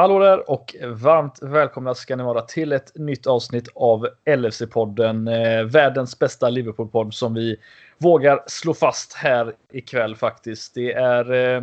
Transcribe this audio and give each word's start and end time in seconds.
Hallå 0.00 0.18
där 0.18 0.50
och 0.50 0.76
varmt 0.84 1.38
välkomna 1.42 1.94
ska 1.94 2.16
ni 2.16 2.22
vara 2.22 2.40
till 2.40 2.72
ett 2.72 2.92
nytt 2.94 3.26
avsnitt 3.26 3.68
av 3.74 4.08
LFC-podden. 4.24 5.28
Eh, 5.28 5.64
världens 5.64 6.18
bästa 6.18 6.50
Liverpool-podd 6.50 7.14
som 7.14 7.34
vi 7.34 7.56
vågar 7.98 8.40
slå 8.46 8.74
fast 8.74 9.14
här 9.14 9.52
ikväll 9.72 10.16
faktiskt. 10.16 10.74
Det 10.74 10.92
är 10.92 11.32
eh, 11.32 11.62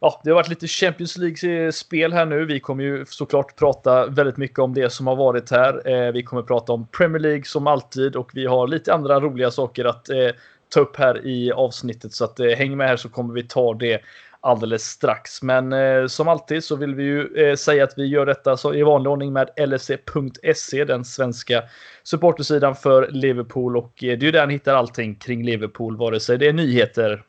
Ja, 0.00 0.20
det 0.24 0.30
har 0.30 0.34
varit 0.34 0.48
lite 0.48 0.66
Champions 0.66 1.18
League-spel 1.18 2.12
här 2.12 2.26
nu. 2.26 2.44
Vi 2.44 2.60
kommer 2.60 2.84
ju 2.84 3.04
såklart 3.06 3.56
prata 3.56 4.06
väldigt 4.06 4.36
mycket 4.36 4.58
om 4.58 4.74
det 4.74 4.90
som 4.90 5.06
har 5.06 5.16
varit 5.16 5.50
här. 5.50 5.88
Eh, 5.88 6.12
vi 6.12 6.22
kommer 6.22 6.42
prata 6.42 6.72
om 6.72 6.86
Premier 6.86 7.20
League 7.20 7.44
som 7.44 7.66
alltid 7.66 8.16
och 8.16 8.30
vi 8.34 8.46
har 8.46 8.68
lite 8.68 8.94
andra 8.94 9.20
roliga 9.20 9.50
saker 9.50 9.84
att 9.84 10.08
eh, 10.08 10.28
ta 10.68 10.80
upp 10.80 10.96
här 10.96 11.26
i 11.26 11.52
avsnittet. 11.52 12.12
Så 12.12 12.24
att 12.24 12.40
eh, 12.40 12.46
häng 12.46 12.76
med 12.76 12.88
här 12.88 12.96
så 12.96 13.08
kommer 13.08 13.34
vi 13.34 13.42
ta 13.42 13.74
det 13.74 14.00
alldeles 14.46 14.84
strax. 14.84 15.42
Men 15.42 15.72
eh, 15.72 16.06
som 16.06 16.28
alltid 16.28 16.64
så 16.64 16.76
vill 16.76 16.94
vi 16.94 17.02
ju 17.02 17.36
eh, 17.36 17.56
säga 17.56 17.84
att 17.84 17.98
vi 17.98 18.06
gör 18.06 18.26
detta 18.26 18.56
så 18.56 18.74
i 18.74 18.82
vanlig 18.82 19.12
ordning 19.12 19.32
med 19.32 19.50
LFC.se, 19.68 20.80
e, 20.80 20.84
den 20.84 21.04
svenska 21.04 21.62
supportersidan 22.02 22.76
för 22.76 23.08
Liverpool 23.10 23.76
och 23.76 24.04
eh, 24.04 24.18
det 24.18 24.24
är 24.24 24.26
ju 24.26 24.30
där 24.30 24.46
ni 24.46 24.52
hittar 24.52 24.74
allting 24.74 25.14
kring 25.14 25.44
Liverpool, 25.44 25.96
vare 25.96 26.20
sig 26.20 26.38
det 26.38 26.48
är 26.48 26.52
nyheter, 26.52 27.22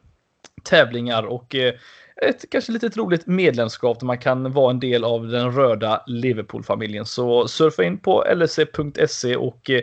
tävlingar 0.63 1.23
och 1.23 1.55
eh, 1.55 1.73
ett 2.21 2.49
kanske 2.51 2.71
lite 2.71 2.89
roligt 2.89 3.27
medlemskap 3.27 3.99
där 3.99 4.07
man 4.07 4.17
kan 4.17 4.53
vara 4.53 4.71
en 4.71 4.79
del 4.79 5.03
av 5.03 5.27
den 5.27 5.51
röda 5.51 6.03
Liverpool-familjen. 6.07 7.05
Så 7.05 7.47
surfa 7.47 7.83
in 7.83 7.97
på 7.97 8.23
lfc.se 8.35 9.31
e 9.31 9.35
och 9.35 9.69
eh, 9.69 9.81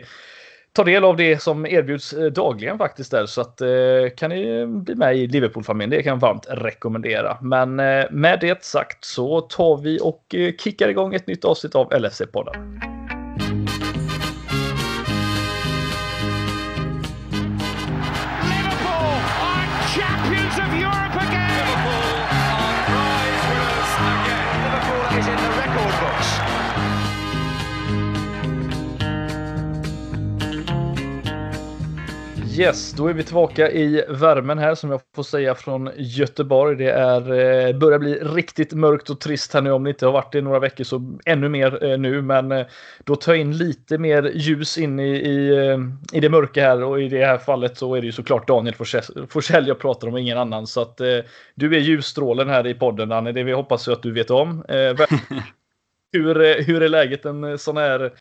ta 0.75 0.83
del 0.83 1.03
av 1.03 1.17
det 1.17 1.41
som 1.41 1.65
erbjuds 1.65 2.13
eh, 2.13 2.25
dagligen 2.25 2.77
faktiskt 2.77 3.11
där. 3.11 3.25
Så 3.25 3.41
att 3.41 3.61
eh, 3.61 3.67
kan 4.17 4.29
ni 4.29 4.65
bli 4.65 4.95
med 4.95 5.17
i 5.17 5.27
Liverpool-familjen. 5.27 5.89
Det 5.89 6.03
kan 6.03 6.09
jag 6.09 6.19
varmt 6.19 6.47
rekommendera. 6.49 7.37
Men 7.41 7.79
eh, 7.79 8.05
med 8.11 8.39
det 8.41 8.63
sagt 8.63 9.05
så 9.05 9.41
tar 9.41 9.77
vi 9.77 9.99
och 10.01 10.35
kickar 10.59 10.89
igång 10.89 11.13
ett 11.13 11.27
nytt 11.27 11.45
avsnitt 11.45 11.75
av 11.75 11.89
LFC-podden. 11.91 12.94
Yes, 32.57 32.91
då 32.91 33.07
är 33.07 33.13
vi 33.13 33.23
tillbaka 33.23 33.71
i 33.71 34.05
värmen 34.09 34.57
här 34.57 34.75
som 34.75 34.91
jag 34.91 35.01
får 35.15 35.23
säga 35.23 35.55
från 35.55 35.89
Göteborg. 35.97 36.75
Det 36.75 36.91
är, 36.91 37.21
eh, 37.21 37.77
börjar 37.77 37.99
bli 37.99 38.15
riktigt 38.15 38.73
mörkt 38.73 39.09
och 39.09 39.19
trist 39.19 39.53
här 39.53 39.61
nu 39.61 39.71
om 39.71 39.83
det 39.83 39.89
inte 39.89 40.05
har 40.05 40.13
varit 40.13 40.31
det 40.31 40.37
i 40.37 40.41
några 40.41 40.59
veckor 40.59 40.83
så 40.83 41.17
ännu 41.25 41.49
mer 41.49 41.83
eh, 41.83 41.97
nu. 41.97 42.21
Men 42.21 42.51
eh, 42.51 42.65
då 43.03 43.15
tar 43.15 43.33
jag 43.33 43.41
in 43.41 43.57
lite 43.57 43.97
mer 43.97 44.31
ljus 44.35 44.77
in 44.77 44.99
i, 44.99 45.15
i, 45.15 45.51
i 46.13 46.19
det 46.19 46.29
mörka 46.29 46.61
här 46.61 46.83
och 46.83 47.01
i 47.01 47.09
det 47.09 47.25
här 47.25 47.37
fallet 47.37 47.77
så 47.77 47.95
är 47.95 48.01
det 48.01 48.05
ju 48.05 48.11
såklart 48.11 48.47
Daniel 48.47 48.75
Forsell- 48.75 49.67
jag 49.67 49.79
pratar 49.79 50.07
om 50.07 50.13
och 50.13 50.19
ingen 50.19 50.37
annan. 50.37 50.67
Så 50.67 50.81
att 50.81 50.97
du 51.55 51.75
är 51.75 51.79
ljusstrålen 51.79 52.49
här 52.49 52.67
i 52.67 52.73
podden 52.73 53.09
Danne, 53.09 53.31
det 53.31 53.43
vi 53.43 53.51
hoppas 53.51 53.87
ju 53.87 53.91
att 53.91 54.03
du 54.03 54.11
vet 54.11 54.31
om. 54.31 54.63
Hur, 56.11 56.63
hur 56.63 56.83
är 56.83 56.89
läget 56.89 57.25
en 57.25 57.57
sån 57.57 57.77
här 57.77 58.11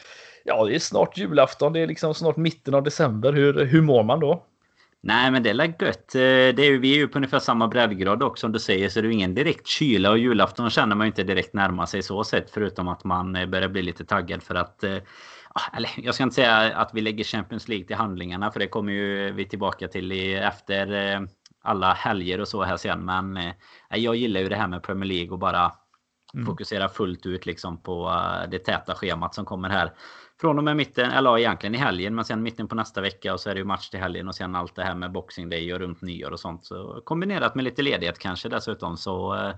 Ja, 0.45 0.65
det 0.65 0.75
är 0.75 0.79
snart 0.79 1.19
julafton. 1.19 1.73
Det 1.73 1.81
är 1.81 1.87
liksom 1.87 2.15
snart 2.15 2.37
mitten 2.37 2.75
av 2.75 2.83
december. 2.83 3.33
Hur, 3.33 3.65
hur 3.65 3.83
mår 3.83 4.03
man 4.03 4.21
då? 4.21 4.47
Nej 5.03 5.31
men 5.31 5.43
det 5.43 5.51
är 5.51 5.85
gött. 5.85 6.15
Eh, 6.15 6.21
Det 6.57 6.59
är 6.63 6.65
ju, 6.71 6.79
vi 6.79 6.93
är 6.93 6.97
ju 6.97 7.09
på 7.09 7.19
ungefär 7.19 7.39
samma 7.39 7.69
breddgrad 7.69 8.23
också 8.23 8.41
som 8.41 8.53
du 8.53 8.59
säger. 8.59 8.89
Så 8.89 9.01
det 9.01 9.07
är 9.07 9.09
ju 9.09 9.15
ingen 9.15 9.35
direkt 9.35 9.67
kyla. 9.67 10.11
Och 10.11 10.19
julafton 10.19 10.71
känner 10.71 10.97
man 10.97 11.07
ju 11.07 11.09
inte 11.09 11.23
direkt 11.23 11.55
närma 11.55 11.87
sig 11.87 12.03
så 12.03 12.25
sett. 12.25 12.51
Förutom 12.51 12.89
att 12.89 13.05
man 13.05 13.37
eh, 13.37 13.47
börjar 13.47 13.69
bli 13.69 13.83
lite 13.83 14.05
taggad 14.05 14.43
för 14.43 14.55
att... 14.55 14.85
eh, 14.85 14.97
ah, 15.55 15.77
Eller 15.77 15.91
jag 15.97 16.15
ska 16.15 16.25
inte 16.25 16.35
säga 16.35 16.57
att 16.57 16.91
vi 16.95 17.01
lägger 17.01 17.25
Champions 17.25 17.69
League 17.69 17.87
till 17.87 17.97
handlingarna. 17.97 18.51
För 18.51 18.61
det 18.61 18.69
kommer 18.69 18.93
ju 18.93 19.33
vi 19.33 19.49
tillbaka 19.49 19.89
till 19.89 20.13
i, 20.13 20.35
efter 20.35 21.29
alla 21.63 21.93
helger 21.93 22.41
och 22.41 22.49
så 22.49 22.63
här 22.63 22.77
sen. 22.77 23.05
Men 23.05 23.39
jag 23.91 24.17
gillar 24.17 24.41
ju 24.41 24.49
det 24.49 24.57
här 24.57 24.69
med 24.69 24.83
Premier 24.83 25.09
League 25.09 25.31
och 25.31 25.39
bara 25.39 25.73
fokusera 26.47 26.89
fullt 26.89 27.27
ut 27.27 27.47
liksom 27.47 27.83
på 27.83 28.21
det 28.51 28.59
täta 28.59 28.95
schemat 28.95 29.35
som 29.35 29.45
kommer 29.45 29.69
här. 29.69 29.93
Från 30.41 30.59
och 30.59 30.65
med 30.65 30.77
mitten, 30.77 31.11
eller 31.11 31.31
ja, 31.31 31.39
egentligen 31.39 31.75
i 31.75 31.79
helgen, 31.79 32.15
men 32.15 32.25
sen 32.25 32.43
mitten 32.43 32.69
på 32.69 32.75
nästa 32.75 33.01
vecka 33.01 33.33
och 33.33 33.41
så 33.41 33.51
är 33.51 33.55
det 33.55 33.59
ju 33.59 33.65
match 33.65 33.89
till 33.89 34.01
helgen 34.01 34.29
och 34.29 34.35
sen 34.35 34.55
allt 34.55 34.75
det 34.75 34.85
här 34.85 34.95
med 34.95 35.13
Boxing 35.13 35.51
Day 35.51 35.75
och 35.75 35.81
runt 35.81 36.03
nyår 36.03 36.31
och 36.31 36.41
sånt. 36.41 36.65
Så 36.65 37.03
kombinerat 37.05 37.55
med 37.55 37.65
lite 37.65 37.83
ledighet 37.83 38.19
kanske 38.19 38.49
dessutom 38.49 38.97
så 38.97 39.35
eh, 39.35 39.55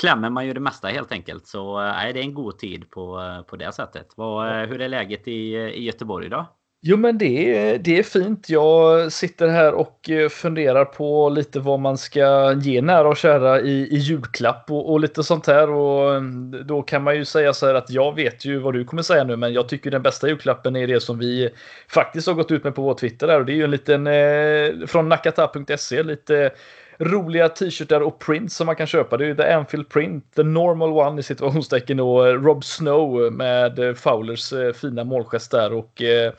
klämmer 0.00 0.30
man 0.30 0.46
ju 0.46 0.52
det 0.54 0.60
mesta 0.60 0.88
helt 0.88 1.12
enkelt. 1.12 1.46
Så 1.46 1.80
eh, 1.80 1.92
det 1.92 2.20
är 2.20 2.22
en 2.22 2.34
god 2.34 2.58
tid 2.58 2.90
på, 2.90 3.20
eh, 3.20 3.42
på 3.42 3.56
det 3.56 3.72
sättet. 3.72 4.06
Vad, 4.16 4.48
eh, 4.48 4.68
hur 4.68 4.80
är 4.80 4.88
läget 4.88 5.28
i, 5.28 5.54
eh, 5.54 5.68
i 5.68 5.82
Göteborg 5.84 6.28
då? 6.28 6.46
Jo, 6.84 6.96
men 6.96 7.18
det 7.18 7.58
är, 7.58 7.78
det 7.78 7.98
är 7.98 8.02
fint. 8.02 8.48
Jag 8.48 9.12
sitter 9.12 9.48
här 9.48 9.72
och 9.74 10.10
eh, 10.10 10.28
funderar 10.28 10.84
på 10.84 11.28
lite 11.28 11.60
vad 11.60 11.80
man 11.80 11.98
ska 11.98 12.52
ge 12.52 12.82
nära 12.82 13.08
och 13.08 13.16
kära 13.16 13.60
i, 13.60 13.72
i 13.72 13.96
julklapp 13.96 14.70
och, 14.70 14.92
och 14.92 15.00
lite 15.00 15.22
sånt 15.22 15.46
här. 15.46 15.70
Och 15.70 16.14
mm, 16.14 16.66
då 16.66 16.82
kan 16.82 17.02
man 17.02 17.16
ju 17.16 17.24
säga 17.24 17.52
så 17.52 17.66
här 17.66 17.74
att 17.74 17.90
jag 17.90 18.14
vet 18.14 18.44
ju 18.44 18.58
vad 18.58 18.74
du 18.74 18.84
kommer 18.84 19.02
säga 19.02 19.24
nu, 19.24 19.36
men 19.36 19.52
jag 19.52 19.68
tycker 19.68 19.90
den 19.90 20.02
bästa 20.02 20.28
julklappen 20.28 20.76
är 20.76 20.86
det 20.86 21.00
som 21.00 21.18
vi 21.18 21.50
faktiskt 21.88 22.26
har 22.26 22.34
gått 22.34 22.50
ut 22.50 22.64
med 22.64 22.74
på 22.74 22.82
vår 22.82 22.94
Twitter 22.94 23.26
där. 23.26 23.40
Och 23.40 23.46
det 23.46 23.52
är 23.52 23.56
ju 23.56 23.64
en 23.64 23.70
liten 23.70 24.06
eh, 24.06 24.86
från 24.86 25.08
nakata.se, 25.08 26.02
lite 26.02 26.50
roliga 26.98 27.48
t-shirtar 27.48 28.00
och 28.00 28.18
prints 28.18 28.56
som 28.56 28.66
man 28.66 28.76
kan 28.76 28.86
köpa. 28.86 29.16
Det 29.16 29.24
är 29.24 29.28
ju 29.28 29.34
The 29.34 29.52
Anfield 29.52 29.88
Print, 29.88 30.34
The 30.34 30.42
Normal 30.42 30.92
One 30.92 31.20
i 31.20 31.22
situationstecken 31.22 32.00
och 32.00 32.28
eh, 32.28 32.34
Rob 32.42 32.64
Snow 32.64 33.32
med 33.32 33.78
eh, 33.78 33.94
Fowlers 33.94 34.52
fina 34.80 35.04
målgest 35.04 35.50
där. 35.50 35.72
Och 35.72 36.02
eh, 36.02 36.32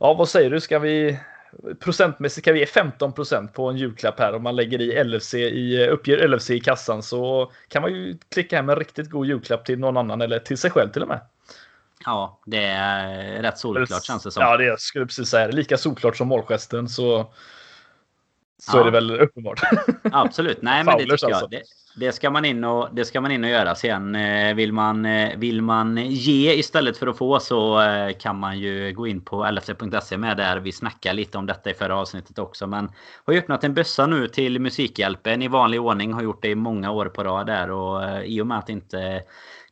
ja, 0.00 0.14
vad 0.14 0.28
säger 0.28 0.50
du? 0.50 0.60
Ska 0.60 0.78
vi 0.78 1.18
procentmässigt 1.80 2.44
kan 2.44 2.54
vi 2.54 2.60
ge 2.60 2.66
15% 2.66 3.48
på 3.52 3.68
en 3.68 3.76
julklapp 3.76 4.18
här 4.18 4.34
om 4.34 4.42
man 4.42 4.56
lägger 4.56 4.80
i 4.80 5.04
LFC 5.04 5.34
i 5.34 5.88
uppger 5.90 6.28
LFC 6.28 6.50
i 6.50 6.60
kassan 6.60 7.02
så 7.02 7.52
kan 7.68 7.82
man 7.82 7.94
ju 7.94 8.18
klicka 8.28 8.56
hem 8.56 8.68
en 8.68 8.76
riktigt 8.76 9.10
god 9.10 9.26
julklapp 9.26 9.64
till 9.64 9.78
någon 9.78 9.96
annan 9.96 10.20
eller 10.20 10.38
till 10.38 10.58
sig 10.58 10.70
själv 10.70 10.92
till 10.92 11.02
och 11.02 11.08
med. 11.08 11.20
Ja, 12.04 12.40
det 12.46 12.64
är 12.64 13.42
rätt 13.42 13.58
solklart 13.58 14.04
känns 14.04 14.22
det 14.22 14.30
som. 14.30 14.42
Ja, 14.42 14.56
det 14.56 14.80
skulle 14.80 15.02
jag 15.02 15.08
precis 15.08 15.28
säga. 15.28 15.46
Lika 15.48 15.76
solklart 15.76 16.16
som 16.16 16.28
målgesten 16.28 16.88
så 16.88 17.32
så 18.58 18.76
Ja. 18.76 18.80
är 18.80 18.84
det 18.84 18.90
väl 18.90 19.20
uppenbart. 19.20 19.60
Absolut. 20.12 20.62
Nej, 20.62 20.84
men 20.84 20.98
det 20.98 21.02
tycker 21.02 21.18
jag. 21.28 21.32
alltså. 21.32 21.46
Det, 21.46 21.62
det, 21.96 22.12
ska 22.12 22.30
man 22.30 22.44
in 22.44 22.64
och, 22.64 22.88
det 22.92 23.04
ska 23.04 23.20
man 23.20 23.30
in 23.30 23.44
och 23.44 23.50
göra. 23.50 23.74
Sen 23.74 24.14
eh, 24.14 24.54
vill 24.54 24.72
man, 24.72 25.06
eh, 25.06 25.36
vill 25.36 25.62
man 25.62 25.96
ge 25.96 26.52
istället 26.54 26.96
för 26.96 27.06
att 27.06 27.18
få 27.18 27.40
så 27.40 27.80
eh, 27.80 28.12
kan 28.12 28.38
man 28.38 28.58
ju 28.58 28.92
gå 28.92 29.06
in 29.06 29.20
på 29.20 29.44
lfc.se 29.50 30.16
med 30.16 30.36
där. 30.36 30.56
Vi 30.56 30.72
snackar 30.72 31.14
lite 31.14 31.38
om 31.38 31.46
detta 31.46 31.70
i 31.70 31.74
förra 31.74 31.96
avsnittet 31.96 32.38
också. 32.38 32.66
Men 32.66 32.90
har 33.24 33.32
ju 33.32 33.38
öppnat 33.38 33.64
en 33.64 33.74
bössa 33.74 34.06
nu 34.06 34.28
till 34.28 34.60
Musikhjälpen 34.60 35.42
i 35.42 35.48
vanlig 35.48 35.80
ordning. 35.80 36.12
Har 36.12 36.22
gjort 36.22 36.42
det 36.42 36.48
i 36.48 36.54
många 36.54 36.90
år 36.90 37.06
på 37.06 37.24
rad 37.24 37.46
där. 37.46 37.70
Och 37.70 38.24
i 38.24 38.40
och 38.40 38.46
med 38.46 38.58
att 38.58 38.68
inte 38.68 39.22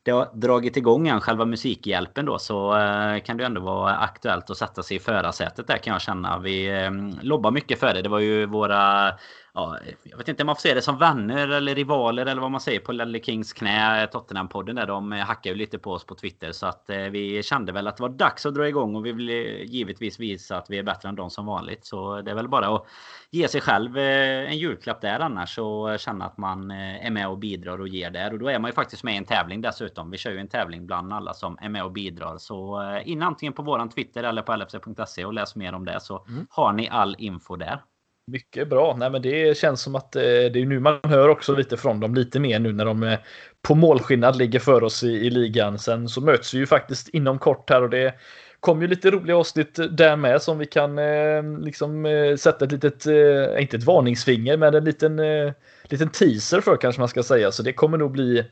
det 0.07 0.13
har 0.13 0.31
dragit 0.35 0.77
igång 0.77 1.09
än 1.09 1.21
själva 1.21 1.45
Musikhjälpen 1.45 2.25
då 2.25 2.39
så 2.39 2.77
eh, 2.79 3.21
kan 3.21 3.37
det 3.37 3.45
ändå 3.45 3.61
vara 3.61 3.97
aktuellt 3.97 4.51
att 4.51 4.57
sätta 4.57 4.83
sig 4.83 4.97
i 4.97 5.01
förarsätet 5.01 5.67
där 5.67 5.77
kan 5.77 5.93
jag 5.93 6.03
känna. 6.03 6.39
Vi 6.39 6.67
eh, 6.67 6.91
lobbar 7.23 7.51
mycket 7.51 7.81
för 7.81 7.95
det. 7.95 8.03
Det 8.03 8.09
var 8.09 8.19
ju 8.19 8.47
våra 8.47 9.13
Ja, 9.59 9.79
jag 10.03 10.19
vet 10.19 10.29
inte 10.29 10.43
om 10.43 10.47
man 10.47 10.57
får 10.57 10.61
se 10.61 10.75
det 10.75 10.83
som 10.83 10.99
vänner 10.99 11.49
eller 11.49 11.75
rivaler 11.75 12.27
eller 12.27 12.43
vad 12.43 12.51
man 12.51 12.61
säger 12.61 12.81
på 12.81 12.93
Lelle 12.93 13.21
Kings 13.21 13.53
knä. 13.53 14.07
Tottenham-podden 14.07 14.75
där 14.75 14.87
de 14.87 15.13
hackar 15.13 15.51
ju 15.51 15.57
lite 15.57 15.79
på 15.79 15.93
oss 15.93 16.07
på 16.07 16.15
Twitter. 16.15 16.53
Så 16.53 16.67
att 16.67 16.91
eh, 16.91 16.99
vi 16.99 17.43
kände 17.43 17.73
väl 17.73 17.87
att 17.87 17.97
det 17.97 18.03
var 18.03 18.09
dags 18.09 18.47
att 18.47 18.55
dra 18.55 18.69
igång 18.69 18.97
och 18.97 19.07
vi 19.07 19.13
vill 19.13 19.29
eh, 19.29 19.63
givetvis 19.63 20.21
visa 20.21 20.57
att 20.57 20.71
vi 20.71 20.79
är 20.79 20.83
bättre 20.83 21.09
än 21.09 21.17
de 21.17 21.31
som 21.31 21.47
vanligt. 21.47 21.87
Så 21.87 22.23
det 22.23 22.31
är 22.31 22.35
väl 22.35 22.49
bara 22.49 22.75
att 22.75 22.87
ge 23.31 23.49
sig 23.49 23.61
själv 23.61 23.99
eh, 23.99 24.51
en 24.51 24.59
julklapp 24.59 25.01
där 25.01 25.21
annars 25.21 25.59
och 25.59 25.99
känna 25.99 26.25
att 26.25 26.39
man 26.39 26.71
eh, 26.71 27.07
är 27.07 27.11
med 27.11 27.29
och 27.29 27.39
bidrar 27.39 27.81
och 27.81 27.89
ger 27.89 28.11
där. 28.11 28.33
Och 28.33 28.39
då 28.39 28.49
är 28.49 28.59
man 28.59 28.69
ju 28.69 28.75
faktiskt 28.75 29.05
med 29.05 29.15
i 29.15 29.17
en 29.17 29.25
tävling 29.25 29.61
dessutom. 29.61 30.11
Vi 30.11 30.19
kör 30.19 30.31
ju 30.31 30.39
en 30.39 30.49
tävling 30.49 30.87
bland 30.87 31.13
alla 31.13 31.35
som 31.35 31.59
är 31.61 31.69
med 31.69 31.85
och 31.85 31.93
bidrar. 31.93 32.39
Så 32.39 32.83
eh, 32.83 33.09
in 33.09 33.23
antingen 33.23 33.53
på 33.53 33.63
våran 33.63 33.89
Twitter 33.89 34.23
eller 34.25 34.43
på 34.43 34.57
lfc.se 34.57 35.25
och 35.25 35.35
läs 35.35 35.57
mer 35.57 35.75
om 35.75 35.85
det 35.85 36.01
så 36.01 36.27
har 36.51 36.73
ni 36.73 36.89
all 36.89 37.17
info 37.19 37.57
där. 37.57 37.81
Mycket 38.27 38.69
bra. 38.69 38.97
Nej, 38.97 39.11
men 39.11 39.23
det 39.23 39.59
känns 39.59 39.81
som 39.83 39.95
att 39.95 40.17
eh, 40.17 40.23
det 40.23 40.57
är 40.57 40.67
nu 40.67 40.81
man 40.81 41.01
hör 41.03 41.29
också 41.29 41.57
lite 41.57 41.77
från 41.77 42.01
dem 42.01 42.15
lite 42.15 42.41
mer 42.41 42.59
nu 42.59 42.73
när 42.73 42.85
de 42.85 43.03
eh, 43.03 43.19
på 43.63 43.75
målskillnad 43.75 44.37
ligger 44.37 44.59
för 44.59 44.85
oss 44.85 45.03
i, 45.03 45.07
i 45.09 45.31
ligan. 45.31 45.79
Sen 45.79 46.09
så 46.09 46.21
möts 46.21 46.55
vi 46.55 46.59
ju 46.59 46.67
faktiskt 46.67 47.09
inom 47.09 47.39
kort 47.39 47.71
här 47.71 47.83
och 47.83 47.91
det 47.91 48.15
kommer 48.61 48.83
ju 48.83 48.89
lite 48.89 49.11
roliga 49.11 49.37
avsnitt 49.37 49.79
där 49.91 50.17
med 50.17 50.43
som 50.43 50.59
vi 50.59 50.67
kan 50.67 50.99
eh, 50.99 51.43
liksom 51.61 52.07
eh, 52.07 52.37
sätta 52.37 52.65
ett 52.65 52.73
litet, 52.73 53.07
eh, 53.07 53.63
inte 53.63 53.77
ett 53.77 53.85
varningsfinger, 53.85 54.57
men 54.57 54.75
en 54.75 54.85
liten, 54.85 55.19
eh, 55.19 55.53
liten 55.83 56.09
teaser 56.09 56.61
för 56.61 56.77
kanske 56.77 57.01
man 57.01 57.09
ska 57.09 57.23
säga. 57.23 57.53
Så 57.53 57.63
det 57.63 57.73
kommer 57.73 57.99
nog 57.99 58.11
bli 58.13 58.45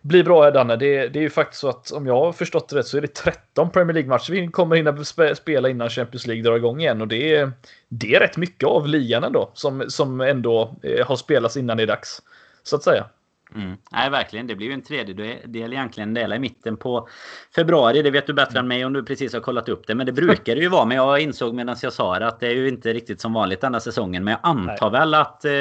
bli 0.00 0.24
bra 0.24 0.42
här 0.42 0.52
Danne. 0.52 0.76
Det, 0.76 1.08
det 1.08 1.18
är 1.18 1.22
ju 1.22 1.30
faktiskt 1.30 1.60
så 1.60 1.68
att 1.68 1.90
om 1.90 2.06
jag 2.06 2.14
har 2.14 2.32
förstått 2.32 2.68
det 2.68 2.76
rätt 2.76 2.86
så 2.86 2.96
är 2.96 3.00
det 3.00 3.14
13 3.14 3.70
Premier 3.70 3.94
League-matcher 3.94 4.32
vi 4.32 4.48
kommer 4.48 4.76
hinna 4.76 5.04
spela 5.34 5.68
innan 5.68 5.90
Champions 5.90 6.26
League 6.26 6.44
drar 6.44 6.56
igång 6.56 6.80
igen. 6.80 7.00
Och 7.00 7.08
det 7.08 7.34
är, 7.34 7.52
det 7.88 8.14
är 8.14 8.20
rätt 8.20 8.36
mycket 8.36 8.68
av 8.68 8.88
ligan 8.88 9.24
ändå 9.24 9.50
som, 9.54 9.84
som 9.88 10.20
ändå 10.20 10.74
eh, 10.82 11.06
har 11.06 11.16
spelats 11.16 11.56
innan 11.56 11.76
det 11.76 11.82
är 11.82 11.86
dags. 11.86 12.22
Så 12.62 12.76
att 12.76 12.82
säga. 12.82 13.06
Mm. 13.54 13.76
Nej, 13.92 14.10
verkligen. 14.10 14.46
Det 14.46 14.56
blir 14.56 14.66
ju 14.66 14.72
en 14.72 14.82
tredjedel 14.82 15.72
egentligen. 15.72 16.14
Dela 16.14 16.36
i 16.36 16.38
mitten 16.38 16.76
på 16.76 17.08
februari. 17.54 18.02
Det 18.02 18.10
vet 18.10 18.26
du 18.26 18.32
bättre 18.32 18.58
än 18.58 18.68
mig 18.68 18.84
om 18.84 18.92
du 18.92 19.02
precis 19.02 19.32
har 19.32 19.40
kollat 19.40 19.68
upp 19.68 19.86
det. 19.86 19.94
Men 19.94 20.06
det 20.06 20.12
brukar 20.12 20.54
det 20.54 20.60
ju 20.60 20.68
vara. 20.68 20.84
Men 20.84 20.96
jag 20.96 21.20
insåg 21.20 21.54
medan 21.54 21.76
jag 21.82 21.92
sa 21.92 22.18
det 22.18 22.26
att 22.26 22.40
det 22.40 22.46
är 22.46 22.54
ju 22.54 22.68
inte 22.68 22.92
riktigt 22.92 23.20
som 23.20 23.32
vanligt 23.32 23.60
denna 23.60 23.80
säsongen. 23.80 24.24
Men 24.24 24.32
jag 24.32 24.40
antar 24.42 24.90
Nej. 24.90 25.00
väl 25.00 25.14
att 25.14 25.44
eh, 25.44 25.52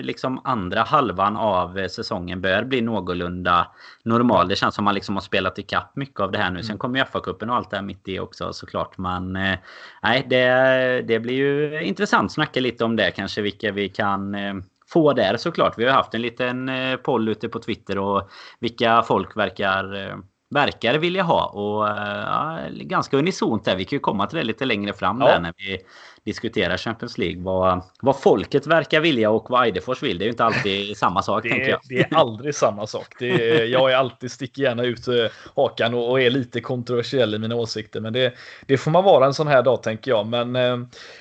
liksom 0.00 0.40
andra 0.44 0.82
halvan 0.82 1.36
av 1.36 1.88
säsongen 1.88 2.40
bör 2.40 2.64
bli 2.64 2.80
någorlunda 2.80 3.66
normal. 4.02 4.48
Det 4.48 4.56
känns 4.56 4.74
som 4.74 4.84
man 4.84 4.94
liksom 4.94 5.16
har 5.16 5.22
spelat 5.22 5.58
ikapp 5.58 5.96
mycket 5.96 6.20
av 6.20 6.32
det 6.32 6.38
här 6.38 6.50
nu. 6.50 6.62
Sen 6.62 6.70
mm. 6.70 6.78
kommer 6.78 6.98
ju 6.98 7.04
FA-cupen 7.04 7.50
och 7.50 7.56
allt 7.56 7.70
det 7.70 7.76
här 7.76 7.84
mitt 7.84 8.08
i 8.08 8.18
också 8.18 8.52
såklart. 8.52 8.98
Men 8.98 9.36
eh, 9.36 9.58
nej, 10.02 10.26
det, 10.30 11.04
det 11.08 11.20
blir 11.20 11.34
ju 11.34 11.82
intressant 11.82 12.26
att 12.26 12.32
snacka 12.32 12.60
lite 12.60 12.84
om 12.84 12.96
det 12.96 13.10
kanske. 13.10 13.42
Vilka 13.42 13.72
vi 13.72 13.88
kan 13.88 14.34
eh, 14.34 14.54
få 14.92 15.12
där 15.12 15.36
såklart. 15.36 15.78
Vi 15.78 15.84
har 15.84 15.92
haft 15.92 16.14
en 16.14 16.22
liten 16.22 16.68
eh, 16.68 16.96
poll 16.96 17.28
ute 17.28 17.48
på 17.48 17.58
Twitter 17.58 17.98
och 17.98 18.30
vilka 18.60 19.02
folk 19.02 19.36
verkar 19.36 19.96
eh, 19.96 20.16
verkar 20.50 20.98
vilja 20.98 21.22
ha. 21.22 21.46
Och 21.46 21.88
ja, 21.88 22.58
ganska 22.70 23.16
unisont 23.16 23.64
där. 23.64 23.76
Vi 23.76 23.84
kan 23.84 23.96
ju 23.96 24.00
komma 24.00 24.26
till 24.26 24.38
det 24.38 24.44
lite 24.44 24.64
längre 24.64 24.92
fram 24.92 25.20
ja. 25.20 25.26
där 25.26 25.40
när 25.40 25.54
vi 25.56 25.78
diskuterar 26.24 26.76
Champions 26.76 27.18
League. 27.18 27.42
Vad, 27.42 27.82
vad 28.00 28.20
folket 28.20 28.66
verkar 28.66 29.00
vilja 29.00 29.30
och 29.30 29.50
vad 29.50 29.64
Eidefors 29.64 30.02
vill. 30.02 30.18
Det 30.18 30.22
är 30.22 30.26
ju 30.26 30.30
inte 30.30 30.44
alltid 30.44 30.96
samma 30.96 31.22
sak. 31.22 31.42
det, 31.42 31.48
jag. 31.48 31.80
det 31.88 31.98
är 31.98 32.14
aldrig 32.14 32.54
samma 32.54 32.86
sak. 32.86 33.14
Det 33.18 33.30
är, 33.30 33.64
jag 33.64 33.92
är 33.92 33.96
alltid 33.96 34.30
sticker 34.30 34.62
gärna 34.62 34.84
ut 34.84 35.08
eh, 35.08 35.14
hakan 35.56 35.94
och, 35.94 36.10
och, 36.10 36.20
är 36.20 36.30
lite 36.30 36.60
kontroversiell 36.60 37.34
i 37.34 37.38
mina 37.38 37.54
åsikter. 37.54 38.00
Men 38.00 38.12
det, 38.12 38.34
det 38.66 38.78
får 38.78 38.90
man 38.90 39.04
vara 39.04 39.26
en 39.26 39.34
sån 39.34 39.46
här 39.46 39.62
dag 39.62 39.82
tänker 39.82 40.10
jag. 40.10 40.26
Men 40.26 40.56
eh, 40.56 40.78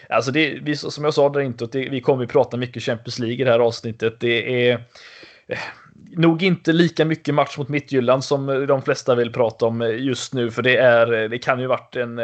alltså 0.09 0.31
det, 0.31 0.59
vi, 0.61 0.75
som 0.75 1.03
jag 1.03 1.13
sa 1.13 1.29
där 1.29 1.41
inte, 1.41 1.65
det, 1.65 1.89
vi 1.89 2.01
kommer 2.01 2.23
att 2.23 2.31
prata 2.31 2.57
mycket 2.57 2.83
Champions 2.83 3.19
League 3.19 3.41
i 3.41 3.43
det 3.43 3.51
här 3.51 3.59
avsnittet. 3.59 4.19
Det 4.19 4.69
är 4.69 4.73
eh, 5.47 5.59
nog 6.17 6.43
inte 6.43 6.73
lika 6.73 7.05
mycket 7.05 7.35
match 7.35 7.57
mot 7.57 7.69
Midtjylland 7.69 8.23
som 8.23 8.65
de 8.67 8.81
flesta 8.81 9.15
vill 9.15 9.33
prata 9.33 9.65
om 9.65 9.81
just 9.81 10.33
nu, 10.33 10.51
för 10.51 10.61
det 10.61 10.77
är. 10.77 11.29
Det 11.29 11.39
kan 11.39 11.59
ju 11.59 11.67
varit 11.67 11.95
en 11.95 12.19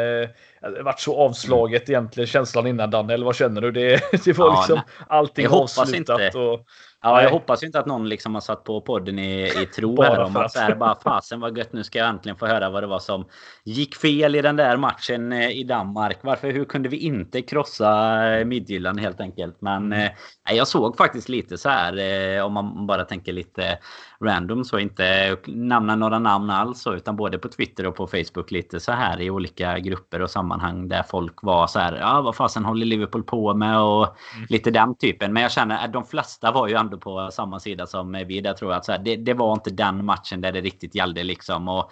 varit 0.84 1.00
så 1.00 1.16
avslaget 1.16 1.88
mm. 1.88 1.98
egentligen 1.98 2.26
känslan 2.26 2.66
innan 2.66 2.90
Danne, 2.90 3.14
eller 3.14 3.26
vad 3.26 3.36
känner 3.36 3.60
du? 3.60 3.70
Det, 3.70 4.00
det 4.24 4.32
var 4.32 4.46
ja, 4.46 4.60
liksom 4.60 4.74
nej. 4.74 5.06
allting 5.08 5.48
avslutat. 5.48 6.20
Inte. 6.20 6.38
Och, 6.38 6.60
Ja, 7.04 7.22
jag 7.22 7.30
hoppas 7.30 7.62
inte 7.62 7.78
att 7.78 7.86
någon 7.86 8.08
liksom 8.08 8.34
har 8.34 8.40
satt 8.40 8.64
på 8.64 8.80
podden 8.80 9.18
i, 9.18 9.62
i 9.62 9.66
tro 9.66 10.02
här 10.02 10.20
om 10.20 10.36
att 10.36 10.52
så 10.52 10.58
här, 10.58 10.74
bara 10.74 11.00
fasen 11.00 11.40
vad 11.40 11.58
gött 11.58 11.72
nu 11.72 11.84
ska 11.84 11.98
jag 11.98 12.08
äntligen 12.08 12.36
få 12.36 12.46
höra 12.46 12.70
vad 12.70 12.82
det 12.82 12.86
var 12.86 12.98
som 12.98 13.24
gick 13.64 13.96
fel 13.96 14.34
i 14.34 14.42
den 14.42 14.56
där 14.56 14.76
matchen 14.76 15.32
eh, 15.32 15.50
i 15.50 15.64
Danmark. 15.64 16.18
Varför, 16.22 16.50
hur 16.50 16.64
kunde 16.64 16.88
vi 16.88 16.96
inte 16.96 17.42
krossa 17.42 18.22
eh, 18.30 18.44
Midtjylland 18.44 19.00
helt 19.00 19.20
enkelt? 19.20 19.56
Men 19.60 19.92
mm. 19.92 20.10
eh, 20.48 20.56
jag 20.56 20.68
såg 20.68 20.96
faktiskt 20.96 21.28
lite 21.28 21.58
så 21.58 21.68
här 21.68 21.98
eh, 21.98 22.44
om 22.44 22.52
man 22.52 22.86
bara 22.86 23.04
tänker 23.04 23.32
lite 23.32 23.78
random 24.24 24.64
så 24.64 24.78
inte 24.78 25.36
namna 25.46 25.96
några 25.96 26.18
namn 26.18 26.50
alls 26.50 26.86
utan 26.86 27.16
både 27.16 27.38
på 27.38 27.48
Twitter 27.48 27.86
och 27.86 27.96
på 27.96 28.06
Facebook 28.06 28.50
lite 28.50 28.80
så 28.80 28.92
här 28.92 29.20
i 29.20 29.30
olika 29.30 29.78
grupper 29.78 30.22
och 30.22 30.30
sammanhang 30.30 30.88
där 30.88 31.02
folk 31.02 31.42
var 31.42 31.66
så 31.66 31.78
här 31.78 31.96
ja 31.96 32.20
vad 32.20 32.36
fasen 32.36 32.64
håller 32.64 32.86
Liverpool 32.86 33.22
på 33.22 33.54
med 33.54 33.80
och 33.80 34.04
mm. 34.04 34.46
lite 34.48 34.70
den 34.70 34.96
typen. 34.96 35.32
Men 35.32 35.42
jag 35.42 35.52
känner 35.52 35.84
att 35.84 35.92
de 35.92 36.04
flesta 36.04 36.52
var 36.52 36.68
ju 36.68 36.74
ändå 36.74 36.98
på 36.98 37.30
samma 37.32 37.60
sida 37.60 37.86
som 37.86 38.24
vi. 38.28 38.40
Där 38.40 38.52
tror 38.52 38.70
jag 38.70 38.78
att 38.78 38.84
så 38.84 38.92
här, 38.92 38.98
det, 38.98 39.16
det 39.16 39.34
var 39.34 39.52
inte 39.52 39.70
den 39.70 40.04
matchen 40.04 40.40
där 40.40 40.52
det 40.52 40.60
riktigt 40.60 40.94
gällde 40.94 41.22
liksom. 41.22 41.68
Och 41.68 41.90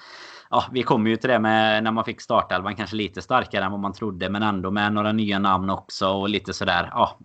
ja, 0.52 0.64
vi 0.72 0.82
kommer 0.82 1.10
ju 1.10 1.16
till 1.16 1.30
det 1.30 1.38
med 1.38 1.84
när 1.84 1.92
man 1.92 2.04
fick 2.04 2.20
startelvan 2.20 2.76
kanske 2.76 2.96
lite 2.96 3.22
starkare 3.22 3.64
än 3.64 3.70
vad 3.70 3.80
man 3.80 3.92
trodde. 3.92 4.28
Men 4.30 4.42
ändå 4.42 4.70
med 4.70 4.92
några 4.92 5.12
nya 5.12 5.38
namn 5.38 5.70
också 5.70 6.08
och 6.08 6.28
lite 6.28 6.52
sådär. 6.52 6.90
Ja, 6.92 7.18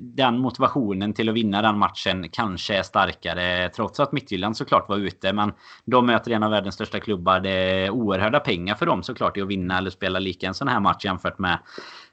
den 0.00 0.38
motivationen 0.38 1.12
till 1.12 1.28
att 1.28 1.34
vinna 1.34 1.62
den 1.62 1.78
matchen 1.78 2.28
kanske 2.28 2.76
är 2.76 2.82
starkare. 2.82 3.68
Trots 3.68 4.00
att 4.00 4.12
Midtjylland 4.12 4.56
såklart 4.56 4.88
var 4.88 4.96
ute. 4.96 5.32
Men 5.32 5.52
de 5.84 6.06
möter 6.06 6.30
en 6.30 6.42
av 6.42 6.50
världens 6.50 6.74
största 6.74 7.00
klubbar. 7.00 7.40
Det 7.40 7.50
är 7.50 7.90
oerhörda 7.90 8.40
pengar 8.40 8.74
för 8.74 8.86
dem 8.86 9.02
såklart 9.02 9.36
i 9.36 9.42
att 9.42 9.48
vinna 9.48 9.78
eller 9.78 9.90
spela 9.90 10.18
lika 10.18 10.46
en 10.46 10.54
sån 10.54 10.68
här 10.68 10.80
match 10.80 11.04
jämfört 11.04 11.38
med 11.38 11.58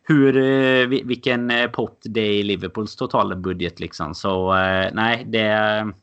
hur, 0.04 0.38
eh, 0.38 0.88
vilken 0.88 1.52
eh, 1.52 1.68
pott 1.68 2.02
det 2.04 2.22
är 2.22 2.34
i 2.34 2.44
Liverpools 2.44 2.96
totala 2.96 3.36
budget 3.36 3.80
liksom. 3.80 4.16
Så 4.16 4.56
eh, 4.56 4.90
nej, 4.94 5.26
det 5.28 5.94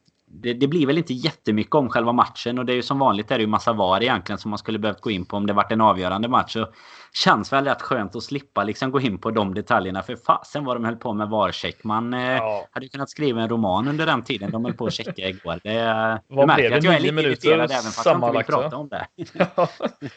det, 0.40 0.54
det, 0.54 0.66
blir 0.66 0.86
väl 0.86 0.98
inte 0.98 1.14
jättemycket 1.14 1.74
om 1.74 1.88
själva 1.88 2.12
matchen 2.12 2.58
och 2.58 2.66
det 2.66 2.72
är 2.72 2.74
ju 2.74 2.82
som 2.82 2.98
vanligt 2.98 3.30
är 3.30 3.38
det 3.38 3.42
ju 3.42 3.46
massa 3.46 3.72
VAR 3.72 4.02
egentligen 4.02 4.38
som 4.38 4.50
man 4.50 4.58
skulle 4.58 4.78
behövt 4.78 5.00
gå 5.00 5.10
in 5.10 5.24
på 5.24 5.36
om 5.36 5.46
det 5.46 5.52
varit 5.52 5.72
en 5.72 5.80
avgörande 5.80 6.28
match. 6.28 6.52
Så 6.52 6.68
känns 7.12 7.52
väl 7.52 7.64
rätt 7.64 7.82
skönt 7.82 8.16
att 8.16 8.22
slippa 8.22 8.64
liksom 8.64 8.90
gå 8.90 9.00
in 9.00 9.18
på 9.18 9.30
de 9.30 9.54
detaljerna. 9.54 10.02
För 10.02 10.16
fasen 10.16 10.64
vad 10.64 10.76
de 10.76 10.84
höll 10.84 10.96
på 10.96 11.12
med 11.12 11.28
VAR-check. 11.28 11.84
Man 11.84 12.14
eh, 12.14 12.20
ja. 12.20 12.68
hade 12.70 12.88
kunnat 12.88 13.10
skriva 13.10 13.42
en 13.42 13.48
roman 13.48 13.88
under 13.88 14.06
den 14.06 14.22
tiden 14.22 14.50
de 14.50 14.64
höll 14.64 14.74
på 14.74 14.86
att 14.86 14.92
checka 14.92 15.28
igår. 15.28 15.60
Det, 15.62 16.20
vad 16.28 16.54
blev 16.54 16.70
det? 16.70 16.76
att 16.76 16.84
jag 16.84 16.94
är 16.94 17.00
lite 17.00 17.20
irriterad 17.20 17.70
även 17.70 17.82
fast 17.82 18.06
jag 18.06 18.16
inte 18.16 18.32
vill 18.32 18.44
prata 18.44 18.76
om 18.76 18.88
det. 18.88 19.06
ja. 19.56 19.68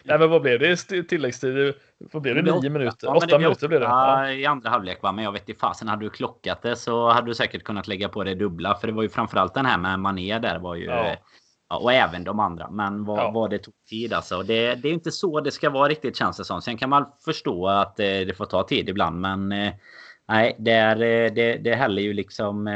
Nej 0.04 0.19
men 0.19 0.30
vad 0.30 0.42
blev 0.42 0.60
det 0.60 0.92
i 0.92 1.04
tilläggstid? 1.04 1.74
Vad 2.00 2.22
blev 2.22 2.36
det? 2.36 2.42
Nio 2.42 2.69
minuter? 2.69 3.07
Ja, 3.07 3.16
åtta 3.16 3.38
minuter 3.38 3.68
blev 3.68 3.80
det. 3.80 3.86
Ja. 3.86 4.31
I 4.31 4.46
andra 4.46 4.69
halvlek 4.69 5.01
va. 5.01 5.12
Men 5.12 5.24
jag 5.24 5.31
vet 5.31 5.50
inte 5.50 5.60
fasen. 5.60 5.88
Hade 5.88 6.06
du 6.06 6.10
klockat 6.10 6.62
det 6.62 6.75
så 6.75 7.10
hade 7.10 7.28
du 7.28 7.36
säkert 7.36 7.63
kunnat 7.63 7.88
lägga 7.88 8.10
på 8.10 8.24
det 8.24 8.36
dubbla. 8.36 8.75
För 8.75 8.88
det 8.88 8.94
var 8.94 9.04
ju 9.04 9.10
framförallt 9.10 9.54
den 9.54 9.66
här 9.66 9.78
med 9.78 10.00
Mané 10.00 10.40
där 10.40 10.60
var 10.60 10.75
ju... 10.75 10.86
Ja. 10.86 11.16
Ja, 11.69 11.78
och 11.78 11.94
även 11.94 12.24
de 12.24 12.40
andra. 12.40 12.69
Men 12.69 13.06
vad, 13.06 13.19
ja. 13.19 13.31
vad 13.31 13.50
det 13.50 13.60
tog 13.60 13.74
tid 13.90 14.13
alltså. 14.13 14.44
Det, 14.44 14.75
det, 14.75 14.90
är 14.90 14.94
inte 14.94 15.12
så 15.12 15.42
det 15.42 15.51
ska 15.51 15.69
vara 15.69 15.90
riktigt 15.90 16.18
känns 16.18 16.38
det 16.38 16.46
som. 16.46 16.62
Sen 16.62 16.78
kan 16.78 16.90
man 16.90 17.06
förstå 17.25 17.68
att 17.68 18.00
eh, 18.00 18.06
det 18.06 18.38
får 18.38 18.46
ta 18.46 18.63
tid 18.63 18.90
ibland. 18.90 19.22
Men 19.22 19.51
eh, 19.51 19.74
nej, 20.28 20.56
det, 20.60 20.72
är, 20.72 20.96
eh, 20.96 21.34
det, 21.34 21.57
det 21.57 21.75
häller 21.75 22.01
ju 22.01 22.13
liksom 22.13 22.68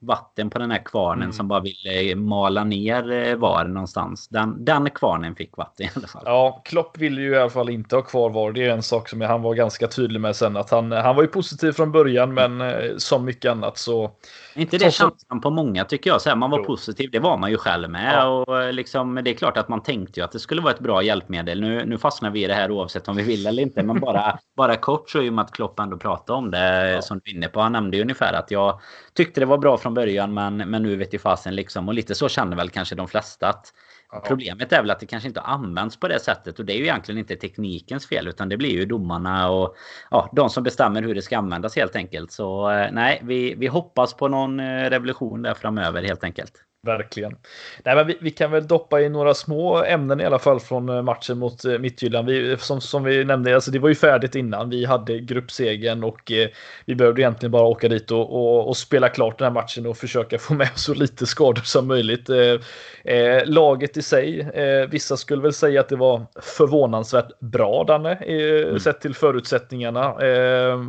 vatten 0.00 0.50
på 0.50 0.58
den 0.58 0.70
här 0.70 0.84
kvarnen 0.84 1.22
mm. 1.22 1.32
som 1.32 1.48
bara 1.48 1.60
ville 1.60 2.10
eh, 2.10 2.16
mala 2.16 2.64
ner 2.64 3.10
eh, 3.12 3.36
VAR 3.36 3.64
någonstans. 3.64 4.28
Den, 4.28 4.64
den 4.64 4.90
kvarnen 4.90 5.34
fick 5.34 5.56
vatten 5.56 5.86
i 5.86 5.90
alla 5.94 6.06
fall. 6.06 6.22
Ja, 6.24 6.62
Klopp 6.64 6.98
vill 6.98 7.18
ju 7.18 7.30
i 7.30 7.38
alla 7.38 7.50
fall 7.50 7.70
inte 7.70 7.96
ha 7.96 8.02
kvar 8.02 8.30
VAR. 8.30 8.52
Det 8.52 8.66
är 8.66 8.70
en 8.70 8.82
sak 8.82 9.08
som 9.08 9.20
han 9.20 9.42
var 9.42 9.54
ganska 9.54 9.88
tydlig 9.88 10.20
med 10.20 10.36
sen. 10.36 10.56
Att 10.56 10.70
han, 10.70 10.92
han 10.92 11.16
var 11.16 11.22
ju 11.22 11.28
positiv 11.28 11.72
från 11.72 11.92
början, 11.92 12.34
men 12.34 12.60
mm. 12.60 12.98
som 12.98 13.24
mycket 13.24 13.50
annat 13.50 13.78
så 13.78 14.10
inte 14.56 14.78
det 14.78 14.90
känslan 14.90 15.40
på 15.40 15.50
många 15.50 15.84
tycker 15.84 16.10
jag. 16.10 16.22
Så 16.22 16.28
här, 16.28 16.36
man 16.36 16.50
var 16.50 16.58
jo. 16.58 16.64
positiv, 16.64 17.10
det 17.10 17.18
var 17.18 17.36
man 17.36 17.50
ju 17.50 17.56
själv 17.56 17.90
med. 17.90 18.14
Ja. 18.14 18.26
Och 18.26 18.62
eh, 18.62 18.72
liksom, 18.72 19.20
det 19.24 19.30
är 19.30 19.34
klart 19.34 19.56
att 19.56 19.68
man 19.68 19.82
tänkte 19.82 20.20
ju 20.20 20.24
att 20.24 20.32
det 20.32 20.38
skulle 20.38 20.62
vara 20.62 20.72
ett 20.74 20.80
bra 20.80 21.02
hjälpmedel. 21.02 21.60
Nu, 21.60 21.84
nu 21.86 21.98
fastnar 21.98 22.30
vi 22.30 22.44
i 22.44 22.46
det 22.46 22.54
här 22.54 22.70
oavsett 22.70 23.08
om 23.08 23.16
vi 23.16 23.22
vill 23.22 23.46
eller 23.46 23.62
inte. 23.62 23.82
Men 23.82 24.00
bara, 24.00 24.38
bara 24.56 24.76
kort 24.76 25.10
så 25.10 25.22
i 25.22 25.28
och 25.28 25.32
med 25.32 25.44
att 25.44 25.52
Klopp 25.52 25.78
ändå 25.78 25.96
pratade 25.96 26.38
om 26.38 26.50
det 26.50 26.90
ja. 26.90 27.02
som 27.02 27.20
du 27.24 27.30
är 27.30 27.34
inne 27.34 27.48
på. 27.48 27.60
Han 27.60 27.72
nämnde 27.72 27.96
ju 27.96 28.02
ungefär 28.02 28.32
att 28.32 28.50
jag 28.50 28.80
tyckte 29.16 29.40
det 29.40 29.46
var 29.46 29.58
bra 29.58 29.78
från 29.78 29.94
början 29.94 30.34
men, 30.34 30.56
men 30.56 30.82
nu 30.82 30.96
vet 30.96 31.14
ju 31.14 31.18
fasen 31.18 31.54
liksom. 31.54 31.88
Och 31.88 31.94
lite 31.94 32.14
så 32.14 32.28
känner 32.28 32.56
väl 32.56 32.70
kanske 32.70 32.94
de 32.94 33.08
flesta 33.08 33.48
att 33.48 33.72
Ja. 34.12 34.22
Problemet 34.26 34.72
är 34.72 34.80
väl 34.80 34.90
att 34.90 35.00
det 35.00 35.06
kanske 35.06 35.28
inte 35.28 35.40
används 35.40 36.00
på 36.00 36.08
det 36.08 36.20
sättet 36.20 36.58
och 36.58 36.64
det 36.64 36.72
är 36.72 36.76
ju 36.76 36.82
egentligen 36.82 37.18
inte 37.18 37.36
teknikens 37.36 38.06
fel 38.06 38.28
utan 38.28 38.48
det 38.48 38.56
blir 38.56 38.70
ju 38.70 38.84
domarna 38.86 39.50
och 39.50 39.76
ja, 40.10 40.30
de 40.32 40.50
som 40.50 40.62
bestämmer 40.62 41.02
hur 41.02 41.14
det 41.14 41.22
ska 41.22 41.38
användas 41.38 41.76
helt 41.76 41.96
enkelt. 41.96 42.32
Så 42.32 42.70
eh, 42.70 42.92
nej, 42.92 43.20
vi, 43.24 43.54
vi 43.54 43.66
hoppas 43.66 44.14
på 44.14 44.28
någon 44.28 44.60
eh, 44.60 44.90
revolution 44.90 45.42
där 45.42 45.54
framöver 45.54 46.02
helt 46.02 46.24
enkelt. 46.24 46.52
Verkligen. 46.86 47.36
Nej, 47.84 47.96
men 47.96 48.06
vi, 48.06 48.18
vi, 48.20 48.30
kan 48.30 48.50
väl 48.50 48.66
doppa 48.66 49.00
i 49.00 49.08
några 49.08 49.34
små 49.34 49.84
ämnen 49.84 50.20
i 50.20 50.24
alla 50.24 50.38
fall 50.38 50.60
från 50.60 50.88
eh, 50.88 51.02
matchen 51.02 51.38
mot 51.38 51.64
eh, 51.64 51.78
Midtjylland. 51.78 52.28
Vi, 52.28 52.56
som, 52.58 52.80
som 52.80 53.04
vi 53.04 53.24
nämnde, 53.24 53.54
alltså 53.54 53.70
det 53.70 53.78
var 53.78 53.88
ju 53.88 53.94
färdigt 53.94 54.34
innan. 54.34 54.70
Vi 54.70 54.84
hade 54.84 55.18
gruppsegen 55.18 56.04
och 56.04 56.32
eh, 56.32 56.48
vi 56.84 56.94
behövde 56.94 57.20
egentligen 57.20 57.50
bara 57.50 57.66
åka 57.66 57.88
dit 57.88 58.10
och, 58.10 58.32
och, 58.32 58.68
och, 58.68 58.76
spela 58.76 59.08
klart 59.08 59.38
den 59.38 59.46
här 59.46 59.52
matchen 59.52 59.86
och 59.86 59.96
försöka 59.96 60.38
få 60.46 60.54
med 60.54 60.70
så 60.74 60.94
lite 60.94 61.26
skador 61.26 61.62
som 61.62 61.86
möjligt. 61.86 62.28
Eh, 62.28 63.14
eh, 63.14 63.42
laget 63.46 63.96
i 63.96 64.02
sig, 64.02 64.40
eh, 64.40 64.88
vissa 64.88 65.16
skulle 65.16 65.42
väl 65.42 65.52
säga 65.52 65.80
att 65.80 65.88
det 65.88 65.96
var 65.96 66.26
förvånansvärt 66.42 67.38
bra, 67.38 67.84
Danne, 67.84 68.14
mm. 68.14 68.80
sett 68.80 69.00
till 69.00 69.14
förutsättningarna. 69.14 70.14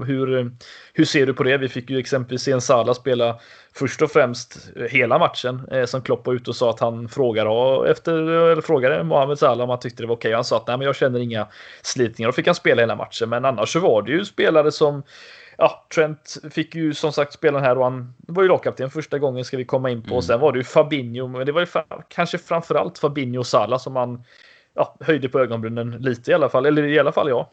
hur, 0.06 0.52
hur 0.98 1.06
ser 1.06 1.26
du 1.26 1.34
på 1.34 1.44
det? 1.44 1.58
Vi 1.58 1.70
fick 1.70 1.90
ju 1.90 2.00
exempelvis 2.00 2.42
se 2.42 2.52
en 2.52 2.62
Sala 2.62 2.94
spela 2.94 3.40
först 3.76 4.02
och 4.02 4.12
främst 4.12 4.70
hela 4.90 5.20
matchen 5.20 5.68
eh, 5.72 5.86
som 5.86 6.02
Klopp 6.02 6.28
var 6.28 6.34
ute 6.34 6.50
och 6.50 6.56
sa 6.56 6.70
att 6.70 6.80
han 6.80 7.10
frågade, 7.10 7.92
efter, 7.92 8.14
eller 8.52 8.62
frågade 8.62 9.04
Mohamed 9.04 9.40
Salah 9.40 9.64
om 9.64 9.70
han 9.70 9.80
tyckte 9.80 10.04
det 10.04 10.08
var 10.08 10.16
okej. 10.16 10.30
Okay. 10.30 10.36
Han 10.36 10.44
sa 10.44 10.58
att 10.58 10.68
nej, 10.68 10.78
men 10.78 10.86
jag 10.86 10.96
känner 10.96 11.20
inga 11.20 11.48
slitningar. 11.82 12.28
Då 12.28 12.34
fick 12.34 12.46
han 12.46 12.56
spela 12.56 12.82
hela 12.82 12.96
matchen. 12.96 13.30
Men 13.30 13.46
annars 13.46 13.74
så 13.74 13.80
var 13.80 14.02
det 14.02 14.12
ju 14.12 14.26
spelare 14.26 14.72
som 14.72 15.04
Ja, 15.58 15.86
Trent 15.96 16.38
fick 16.52 16.76
ju 16.76 16.94
som 16.94 17.12
sagt 17.12 17.34
spela 17.34 17.58
den 17.58 17.66
här 17.66 17.78
och 17.78 17.84
han 17.84 18.14
var 18.28 18.44
ju 18.44 18.50
lagkapten 18.50 18.90
första 18.90 19.20
gången 19.20 19.46
ska 19.46 19.58
vi 19.58 19.66
komma 19.66 19.90
in 19.90 20.04
på. 20.04 20.12
Mm. 20.12 20.22
Sen 20.22 20.40
var 20.40 20.52
det 20.52 20.58
ju 20.58 20.64
Fabinho, 20.64 21.28
men 21.28 21.46
det 21.46 21.52
var 21.52 21.62
ju 21.62 21.68
kanske 22.10 22.38
framförallt 22.38 22.98
Fabinho 22.98 23.40
och 23.40 23.48
Salah 23.48 23.80
som 23.80 23.94
man 23.94 24.24
ja, 24.74 24.96
höjde 25.00 25.30
på 25.30 25.40
ögonbrynen 25.40 25.92
lite 25.92 26.32
i 26.32 26.34
alla 26.34 26.50
fall. 26.50 26.66
Eller 26.66 26.84
i 26.84 27.00
alla 27.00 27.12
fall 27.12 27.30
ja. 27.30 27.52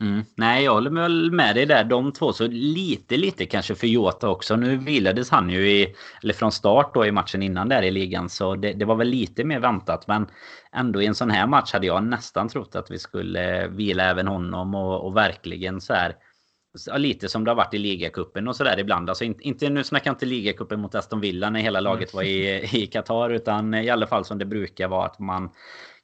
Mm. 0.00 0.24
Nej, 0.34 0.64
jag 0.64 0.74
håller 0.74 0.90
väl 0.90 1.32
med 1.32 1.54
dig 1.54 1.66
där. 1.66 1.84
De 1.84 2.12
två, 2.12 2.32
så 2.32 2.46
lite, 2.46 3.16
lite 3.16 3.46
kanske 3.46 3.74
för 3.74 3.86
Jota 3.86 4.28
också. 4.28 4.56
Nu 4.56 4.76
vilades 4.76 5.30
han 5.30 5.50
ju 5.50 5.70
i, 5.70 5.94
eller 6.22 6.34
från 6.34 6.52
start 6.52 6.94
då 6.94 7.06
i 7.06 7.12
matchen 7.12 7.42
innan 7.42 7.68
där 7.68 7.82
i 7.82 7.90
ligan. 7.90 8.28
Så 8.28 8.56
det, 8.56 8.72
det, 8.72 8.84
var 8.84 8.94
väl 8.94 9.08
lite 9.08 9.44
mer 9.44 9.60
väntat. 9.60 10.08
Men 10.08 10.26
ändå 10.72 11.02
i 11.02 11.06
en 11.06 11.14
sån 11.14 11.30
här 11.30 11.46
match 11.46 11.72
hade 11.72 11.86
jag 11.86 12.04
nästan 12.04 12.48
trott 12.48 12.76
att 12.76 12.90
vi 12.90 12.98
skulle 12.98 13.68
vila 13.68 14.04
även 14.04 14.28
honom 14.28 14.74
och, 14.74 15.06
och 15.06 15.16
verkligen 15.16 15.80
så 15.80 15.94
här 15.94 16.16
lite 16.96 17.28
som 17.28 17.44
det 17.44 17.50
har 17.50 17.56
varit 17.56 17.74
i 17.74 17.78
ligacupen 17.78 18.48
och 18.48 18.56
sådär 18.56 18.78
ibland. 18.78 19.08
Alltså 19.08 19.24
inte, 19.24 19.42
inte, 19.42 19.68
nu 19.68 19.84
snackar 19.84 20.10
jag 20.10 20.14
inte 20.14 20.26
ligacupen 20.26 20.80
mot 20.80 20.94
Aston 20.94 21.20
Villa 21.20 21.50
när 21.50 21.60
hela 21.60 21.80
laget 21.80 22.14
var 22.14 22.22
i, 22.22 22.68
i 22.72 22.86
Qatar. 22.86 23.30
Utan 23.30 23.74
i 23.74 23.90
alla 23.90 24.06
fall 24.06 24.24
som 24.24 24.38
det 24.38 24.44
brukar 24.44 24.88
vara 24.88 25.06
att 25.06 25.18
man 25.18 25.50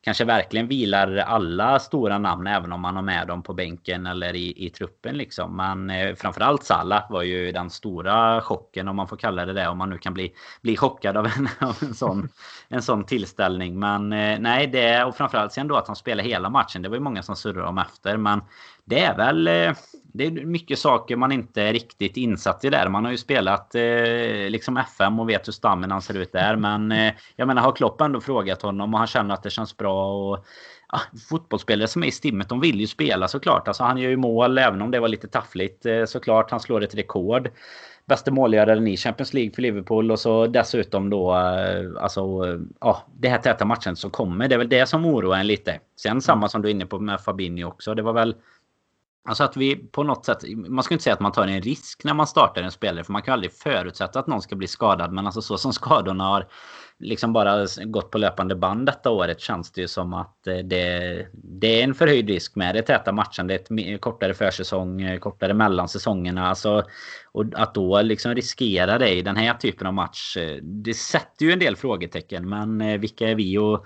kanske 0.05 0.25
verkligen 0.25 0.69
vilar 0.69 1.17
alla 1.17 1.79
stora 1.79 2.19
namn 2.19 2.47
även 2.47 2.73
om 2.73 2.81
man 2.81 2.97
har 2.97 3.03
med 3.03 3.27
dem 3.27 3.43
på 3.43 3.55
bänken 3.55 4.07
eller 4.07 4.35
i, 4.35 4.67
i 4.67 4.71
truppen 4.71 5.17
liksom. 5.17 5.57
Men 5.57 5.91
eh, 5.91 6.15
framförallt 6.15 6.65
Salah 6.65 7.11
var 7.11 7.23
ju 7.23 7.53
den 7.53 7.71
stora 7.71 8.41
chocken 8.41 8.89
om 8.89 8.97
man 8.97 9.09
får 9.09 9.17
kalla 9.17 9.47
det 9.47 9.53
det. 9.53 9.69
Om 9.69 9.79
man 9.79 9.91
nu 9.91 9.99
kan 9.99 10.15
bli, 10.15 10.33
bli 10.63 10.77
chockad 10.77 11.17
av 11.17 11.27
en, 11.27 11.49
av 11.69 11.77
en, 11.81 11.95
sån, 11.95 12.29
en 12.69 12.83
sån 12.83 13.05
tillställning. 13.05 13.79
Men 13.79 14.13
eh, 14.13 14.39
nej, 14.39 14.67
det 14.67 15.05
och 15.05 15.17
framförallt 15.17 15.53
sen 15.53 15.69
då 15.69 15.77
att 15.77 15.87
han 15.87 15.97
spelar 15.97 16.25
hela 16.25 16.51
matchen. 16.51 16.83
Det 16.83 16.89
var 16.89 16.97
ju 16.97 17.03
många 17.03 17.23
som 17.23 17.37
surrade 17.37 17.69
om 17.69 17.79
efter. 17.79 18.17
Men 18.17 18.43
det 18.85 19.01
är 19.01 19.17
väl 19.17 19.47
eh, 19.47 19.73
det 20.17 20.27
är 20.27 20.31
mycket 20.31 20.79
saker 20.79 21.17
man 21.17 21.33
inte 21.33 21.63
är 21.63 21.73
riktigt 21.73 22.17
insatt 22.17 22.65
i 22.65 22.71
där. 22.71 22.89
Man 22.89 23.05
har 23.05 23.13
ju 23.13 23.19
spelat 23.19 23.75
eh, 23.75 24.49
liksom 24.49 24.77
FM 24.77 25.21
och 25.21 25.29
vet 25.29 25.49
hur 25.49 25.53
stammen 25.53 26.03
ser 26.03 26.15
ut 26.15 26.33
där. 26.33 26.57
Men 26.57 26.93
eh, 26.93 27.13
jag 27.37 27.47
menar, 27.47 27.63
har 27.63 27.73
Klopp 27.73 28.01
ändå 28.01 28.21
frågat 28.21 28.63
honom 28.63 28.95
och 28.95 28.99
han 28.99 29.07
känner 29.07 29.35
att 29.35 29.43
det 29.43 29.51
känns 29.51 29.77
bra. 29.77 30.13
Och, 30.13 30.47
ja, 30.93 31.01
fotbollsspelare 31.29 31.89
som 31.89 32.03
är 32.03 32.07
i 32.07 32.11
stimmet, 32.11 32.49
de 32.49 32.61
vill 32.61 32.81
ju 32.81 32.87
spela 32.87 33.29
såklart. 33.29 33.69
Alltså, 33.69 33.85
han 33.85 33.99
gör 33.99 34.11
ju 34.11 34.17
mål, 34.17 34.59
även 34.59 34.83
om 34.83 34.91
det 34.91 35.01
var 35.01 35.09
lite 35.09 35.29
taffligt 35.29 35.87
eh, 35.87 36.05
såklart. 36.05 36.51
Han 36.51 36.61
slår 36.61 36.85
ett 36.85 36.95
rekord. 36.95 37.51
Bästa 38.07 38.31
målgöraren 38.31 38.89
i 38.89 38.97
Champions 38.97 39.35
League 39.35 39.55
för 39.55 39.63
Liverpool 39.63 40.11
och 40.11 40.19
så 40.19 40.47
dessutom 40.47 41.11
då 41.11 41.35
eh, 41.35 42.03
alltså 42.03 42.21
ja, 42.81 43.03
det 43.19 43.29
här 43.29 43.39
täta 43.39 43.65
matchen 43.65 43.97
som 43.97 44.11
kommer. 44.11 44.49
Det 44.49 44.55
är 44.55 44.59
väl 44.59 44.69
det 44.69 44.87
som 44.87 45.07
oroar 45.07 45.39
en 45.39 45.47
lite. 45.47 45.81
Sen 46.01 46.21
samma 46.21 46.49
som 46.49 46.63
du 46.63 46.69
är 46.69 46.73
inne 46.73 46.87
på 46.87 46.99
med 46.99 47.21
Fabinho 47.21 47.69
också. 47.69 47.95
Det 47.95 48.03
var 48.03 48.13
väl 48.13 48.35
Alltså 49.29 49.45
att 49.45 49.57
vi 49.57 49.77
på 49.77 50.03
något 50.03 50.25
sätt, 50.25 50.39
man 50.57 50.85
ska 50.85 50.95
inte 50.95 51.05
säga 51.05 51.15
att 51.15 51.21
man 51.21 51.33
tar 51.33 51.47
en 51.47 51.63
risk 51.63 52.05
när 52.05 52.15
man 52.15 52.27
startar 52.27 52.63
en 52.63 52.71
spelare 52.71 53.05
för 53.05 53.13
man 53.13 53.23
kan 53.23 53.33
aldrig 53.33 53.53
förutsätta 53.53 54.19
att 54.19 54.27
någon 54.27 54.43
ska 54.43 54.57
bli 54.57 54.67
skadad. 54.67 55.13
Men 55.13 55.27
alltså 55.27 55.43
så 55.43 55.59
som 55.59 55.73
skadorna 55.73 56.25
har 56.25 56.47
liksom 56.99 57.33
bara 57.33 57.67
gått 57.85 58.11
på 58.11 58.19
löpande 58.19 58.55
band 58.55 58.87
detta 58.87 59.11
året 59.11 59.41
känns 59.41 59.73
det 59.73 59.81
ju 59.81 59.89
som 59.89 60.15
att 60.15 60.47
eh, 60.47 60.57
det, 60.57 61.27
det 61.33 61.81
är 61.81 61.85
en 61.85 61.95
förhöjd 61.95 62.29
risk 62.29 62.57
med 62.57 62.75
det 62.75 62.83
täta 62.83 63.13
matchen. 63.13 63.47
Det 63.47 63.71
är 63.71 63.95
ett 63.95 64.01
kortare 64.01 64.35
försäsong, 64.35 65.03
eh, 65.03 65.19
kortare 65.19 65.55
mellan 65.55 65.89
säsongerna. 65.89 66.49
Alltså, 66.49 66.85
och 67.33 67.45
att 67.55 67.75
då 67.75 68.03
liksom 68.03 68.35
riskera 68.35 68.99
det 68.99 69.11
i 69.11 69.23
den 69.23 69.37
här 69.37 69.55
typen 69.55 69.87
av 69.87 69.95
match. 69.95 70.37
Eh, 70.37 70.57
det 70.63 70.95
sätter 70.95 71.47
ju 71.47 71.53
en 71.53 71.59
del 71.59 71.77
frågetecken. 71.77 72.49
Men 72.49 73.01
vilka 73.01 73.29
är 73.29 73.35
vi 73.35 73.59
att 73.59 73.83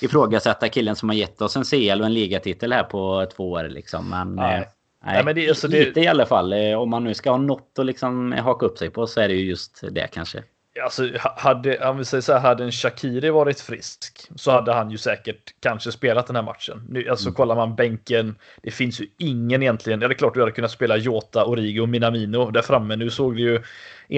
ifrågasätta 0.00 0.68
killen 0.68 0.96
som 0.96 1.08
har 1.08 1.16
gett 1.16 1.42
oss 1.42 1.56
en 1.56 1.64
CL 1.64 2.00
och 2.00 2.06
en 2.06 2.14
ligatitel 2.14 2.72
här 2.72 2.84
på 2.84 3.26
två 3.36 3.50
år 3.50 3.68
liksom. 3.68 4.08
Men, 4.08 4.34
Nej. 4.34 4.68
Nej, 5.04 5.24
men 5.24 5.34
det, 5.34 5.48
alltså 5.48 5.68
det... 5.68 5.84
Lite 5.84 6.00
i 6.00 6.06
alla 6.06 6.26
fall. 6.26 6.54
Om 6.54 6.90
man 6.90 7.04
nu 7.04 7.14
ska 7.14 7.30
ha 7.30 7.38
något 7.38 7.78
att 7.78 7.86
liksom 7.86 8.32
haka 8.32 8.66
upp 8.66 8.78
sig 8.78 8.90
på 8.90 9.06
så 9.06 9.20
är 9.20 9.28
det 9.28 9.34
ju 9.34 9.48
just 9.48 9.84
det 9.90 10.06
kanske. 10.12 10.42
Alltså, 10.84 11.10
hade, 11.22 11.88
om 11.88 11.98
vi 11.98 12.04
säger 12.04 12.22
så 12.22 12.32
här, 12.32 12.40
hade 12.40 12.64
en 12.64 12.72
Shakiri 12.72 13.30
varit 13.30 13.60
frisk 13.60 14.28
så 14.36 14.50
hade 14.50 14.72
han 14.72 14.90
ju 14.90 14.98
säkert 14.98 15.54
kanske 15.60 15.92
spelat 15.92 16.26
den 16.26 16.36
här 16.36 16.42
matchen. 16.42 16.86
Nu, 16.88 17.08
alltså 17.08 17.26
mm. 17.26 17.34
kollar 17.34 17.54
man 17.54 17.74
bänken, 17.74 18.36
det 18.62 18.70
finns 18.70 19.00
ju 19.00 19.06
ingen 19.18 19.62
egentligen. 19.62 20.00
Ja, 20.00 20.08
det 20.08 20.14
är 20.14 20.18
klart 20.18 20.34
du 20.34 20.40
hade 20.40 20.52
kunnat 20.52 20.70
spela 20.70 20.96
Jota, 20.96 21.44
Origo 21.44 21.80
och 21.82 21.88
Minamino 21.88 22.50
där 22.50 22.62
framme. 22.62 22.96
Nu 22.96 23.10
såg 23.10 23.36
det 23.36 23.42
ju 23.42 23.62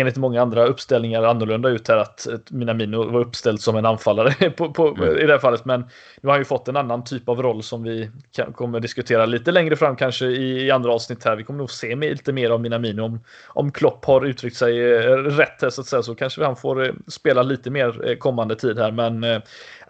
enligt 0.00 0.16
många 0.16 0.42
andra 0.42 0.66
uppställningar 0.66 1.22
annorlunda 1.22 1.68
ut 1.68 1.88
här 1.88 1.96
att 1.96 2.26
Minamino 2.50 3.10
var 3.10 3.20
uppställd 3.20 3.60
som 3.60 3.76
en 3.76 3.86
anfallare 3.86 4.50
på, 4.56 4.72
på, 4.72 4.88
mm. 4.88 5.18
i 5.18 5.26
det 5.26 5.32
här 5.32 5.38
fallet. 5.38 5.64
Men 5.64 5.80
nu 5.80 6.28
har 6.28 6.30
han 6.30 6.40
ju 6.40 6.44
fått 6.44 6.68
en 6.68 6.76
annan 6.76 7.04
typ 7.04 7.28
av 7.28 7.42
roll 7.42 7.62
som 7.62 7.82
vi 7.82 8.10
kan, 8.36 8.52
kommer 8.52 8.80
diskutera 8.80 9.26
lite 9.26 9.52
längre 9.52 9.76
fram 9.76 9.96
kanske 9.96 10.26
i, 10.26 10.66
i 10.66 10.70
andra 10.70 10.92
avsnitt 10.92 11.24
här. 11.24 11.36
Vi 11.36 11.44
kommer 11.44 11.58
nog 11.58 11.70
se 11.70 11.94
lite 11.94 12.32
mer 12.32 12.50
av 12.50 12.60
Minamino 12.60 13.02
om, 13.02 13.20
om 13.48 13.72
Klopp 13.72 14.04
har 14.04 14.24
uttryckt 14.26 14.56
sig 14.56 14.94
eh, 14.94 15.16
rätt 15.16 15.62
här 15.62 15.70
så 15.70 15.80
att 15.80 15.86
säga 15.86 16.02
så 16.02 16.14
kanske 16.14 16.44
han 16.44 16.56
får 16.56 16.84
eh, 16.84 16.92
spela 17.06 17.42
lite 17.42 17.70
mer 17.70 18.08
eh, 18.10 18.16
kommande 18.16 18.56
tid 18.56 18.78
här. 18.78 18.92
Men 18.92 19.20
det 19.20 19.42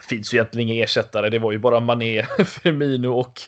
finns 0.09 0.35
ju 0.35 0.39
egentligen 0.39 0.69
inga 0.69 0.85
ersättare. 0.85 1.31
Det 1.31 1.39
var 1.39 1.53
ju 1.53 1.59
bara 1.59 1.81
Mané, 1.81 2.23
Firmino 2.45 3.09
och 3.09 3.41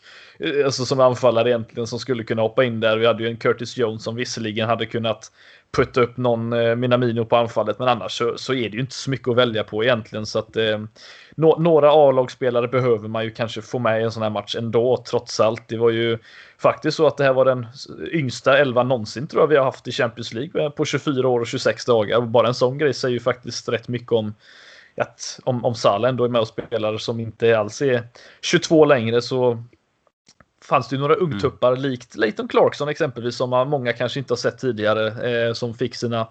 alltså 0.65 0.85
som 0.85 1.01
anfallare 1.01 1.51
egentligen 1.51 1.87
som 1.87 1.99
skulle 1.99 2.25
kunna 2.25 2.43
hoppa 2.43 2.65
in 2.65 2.81
där. 2.81 2.97
Vi 2.97 3.07
hade 3.07 3.23
ju 3.23 3.29
en 3.29 3.37
Curtis 3.37 3.77
Jones 3.77 4.05
som 4.05 4.17
visserligen 4.17 4.69
hade 4.69 4.87
kunnat 4.87 5.33
putta 5.73 6.01
upp 6.01 6.17
någon 6.17 6.53
eh, 6.53 6.77
Minamino 6.77 7.25
på 7.25 7.37
anfallet. 7.37 7.79
Men 7.79 7.89
annars 7.89 8.13
så, 8.13 8.39
så, 8.39 8.55
är 8.55 8.69
det 8.69 8.77
ju 8.77 8.81
inte 8.81 8.95
så 8.95 9.11
mycket 9.11 9.29
att 9.29 9.37
välja 9.37 9.65
på 9.65 9.85
egentligen. 9.85 10.27
Så 10.27 10.39
att, 10.39 10.57
eh, 10.57 10.79
no, 11.37 11.61
några 11.61 11.91
A-lagsspelare 11.93 12.69
behöver 12.69 13.09
man 13.09 13.25
ju 13.25 13.31
kanske 13.31 13.63
få 13.63 13.79
med 13.79 14.01
i 14.01 14.05
en 14.05 14.13
sån 14.13 14.23
här 14.23 14.31
match 14.31 14.57
ändå, 14.57 15.05
trots 15.11 15.41
allt. 15.41 15.69
Det 15.69 15.77
var 15.77 15.91
ju 15.91 16.19
faktiskt 16.59 16.97
så 16.97 17.07
att 17.07 17.17
det 17.17 17.25
här 17.25 17.33
var 17.33 17.45
den 17.45 17.67
yngsta 18.13 18.59
elva 18.59 18.83
någonsin 18.83 19.27
tror 19.27 19.43
jag 19.43 19.49
vi 19.49 19.57
har 19.57 19.65
haft 19.65 19.89
i 19.89 19.93
Champions 19.93 20.33
League 20.33 20.65
eh, 20.65 20.71
på 20.71 20.85
24 20.85 21.29
år 21.29 21.41
och 21.41 21.47
26 21.47 21.85
dagar. 21.85 22.21
Bara 22.21 22.49
en 22.49 22.55
sån 22.55 22.79
grej 22.79 22.95
säger 22.95 23.13
ju 23.13 23.21
faktiskt 23.21 23.69
rätt 23.69 23.89
mycket 23.89 24.13
om 24.13 24.35
att 24.97 25.41
om, 25.45 25.65
om 25.65 25.75
Salah 25.75 26.09
ändå 26.09 26.25
är 26.25 26.29
med 26.29 26.41
och 26.41 26.49
spelar 26.49 26.99
som 26.99 27.21
inte 27.21 27.59
alls 27.59 27.83
är 27.83 28.09
22 28.41 28.85
längre 28.85 29.23
så 29.23 29.65
fanns 30.69 30.89
det 30.89 30.97
ju 30.97 31.01
några 31.01 31.15
ungtuppar 31.15 31.73
mm. 31.73 31.83
likt 31.83 32.17
Leighton 32.17 32.49
Clarkson 32.49 32.89
exempelvis 32.89 33.37
som 33.37 33.51
många 33.51 33.93
kanske 33.93 34.19
inte 34.19 34.33
har 34.33 34.37
sett 34.37 34.59
tidigare 34.59 35.31
eh, 35.31 35.53
som 35.53 35.75
fick 35.75 35.95
sina 35.95 36.29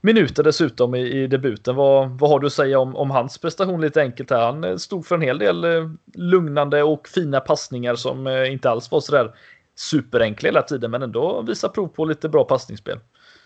minuter 0.00 0.42
dessutom 0.42 0.94
i, 0.94 1.00
i 1.00 1.26
debuten. 1.26 1.76
Vad, 1.76 2.10
vad 2.10 2.30
har 2.30 2.40
du 2.40 2.46
att 2.46 2.52
säga 2.52 2.78
om, 2.78 2.96
om 2.96 3.10
hans 3.10 3.38
prestation 3.38 3.80
lite 3.80 4.00
enkelt 4.02 4.30
här? 4.30 4.46
Han 4.46 4.64
eh, 4.64 4.76
stod 4.76 5.06
för 5.06 5.14
en 5.14 5.22
hel 5.22 5.38
del 5.38 5.64
eh, 5.64 5.90
lugnande 6.14 6.82
och 6.82 7.08
fina 7.08 7.40
passningar 7.40 7.94
som 7.94 8.26
eh, 8.26 8.52
inte 8.52 8.70
alls 8.70 8.90
var 8.90 9.00
sådär 9.00 9.34
superenkla 9.76 10.48
hela 10.48 10.62
tiden 10.62 10.90
men 10.90 11.02
ändå 11.02 11.42
visar 11.42 11.68
prov 11.68 11.88
på 11.88 12.04
lite 12.04 12.28
bra 12.28 12.44
passningsspel. 12.44 12.98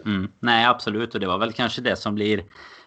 Mm. 0.05 0.29
Nej 0.41 0.67
absolut 0.67 1.15
och 1.15 1.21
det 1.21 1.27
var 1.27 1.39
väl 1.39 1.53
kanske 1.53 1.81
det 1.81 1.97
som 1.97 2.15
blir 2.15 2.43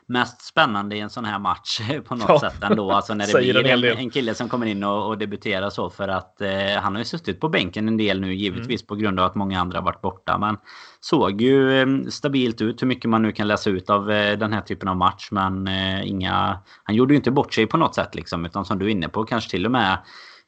mest 0.08 0.42
spännande 0.42 0.96
i 0.96 1.00
en 1.00 1.10
sån 1.10 1.26
här 1.26 1.40
match 1.40 1.82
på 2.06 2.16
något 2.16 2.30
ja. 2.30 2.40
sätt 2.40 2.64
ändå. 2.64 2.92
Alltså 2.92 3.14
när 3.14 3.28
det 3.28 3.64
blir 3.64 3.86
en, 3.86 3.98
en, 3.98 4.10
kille 4.10 4.34
som 4.34 4.50
kommer 4.50 4.66
in 4.66 4.84
och, 4.84 5.08
och 5.08 5.18
debuterar 5.18 5.70
så. 5.70 5.90
För 5.90 6.08
att 6.08 6.42
eh, 6.42 6.50
han 6.82 6.94
har 6.94 7.00
ju 7.00 7.06
suttit 7.06 7.40
på 7.40 7.50
bänken 7.50 7.88
en 7.88 7.98
del 7.98 8.22
nu 8.22 8.34
givetvis 8.34 8.82
mm. 8.82 8.88
på 8.88 8.96
grund 8.96 9.20
av 9.20 9.26
att 9.26 9.36
många 9.36 9.62
andra 9.62 9.82
varit 9.82 10.02
borta. 10.02 10.38
Men 10.38 10.58
såg 11.00 11.42
ju 11.42 11.82
eh, 11.82 11.88
stabilt 12.10 12.62
ut 12.62 12.82
hur 12.82 12.88
mycket 12.88 13.10
man 13.10 13.22
nu 13.22 13.32
kan 13.32 13.48
läsa 13.48 13.70
ut 13.70 13.90
av 13.90 14.12
eh, 14.12 14.38
den 14.38 14.54
här 14.54 14.62
typen 14.62 14.88
av 14.88 14.98
match. 14.98 15.28
Men 15.32 15.68
eh, 15.68 16.08
inga... 16.08 16.60
Han 16.84 16.96
gjorde 16.96 17.14
ju 17.14 17.18
inte 17.18 17.32
bort 17.32 17.54
sig 17.54 17.68
på 17.68 17.78
något 17.78 17.96
sätt 17.96 18.16
liksom. 18.16 18.46
Utan 18.46 18.66
som 18.66 18.80
du 18.80 18.86
är 18.86 18.90
inne 18.90 19.10
på 19.10 19.24
kanske 19.24 19.50
till 19.50 19.66
och 19.66 19.72
med 19.72 19.98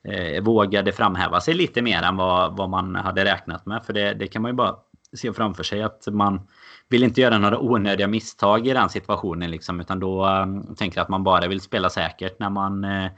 eh, 0.07 0.43
vågade 0.43 0.91
framhäva 0.91 1.41
sig 1.41 1.53
lite 1.53 1.81
mer 1.81 2.01
än 2.01 2.17
vad, 2.17 2.57
vad 2.57 2.69
man 2.69 2.95
hade 2.95 3.25
räknat 3.25 3.65
med. 3.65 3.85
För 3.85 3.93
det, 3.93 4.13
det 4.13 4.27
kan 4.27 4.41
man 4.41 4.51
ju 4.51 4.55
bara 4.55 4.75
se 5.13 5.33
framför 5.33 5.63
sig 5.63 5.83
att 5.83 6.07
man 6.12 6.47
vill 6.89 7.03
inte 7.03 7.21
göra 7.21 7.37
några 7.37 7.59
onödiga 7.59 8.07
misstag 8.07 8.67
i 8.67 8.73
den 8.73 8.89
situationen. 8.89 9.51
Liksom, 9.51 9.79
utan 9.79 9.99
då 9.99 10.27
um, 10.27 10.75
tänker 10.75 10.97
jag 10.97 11.03
att 11.03 11.09
man 11.09 11.23
bara 11.23 11.47
vill 11.47 11.61
spela 11.61 11.89
säkert 11.89 12.39
när 12.39 12.49
man 12.49 12.85
uh, 12.85 13.09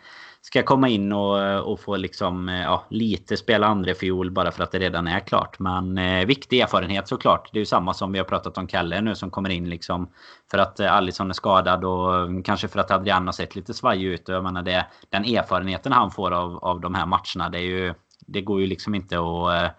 ska 0.41 0.63
komma 0.63 0.89
in 0.89 1.13
och, 1.13 1.43
eh, 1.43 1.59
och 1.59 1.79
få 1.79 1.95
liksom, 1.95 2.49
uh, 2.49 2.61
ja, 2.61 2.85
lite 2.89 3.37
spela 3.37 3.67
andra 3.67 3.93
fiol 3.93 4.31
bara 4.31 4.51
för 4.51 4.63
att 4.63 4.71
det 4.71 4.79
redan 4.79 5.07
är 5.07 5.19
klart. 5.19 5.59
Men 5.59 5.97
uh, 5.97 6.25
viktig 6.25 6.59
erfarenhet 6.59 7.07
såklart. 7.07 7.49
Det 7.53 7.57
är 7.57 7.61
ju 7.61 7.65
samma 7.65 7.93
som 7.93 8.11
vi 8.11 8.19
har 8.19 8.25
pratat 8.25 8.57
om 8.57 8.67
Kalle 8.67 9.01
nu 9.01 9.15
som 9.15 9.31
kommer 9.31 9.49
in 9.49 9.69
liksom 9.69 10.09
för 10.51 10.57
att 10.57 10.79
uh, 10.79 10.93
Alisson 10.93 11.29
är 11.29 11.33
skadad 11.33 11.85
och 11.85 12.15
mm, 12.15 12.43
kanske 12.43 12.67
för 12.67 12.79
att 12.79 12.91
Adrian 12.91 13.25
har 13.25 13.33
sett 13.33 13.55
lite 13.55 13.73
svajig 13.73 14.03
ut. 14.03 14.29
Och 14.29 14.35
jag 14.35 14.43
menar 14.43 14.61
det, 14.61 14.85
den 15.09 15.25
erfarenheten 15.25 15.91
han 15.91 16.11
får 16.11 16.31
av, 16.31 16.57
av 16.57 16.81
de 16.81 16.95
här 16.95 17.05
matcherna, 17.05 17.49
det, 17.49 17.57
är 17.57 17.61
ju, 17.61 17.93
det 18.27 18.41
går 18.41 18.61
ju 18.61 18.67
liksom 18.67 18.95
inte 18.95 19.17
att 19.17 19.75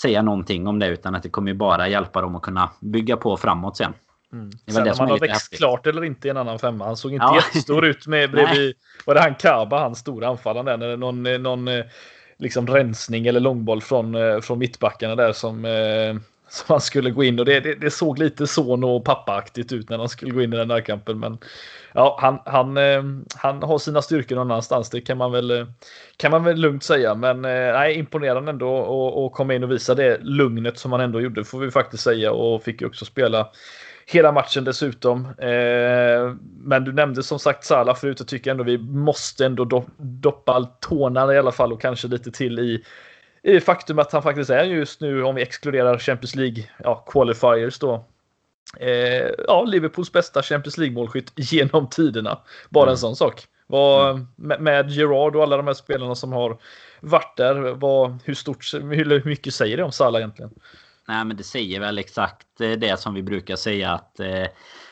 säga 0.00 0.22
någonting 0.22 0.66
om 0.66 0.78
det 0.78 0.86
utan 0.86 1.14
att 1.14 1.22
det 1.22 1.28
kommer 1.28 1.50
ju 1.50 1.56
bara 1.56 1.88
hjälpa 1.88 2.20
dem 2.20 2.36
att 2.36 2.42
kunna 2.42 2.70
bygga 2.80 3.16
på 3.16 3.36
framåt 3.36 3.76
sen. 3.76 3.92
Mm. 4.32 4.50
Det 4.66 4.72
Sen 4.72 4.88
om 4.88 4.94
han 4.98 5.10
har 5.10 5.18
växt 5.18 5.34
häftigt. 5.34 5.58
klart 5.58 5.86
eller 5.86 6.04
inte 6.04 6.28
i 6.28 6.30
en 6.30 6.36
annan 6.36 6.58
femma. 6.58 6.84
Han 6.84 6.96
såg 6.96 7.12
inte 7.12 7.24
ja. 7.24 7.36
jättestor 7.36 7.86
ut 7.86 8.06
med 8.06 8.30
bredvid. 8.32 8.74
var 9.06 9.14
det 9.14 9.20
han 9.20 9.34
Kaba, 9.34 9.78
hans 9.78 9.98
stora 9.98 10.28
anfallare 10.28 10.76
där? 10.76 10.96
Någon, 10.96 11.22
någon 11.22 11.68
eh, 11.68 11.84
liksom 12.38 12.66
rensning 12.66 13.26
eller 13.26 13.40
långboll 13.40 13.82
från, 13.82 14.14
eh, 14.14 14.40
från 14.40 14.58
mittbackarna 14.58 15.16
där 15.16 15.32
som 15.32 15.64
eh, 15.64 16.16
som 16.50 16.64
han 16.68 16.80
skulle 16.80 17.10
gå 17.10 17.24
in 17.24 17.38
och 17.38 17.44
det, 17.44 17.60
det, 17.60 17.74
det 17.74 17.90
såg 17.90 18.18
lite 18.18 18.46
son 18.46 18.84
och 18.84 19.04
pappaaktigt 19.04 19.72
ut 19.72 19.90
när 19.90 19.98
han 19.98 20.08
skulle 20.08 20.32
gå 20.32 20.42
in 20.42 20.52
i 20.52 20.56
den 20.56 20.68
där 20.68 20.80
kampen. 20.80 21.18
Men 21.18 21.38
ja, 21.94 22.18
han, 22.20 22.38
han, 22.44 22.76
eh, 22.76 23.02
han 23.36 23.62
har 23.62 23.78
sina 23.78 24.02
styrkor 24.02 24.36
någon 24.36 24.50
annanstans. 24.50 24.90
Det 24.90 25.00
kan 25.00 25.18
man 25.18 25.32
väl, 25.32 25.50
eh, 25.50 25.66
kan 26.16 26.30
man 26.30 26.44
väl 26.44 26.56
lugnt 26.56 26.82
säga. 26.82 27.14
Men 27.14 27.44
eh, 27.44 27.72
nej, 27.72 27.94
imponerande 27.94 28.50
ändå 28.50 29.26
att 29.26 29.32
komma 29.32 29.54
in 29.54 29.64
och 29.64 29.70
visa 29.70 29.94
det 29.94 30.18
lugnet 30.20 30.78
som 30.78 30.92
han 30.92 31.00
ändå 31.00 31.20
gjorde 31.20 31.44
får 31.44 31.58
vi 31.58 31.70
faktiskt 31.70 32.02
säga 32.02 32.32
och 32.32 32.62
fick 32.62 32.80
ju 32.80 32.86
också 32.86 33.04
spela 33.04 33.48
hela 34.06 34.32
matchen 34.32 34.64
dessutom. 34.64 35.28
men 36.62 36.84
du 36.84 36.92
nämnde 36.92 37.22
som 37.22 37.38
sagt 37.38 37.64
Salah 37.64 37.96
förut. 37.96 38.16
Jag 38.18 38.28
tycker 38.28 38.50
ändå 38.50 38.64
vi 38.64 38.78
måste 38.78 39.46
ändå 39.46 39.84
doppa 39.98 40.68
tårna 40.80 41.34
i 41.34 41.38
alla 41.38 41.52
fall 41.52 41.72
och 41.72 41.80
kanske 41.80 42.08
lite 42.08 42.30
till 42.30 42.58
i 42.58 42.84
i 43.42 43.60
faktum 43.60 43.98
att 43.98 44.12
han 44.12 44.22
faktiskt 44.22 44.50
är 44.50 44.64
just 44.64 45.00
nu, 45.00 45.22
om 45.24 45.34
vi 45.34 45.42
exkluderar 45.42 45.98
Champions 45.98 46.34
League 46.34 46.64
ja, 46.78 47.04
qualifiers 47.06 47.78
då, 47.78 48.04
eh, 48.80 49.30
ja, 49.46 49.64
Liverpools 49.64 50.12
bästa 50.12 50.42
Champions 50.42 50.78
League-målskytt 50.78 51.32
genom 51.36 51.88
tiderna. 51.88 52.38
Bara 52.70 52.84
mm. 52.84 52.92
en 52.92 52.98
sån 52.98 53.16
sak. 53.16 53.46
Vad, 53.66 54.10
mm. 54.10 54.26
med, 54.36 54.60
med 54.60 54.90
Gerard 54.90 55.36
och 55.36 55.42
alla 55.42 55.56
de 55.56 55.66
här 55.66 55.74
spelarna 55.74 56.14
som 56.14 56.32
har 56.32 56.58
varit 57.00 57.36
där, 57.36 57.54
vad, 57.54 58.18
hur, 58.24 58.34
stort, 58.34 58.74
hur 58.74 59.24
mycket 59.24 59.54
säger 59.54 59.76
det 59.76 59.82
om 59.82 59.92
Salah 59.92 60.20
egentligen? 60.20 60.50
Nej, 61.08 61.24
men 61.24 61.36
det 61.36 61.44
säger 61.44 61.80
väl 61.80 61.98
exakt 61.98 62.60
eh, 62.60 62.70
det 62.70 63.00
som 63.00 63.14
vi 63.14 63.22
brukar 63.22 63.56
säga 63.56 63.90
att 63.90 64.20
eh, 64.20 64.46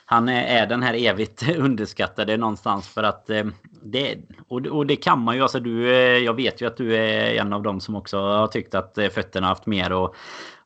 han 0.09 0.29
är 0.29 0.67
den 0.67 0.83
här 0.83 0.95
evigt 0.95 1.49
underskattade 1.59 2.37
någonstans 2.37 2.89
för 2.89 3.03
att 3.03 3.31
eh, 3.31 3.45
det, 3.83 4.17
och, 4.49 4.87
det 4.87 4.97
kan 4.97 5.21
man 5.21 5.37
ju. 5.37 5.43
Alltså 5.43 5.61
du, 5.61 5.95
eh, 5.95 6.19
jag 6.19 6.35
vet 6.35 6.61
ju 6.61 6.67
att 6.67 6.77
du 6.77 6.97
är 6.97 7.35
en 7.35 7.53
av 7.53 7.63
dem 7.63 7.81
som 7.81 7.97
också 7.97 8.19
har 8.19 8.47
tyckt 8.47 8.75
att 8.75 8.99
eh, 8.99 9.09
fötterna 9.09 9.47
haft 9.47 9.67
mer 9.67 9.93
och, 9.93 10.17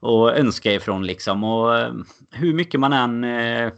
och 0.00 0.38
önska 0.38 0.72
ifrån 0.72 1.06
liksom. 1.06 1.44
Och 1.44 1.78
eh, 1.78 1.92
hur 2.30 2.54
mycket 2.54 2.80
man 2.80 2.92
än 2.92 3.24
eh, 3.24 3.72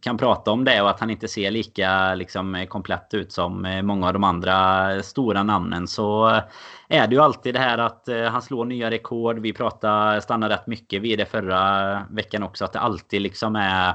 kan 0.00 0.16
prata 0.18 0.50
om 0.50 0.64
det 0.64 0.82
och 0.82 0.90
att 0.90 1.00
han 1.00 1.10
inte 1.10 1.28
ser 1.28 1.50
lika 1.50 2.14
liksom, 2.14 2.66
komplett 2.68 3.14
ut 3.14 3.32
som 3.32 3.64
eh, 3.64 3.82
många 3.82 4.06
av 4.06 4.12
de 4.12 4.24
andra 4.24 4.88
stora 5.02 5.42
namnen 5.42 5.88
så 5.88 6.40
är 6.88 7.06
det 7.06 7.14
ju 7.14 7.20
alltid 7.20 7.54
det 7.54 7.60
här 7.60 7.78
att 7.78 8.08
han 8.30 8.42
slår 8.42 8.64
nya 8.64 8.90
rekord. 8.90 9.38
Vi 9.38 9.52
pratade, 9.52 10.20
stannade 10.20 10.54
rätt 10.54 10.66
mycket 10.66 11.02
vid 11.02 11.18
det 11.18 11.26
förra 11.26 12.02
veckan 12.10 12.42
också. 12.42 12.64
Att 12.64 12.72
det 12.72 12.78
alltid 12.80 13.22
liksom 13.22 13.56
är 13.56 13.94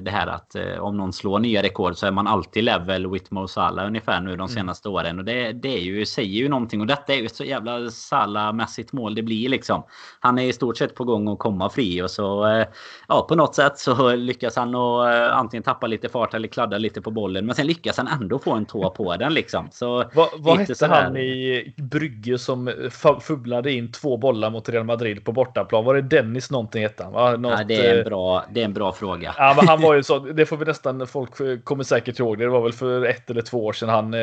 det 0.00 0.10
här 0.10 0.26
att 0.26 0.56
om 0.80 0.96
någon 0.96 1.12
slår 1.12 1.38
nya 1.38 1.62
rekord 1.62 1.96
så 1.96 2.06
är 2.06 2.10
man 2.10 2.26
alltid 2.26 2.64
level 2.64 3.10
with 3.10 3.32
Mo 3.32 3.48
Salah 3.48 3.86
ungefär 3.86 4.20
nu 4.20 4.30
de 4.30 4.34
mm. 4.34 4.48
senaste 4.48 4.88
mm. 4.88 4.94
åren. 4.94 5.18
Och 5.18 5.24
det, 5.24 5.52
det 5.52 5.68
är 5.68 5.80
ju, 5.80 6.06
säger 6.06 6.40
ju 6.40 6.48
någonting. 6.48 6.80
Och 6.80 6.86
detta 6.86 7.14
är 7.14 7.16
ju 7.16 7.26
ett 7.26 7.36
så 7.36 7.44
jävla 7.44 7.90
Salah-mässigt 7.90 8.92
mål 8.92 9.14
det 9.14 9.22
blir 9.22 9.48
liksom. 9.48 9.82
Han 10.20 10.38
är 10.38 10.44
i 10.44 10.52
stort 10.52 10.76
sett 10.76 10.94
på 10.94 11.04
gång 11.08 11.28
att 11.28 11.38
komma 11.38 11.70
fri 11.70 12.02
och 12.02 12.10
så 12.10 12.46
eh, 12.46 12.66
ja, 13.08 13.26
på 13.28 13.34
något 13.34 13.54
sätt 13.54 13.78
så 13.78 14.14
lyckas 14.14 14.56
han 14.56 14.74
att 14.74 15.14
eh, 15.14 15.36
antingen 15.36 15.62
tappa 15.62 15.86
lite 15.86 16.08
fart 16.08 16.34
eller 16.34 16.48
kladda 16.48 16.78
lite 16.78 17.00
på 17.00 17.10
bollen. 17.10 17.46
Men 17.46 17.54
sen 17.54 17.66
lyckas 17.66 17.96
han 17.96 18.08
ändå 18.08 18.38
få 18.38 18.52
en 18.52 18.66
tå 18.66 18.90
på 18.90 19.16
den 19.16 19.34
liksom. 19.34 19.68
Så 19.72 20.04
vad 20.14 20.28
vad 20.36 20.58
hette 20.58 20.74
sådär... 20.74 21.02
han 21.02 21.16
i 21.16 21.74
Brygge 21.76 22.38
som 22.38 22.72
fubblade 23.20 23.72
in 23.72 23.92
två 23.92 24.16
bollar 24.16 24.50
mot 24.50 24.68
Real 24.68 24.84
Madrid 24.84 25.24
på 25.24 25.32
bortaplan? 25.32 25.84
Var 25.84 25.94
det 25.94 26.02
Dennis 26.02 26.50
någonting 26.50 26.82
hette 26.82 27.04
han? 27.04 27.12
Va? 27.12 27.36
Något, 27.36 27.58
ja, 27.58 27.64
det, 27.64 27.86
är 27.86 27.94
en 27.94 27.98
eh, 27.98 28.04
bra, 28.04 28.44
det 28.52 28.60
är 28.60 28.64
en 28.64 28.74
bra 28.74 28.92
fråga. 28.92 29.34
Ja, 29.36 29.54
men 29.56 29.68
han 29.68 29.80
var 29.80 29.94
ju 29.94 30.02
så. 30.08 30.18
Det 30.18 30.46
får 30.46 30.56
vi 30.56 30.64
nästan. 30.64 31.06
Folk 31.06 31.64
kommer 31.64 31.84
säkert 31.84 32.18
ihåg 32.18 32.38
det. 32.38 32.44
Det 32.44 32.50
var 32.50 32.62
väl 32.62 32.72
för 32.72 33.04
ett 33.04 33.30
eller 33.30 33.42
två 33.42 33.64
år 33.64 33.72
sedan 33.72 33.88
han 33.88 34.14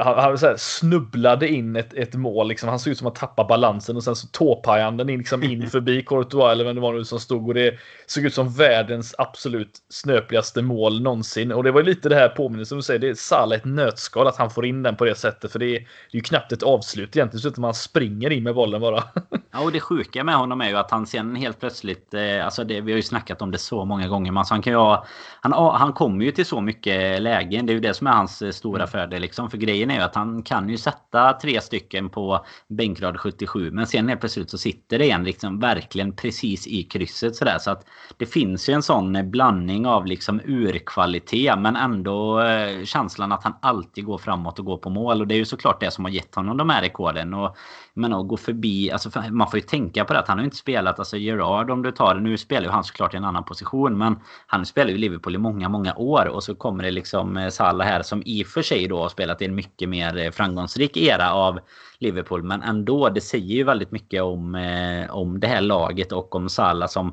han, 0.00 0.18
han 0.18 0.38
så 0.38 0.46
här, 0.46 0.56
snubblade 0.56 1.48
in 1.48 1.76
ett, 1.76 1.94
ett 1.94 2.14
mål. 2.14 2.48
Liksom. 2.48 2.68
Han 2.68 2.78
såg 2.78 2.90
ut 2.90 2.98
som 2.98 3.06
att 3.06 3.14
tappa 3.14 3.44
balansen 3.44 3.96
och 3.96 4.04
sen 4.04 4.16
så 4.16 4.26
tåpajade 4.26 4.84
han 4.84 4.96
den 4.96 5.08
in, 5.08 5.18
liksom 5.18 5.42
in 5.42 5.66
förbi 5.70 6.02
Courtois 6.02 6.52
eller 6.52 6.64
vem 6.64 6.74
det 6.74 6.80
var 6.80 6.92
nu 6.92 7.04
som 7.04 7.20
stod. 7.20 7.48
Och 7.48 7.54
det 7.54 7.74
såg 8.06 8.24
ut 8.24 8.34
som 8.34 8.52
världens 8.52 9.14
absolut 9.18 9.78
snöpligaste 9.88 10.62
mål 10.62 11.02
någonsin. 11.02 11.52
Och 11.52 11.64
det 11.64 11.70
var 11.70 11.82
lite 11.82 12.08
det 12.08 12.14
här 12.14 12.28
påminnelsen 12.28 12.78
du 12.78 12.82
säger. 12.82 13.00
Det 13.00 13.08
är 13.08 13.14
Salah 13.14 13.58
ett 13.58 13.64
nötskal 13.64 14.26
att 14.26 14.36
han 14.36 14.50
får 14.50 14.66
in 14.66 14.82
den 14.82 14.96
på 14.96 15.04
det 15.04 15.14
sättet. 15.14 15.52
För 15.52 15.58
det 15.58 15.66
är, 15.66 15.80
det 15.80 16.16
är 16.16 16.16
ju 16.16 16.20
knappt 16.20 16.52
ett 16.52 16.62
avslut 16.62 17.16
egentligen. 17.16 17.42
Så 17.42 17.48
att 17.48 17.58
man 17.58 17.74
springer 17.74 18.30
in 18.30 18.42
med 18.42 18.54
bollen 18.54 18.80
bara. 18.80 19.02
ja, 19.52 19.60
och 19.64 19.72
det 19.72 19.80
sjuka 19.80 20.24
med 20.24 20.34
honom 20.34 20.60
är 20.60 20.68
ju 20.68 20.76
att 20.76 20.90
han 20.90 21.06
sen 21.06 21.36
helt 21.36 21.60
plötsligt. 21.60 22.14
Eh, 22.14 22.44
alltså 22.44 22.64
det, 22.64 22.80
vi 22.80 22.92
har 22.92 22.96
ju 22.96 23.02
snackat 23.02 23.42
om 23.42 23.50
det 23.50 23.58
så 23.58 23.84
många 23.84 24.08
gånger. 24.08 24.32
Men 24.32 24.38
alltså 24.38 24.54
han 24.54 24.62
kan 24.62 24.72
ju 24.72 24.78
ha, 24.78 25.06
han, 25.40 25.52
han 25.52 25.92
kommer 25.92 26.24
ju 26.24 26.30
till 26.30 26.46
så 26.46 26.60
mycket 26.60 27.22
lägen. 27.22 27.66
Det 27.66 27.72
är 27.72 27.74
ju 27.74 27.80
det 27.80 27.94
som 27.94 28.06
är 28.06 28.12
hans 28.12 28.42
eh, 28.42 28.50
stora 28.50 28.82
mm. 28.82 28.88
fördel 28.88 29.22
liksom. 29.22 29.50
För 29.50 29.58
grejen 29.68 29.90
är 29.90 29.94
ju 29.94 30.00
att 30.00 30.14
han 30.14 30.42
kan 30.42 30.68
ju 30.68 30.78
sätta 30.78 31.32
tre 31.32 31.60
stycken 31.60 32.08
på 32.08 32.44
bänkrad 32.68 33.20
77. 33.20 33.70
Men 33.70 33.86
sen 33.86 34.08
helt 34.08 34.20
plötsligt 34.20 34.50
så 34.50 34.58
sitter 34.58 34.98
det 34.98 35.10
en 35.10 35.24
liksom 35.24 35.60
verkligen 35.60 36.12
precis 36.12 36.66
i 36.66 36.82
krysset 36.82 37.36
sådär. 37.36 37.58
Så 37.58 37.70
att 37.70 37.86
det 38.16 38.26
finns 38.26 38.68
ju 38.68 38.74
en 38.74 38.82
sån 38.82 39.30
blandning 39.30 39.86
av 39.86 40.06
liksom 40.06 40.40
urkvalitet 40.44 41.58
men 41.58 41.76
ändå 41.76 42.40
eh, 42.40 42.84
känslan 42.84 43.32
att 43.32 43.44
han 43.44 43.54
alltid 43.62 44.04
går 44.04 44.18
framåt 44.18 44.58
och 44.58 44.64
går 44.64 44.76
på 44.76 44.90
mål. 44.90 45.20
Och 45.20 45.26
det 45.26 45.34
är 45.34 45.38
ju 45.38 45.44
såklart 45.44 45.80
det 45.80 45.90
som 45.90 46.04
har 46.04 46.12
gett 46.12 46.34
honom 46.34 46.56
de 46.56 46.70
här 46.70 46.82
rekorden. 46.82 47.34
Och 47.34 47.56
men 47.98 48.12
att 48.12 48.28
gå 48.28 48.36
förbi, 48.36 48.90
alltså 48.90 49.22
man 49.30 49.50
får 49.50 49.58
ju 49.58 49.66
tänka 49.66 50.04
på 50.04 50.12
det 50.12 50.18
att 50.18 50.28
han 50.28 50.38
har 50.38 50.44
inte 50.44 50.56
spelat, 50.56 50.98
alltså 50.98 51.16
Gerard 51.16 51.70
om 51.70 51.82
du 51.82 51.92
tar 51.92 52.14
det, 52.14 52.20
nu 52.20 52.38
spelar 52.38 52.66
ju 52.66 52.70
han 52.70 52.84
såklart 52.84 53.14
i 53.14 53.16
en 53.16 53.24
annan 53.24 53.44
position 53.44 53.98
men 53.98 54.16
han 54.46 54.66
spelar 54.66 54.90
ju 54.90 54.98
Liverpool 54.98 55.34
i 55.34 55.38
många, 55.38 55.68
många 55.68 55.94
år 55.94 56.28
och 56.28 56.42
så 56.42 56.54
kommer 56.54 56.84
det 56.84 56.90
liksom 56.90 57.36
eh, 57.36 57.48
Salah 57.48 57.86
här 57.86 58.02
som 58.02 58.22
i 58.26 58.42
och 58.42 58.46
för 58.46 58.62
sig 58.62 58.88
då 58.88 59.02
har 59.02 59.08
spelat 59.08 59.42
i 59.42 59.44
en 59.44 59.54
mycket 59.58 59.88
mer 59.88 60.16
eh, 60.16 60.30
framgångsrik 60.30 60.96
era 60.96 61.32
av 61.32 61.58
Liverpool 61.98 62.42
men 62.42 62.62
ändå, 62.62 63.08
det 63.08 63.20
säger 63.20 63.54
ju 63.54 63.64
väldigt 63.64 63.90
mycket 63.90 64.22
om, 64.22 64.54
eh, 64.54 65.10
om 65.10 65.40
det 65.40 65.46
här 65.46 65.60
laget 65.60 66.12
och 66.12 66.34
om 66.34 66.48
Salah 66.48 66.88
som 66.88 67.12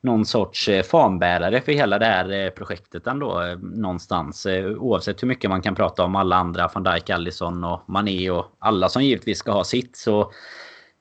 någon 0.00 0.26
sorts 0.26 0.68
eh, 0.68 0.82
fanbärare 0.82 1.60
för 1.60 1.72
hela 1.72 1.98
det 1.98 2.06
här 2.06 2.30
eh, 2.30 2.50
projektet 2.50 3.06
ändå 3.06 3.56
någonstans. 3.60 4.46
Oavsett 4.78 5.22
hur 5.22 5.28
mycket 5.28 5.50
man 5.50 5.62
kan 5.62 5.74
prata 5.74 6.04
om 6.04 6.16
alla 6.16 6.36
andra, 6.36 6.70
van 6.74 6.82
Dijk, 6.82 7.10
Allison 7.10 7.64
och 7.64 7.80
Mané 7.86 8.30
och 8.30 8.46
alla 8.58 8.88
som 8.88 9.02
givetvis 9.02 9.38
ska 9.38 9.52
ha 9.52 9.64
sitt 9.64 9.96
så 9.96 10.32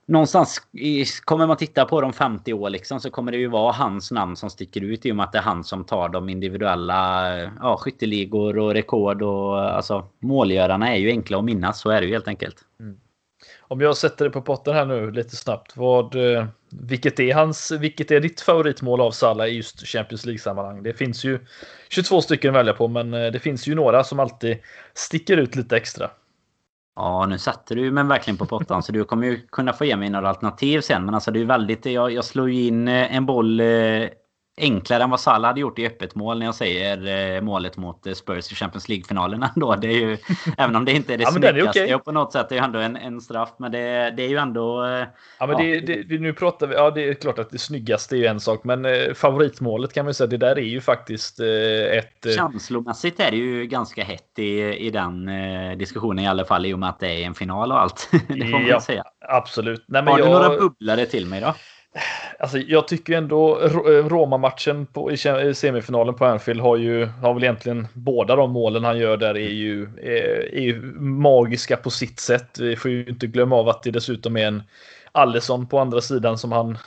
någonstans 0.05 0.61
kommer 1.23 1.47
man 1.47 1.57
titta 1.57 1.85
på 1.85 2.01
de 2.01 2.13
50 2.13 2.53
år 2.53 2.69
liksom 2.69 2.99
så 2.99 3.11
kommer 3.11 3.31
det 3.31 3.37
ju 3.37 3.47
vara 3.47 3.71
hans 3.71 4.11
namn 4.11 4.35
som 4.35 4.49
sticker 4.49 4.81
ut 4.81 5.05
i 5.05 5.11
och 5.11 5.15
med 5.15 5.23
att 5.23 5.31
det 5.31 5.37
är 5.37 5.41
han 5.41 5.63
som 5.63 5.83
tar 5.83 6.09
de 6.09 6.29
individuella 6.29 7.31
ja, 7.39 7.77
skytteligor 7.77 8.57
och 8.57 8.73
rekord 8.73 9.21
och 9.21 9.59
alltså 9.59 10.07
målgörarna 10.19 10.93
är 10.93 10.97
ju 10.97 11.09
enkla 11.09 11.37
att 11.37 11.45
minnas 11.45 11.79
så 11.79 11.89
är 11.89 12.01
det 12.01 12.07
ju 12.07 12.13
helt 12.13 12.27
enkelt. 12.27 12.57
Mm. 12.79 12.97
Om 13.61 13.81
jag 13.81 13.97
sätter 13.97 14.25
det 14.25 14.31
på 14.31 14.41
potten 14.41 14.73
här 14.73 14.85
nu 14.85 15.11
lite 15.11 15.35
snabbt. 15.35 15.77
Vad, 15.77 16.15
eh, 16.15 16.45
vilket, 16.69 17.19
är 17.19 17.33
hans, 17.33 17.71
vilket 17.71 18.11
är 18.11 18.19
ditt 18.19 18.41
favoritmål 18.41 19.01
av 19.01 19.11
Salah 19.11 19.47
i 19.47 19.51
just 19.51 19.87
Champions 19.87 20.25
League-sammanhang? 20.25 20.83
Det 20.83 20.93
finns 20.93 21.23
ju 21.23 21.39
22 21.89 22.21
stycken 22.21 22.49
att 22.49 22.59
välja 22.59 22.73
på, 22.73 22.87
men 22.87 23.13
eh, 23.13 23.31
det 23.31 23.39
finns 23.39 23.67
ju 23.67 23.75
några 23.75 24.03
som 24.03 24.19
alltid 24.19 24.57
sticker 24.93 25.37
ut 25.37 25.55
lite 25.55 25.77
extra. 25.77 26.09
Ja, 26.95 27.25
nu 27.25 27.37
satte 27.37 27.75
du 27.75 27.91
men 27.91 28.07
verkligen 28.07 28.37
på 28.37 28.45
pottan 28.45 28.83
så 28.83 28.91
du 28.91 29.03
kommer 29.03 29.27
ju 29.27 29.47
kunna 29.47 29.73
få 29.73 29.85
ge 29.85 29.95
mig 29.95 30.09
några 30.09 30.29
alternativ 30.29 30.81
sen. 30.81 31.05
Men 31.05 31.15
alltså 31.15 31.31
det 31.31 31.39
är 31.41 31.45
väldigt, 31.45 31.85
jag, 31.85 32.11
jag 32.11 32.25
slår 32.25 32.51
ju 32.51 32.67
in 32.67 32.87
eh, 32.87 33.15
en 33.15 33.25
boll 33.25 33.59
eh, 33.59 34.09
enklare 34.57 35.03
än 35.03 35.09
vad 35.09 35.19
Salah 35.19 35.49
hade 35.49 35.59
gjort 35.59 35.79
i 35.79 35.87
öppet 35.87 36.15
mål 36.15 36.39
när 36.39 36.45
jag 36.45 36.55
säger 36.55 37.35
eh, 37.35 37.41
målet 37.41 37.77
mot 37.77 38.07
eh, 38.07 38.13
Spurs 38.13 38.51
i 38.51 38.55
Champions 38.55 38.89
League-finalen 38.89 39.43
ändå. 39.55 39.75
Det 39.81 39.87
är 39.87 39.99
ju, 39.99 40.17
även 40.57 40.75
om 40.75 40.85
det 40.85 40.91
inte 40.91 41.13
är 41.13 41.17
det 41.17 41.23
ja, 41.23 41.31
snyggaste 41.31 41.83
okay. 41.83 41.97
på 41.97 42.11
något 42.11 42.33
sätt. 42.33 42.49
Det 42.49 42.55
är 42.55 42.59
ju 42.59 42.65
ändå 42.65 42.79
en, 42.79 42.95
en 42.95 43.21
straff. 43.21 43.49
Men 43.57 43.71
det, 43.71 44.13
det 44.17 44.23
är 44.23 44.29
ju 44.29 44.37
ändå... 44.37 44.85
Eh, 44.85 45.07
ja, 45.39 45.47
men 45.47 45.49
ja. 45.49 45.81
Det, 45.85 46.03
det, 46.03 46.19
nu 46.19 46.33
pratar 46.33 46.67
vi... 46.67 46.75
Ja, 46.75 46.91
det 46.91 47.09
är 47.09 47.13
klart 47.13 47.39
att 47.39 47.49
det 47.49 47.59
snyggaste 47.59 48.15
är 48.15 48.17
ju 48.17 48.25
en 48.25 48.39
sak. 48.39 48.63
Men 48.63 48.85
eh, 48.85 49.13
favoritmålet 49.13 49.93
kan 49.93 50.05
man 50.05 50.13
säga, 50.13 50.27
det 50.27 50.37
där 50.37 50.55
är 50.55 50.61
ju 50.61 50.81
faktiskt 50.81 51.39
eh, 51.39 51.47
ett... 51.97 52.25
Eh... 52.25 52.31
Känslomässigt 52.31 53.19
är 53.19 53.31
det 53.31 53.37
ju 53.37 53.65
ganska 53.65 54.03
hett 54.03 54.39
i, 54.39 54.61
i 54.61 54.89
den 54.89 55.27
eh, 55.27 55.77
diskussionen 55.77 56.25
i 56.25 56.27
alla 56.27 56.45
fall. 56.45 56.65
I 56.65 56.73
och 56.73 56.79
med 56.79 56.89
att 56.89 56.99
det 56.99 57.23
är 57.23 57.25
en 57.25 57.33
final 57.33 57.71
och 57.71 57.81
allt. 57.81 58.09
det 58.11 58.45
får 58.45 58.59
man 58.59 58.67
ja, 58.67 58.81
säga. 58.81 59.03
Absolut. 59.29 59.85
Nej, 59.87 60.03
men 60.03 60.11
Har 60.11 60.19
jag... 60.19 60.27
du 60.27 60.31
några 60.31 60.49
bubblare 60.49 61.05
till 61.05 61.25
mig 61.25 61.41
då? 61.41 61.53
Alltså, 62.39 62.57
jag 62.57 62.87
tycker 62.87 63.13
ändå 63.13 63.61
eh, 63.61 64.07
Roma-matchen 64.07 64.87
i 65.11 65.53
semifinalen 65.53 66.15
på 66.15 66.25
Anfield 66.25 66.61
har 66.61 66.77
ju 66.77 67.05
har 67.05 67.33
väl 67.33 67.43
egentligen 67.43 67.87
båda 67.93 68.35
de 68.35 68.51
målen 68.51 68.83
han 68.83 68.97
gör 68.97 69.17
där 69.17 69.37
är 69.37 69.49
ju, 69.49 69.83
är, 69.83 70.55
är 70.55 70.61
ju 70.61 70.81
magiska 70.99 71.77
på 71.77 71.89
sitt 71.89 72.19
sätt. 72.19 72.59
Vi 72.59 72.75
får 72.75 72.91
ju 72.91 73.05
inte 73.05 73.27
glömma 73.27 73.55
av 73.55 73.69
att 73.69 73.83
det 73.83 73.91
dessutom 73.91 74.37
är 74.37 74.47
en 74.47 74.63
Allison 75.11 75.67
på 75.67 75.79
andra 75.79 76.01
sidan 76.01 76.37
som 76.37 76.51
han 76.51 76.77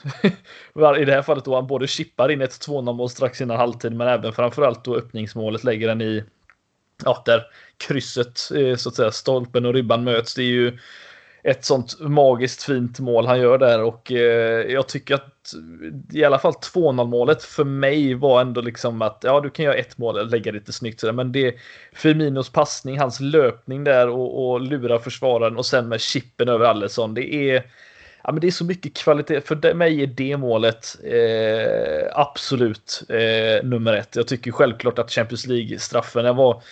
i 0.98 1.04
det 1.04 1.12
här 1.12 1.22
fallet 1.22 1.44
då 1.44 1.54
han 1.54 1.66
både 1.66 1.86
chippar 1.86 2.30
in 2.30 2.42
ett 2.42 2.66
2-0 2.68 2.92
mål 2.92 3.10
strax 3.10 3.40
innan 3.40 3.56
halvtid 3.56 3.92
men 3.92 4.08
även 4.08 4.32
framförallt 4.32 4.84
då 4.84 4.96
öppningsmålet 4.96 5.64
lägger 5.64 5.88
den 5.88 6.00
i 6.00 6.24
ja, 7.04 7.22
där 7.26 7.42
krysset 7.76 8.40
eh, 8.54 8.76
så 8.76 8.88
att 8.88 8.94
säga 8.94 9.10
stolpen 9.10 9.66
och 9.66 9.74
ribban 9.74 10.04
möts. 10.04 10.34
Det 10.34 10.42
är 10.42 10.46
ju 10.46 10.78
ett 11.46 11.64
sånt 11.64 12.00
magiskt 12.00 12.62
fint 12.62 13.00
mål 13.00 13.26
han 13.26 13.40
gör 13.40 13.58
där 13.58 13.82
och 13.82 14.12
eh, 14.12 14.72
jag 14.72 14.88
tycker 14.88 15.14
att 15.14 15.54
i 16.12 16.24
alla 16.24 16.38
fall 16.38 16.52
2-0 16.52 17.06
målet 17.06 17.42
för 17.42 17.64
mig 17.64 18.14
var 18.14 18.40
ändå 18.40 18.60
liksom 18.60 19.02
att 19.02 19.20
ja, 19.22 19.40
du 19.40 19.50
kan 19.50 19.64
göra 19.64 19.74
ett 19.74 19.98
mål 19.98 20.18
och 20.18 20.26
lägga 20.26 20.52
lite 20.52 20.72
snyggt 20.72 21.00
sådär, 21.00 21.12
men 21.12 21.32
det 21.32 21.54
Firminos 21.92 22.52
passning, 22.52 22.98
hans 22.98 23.20
löpning 23.20 23.84
där 23.84 24.08
och, 24.08 24.50
och 24.50 24.60
lura 24.60 24.98
försvararen 24.98 25.56
och 25.56 25.66
sen 25.66 25.88
med 25.88 26.00
chippen 26.00 26.48
över 26.48 26.66
Allison. 26.66 27.14
Det 27.14 27.34
är 27.34 27.66
Ja, 28.24 28.32
men 28.32 28.40
det 28.40 28.46
är 28.46 28.50
så 28.50 28.64
mycket 28.64 28.96
kvalitet. 28.96 29.40
För 29.40 29.74
mig 29.74 30.02
är 30.02 30.06
det 30.06 30.36
målet 30.36 30.96
eh, 31.04 32.20
absolut 32.20 33.02
eh, 33.08 33.64
nummer 33.64 33.92
ett. 33.92 34.16
Jag 34.16 34.26
tycker 34.28 34.52
självklart 34.52 34.98
att 34.98 35.10
Champions 35.10 35.46
League-straffen 35.46 36.36
var 36.36 36.62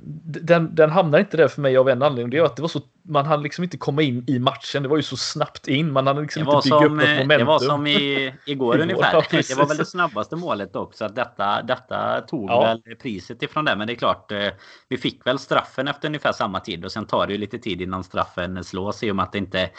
den, 0.00 0.74
den 0.74 0.90
hamnar 0.90 1.18
inte 1.18 1.36
där 1.36 1.48
för 1.48 1.62
mig 1.62 1.76
av 1.76 1.88
en 1.88 2.02
anledning. 2.02 2.30
Det 2.30 2.38
är 2.38 2.42
att 2.42 2.56
det 2.56 2.62
var 2.62 2.68
så, 2.68 2.80
man 3.02 3.26
hann 3.26 3.42
liksom 3.42 3.64
inte 3.64 3.76
komma 3.76 4.02
in 4.02 4.24
i 4.26 4.38
matchen. 4.38 4.82
Det 4.82 4.88
var 4.88 4.96
ju 4.96 5.02
så 5.02 5.16
snabbt 5.16 5.68
in. 5.68 5.92
Man 5.92 6.06
hann 6.06 6.22
liksom 6.22 6.40
inte 6.40 6.50
bygga 6.50 6.62
som, 6.62 6.84
upp 6.84 6.90
något 6.92 7.08
momentum. 7.08 7.28
Det 7.28 7.44
var 7.44 7.58
som 7.58 7.86
i, 7.86 8.34
igår 8.46 8.78
ungefär. 8.78 9.14
Ja, 9.14 9.22
det 9.30 9.56
var 9.58 9.68
väl 9.68 9.76
det 9.76 9.84
snabbaste 9.84 10.36
målet 10.36 10.76
också. 10.76 11.04
Att 11.04 11.16
detta, 11.16 11.62
detta 11.62 12.20
tog 12.20 12.50
ja. 12.50 12.60
väl 12.60 12.96
priset 12.96 13.42
ifrån 13.42 13.64
det. 13.64 13.76
Men 13.76 13.86
det 13.86 13.92
är 13.92 13.96
klart, 13.96 14.32
eh, 14.32 14.48
vi 14.88 14.96
fick 14.96 15.26
väl 15.26 15.38
straffen 15.38 15.88
efter 15.88 16.08
ungefär 16.08 16.32
samma 16.32 16.60
tid. 16.60 16.84
Och 16.84 16.92
sen 16.92 17.06
tar 17.06 17.26
det 17.26 17.32
ju 17.32 17.38
lite 17.38 17.58
tid 17.58 17.82
innan 17.82 18.04
straffen 18.04 18.64
slås. 18.64 19.02
I 19.02 19.10
och 19.10 19.16
med 19.16 19.22
att 19.22 19.34
inte, 19.34 19.70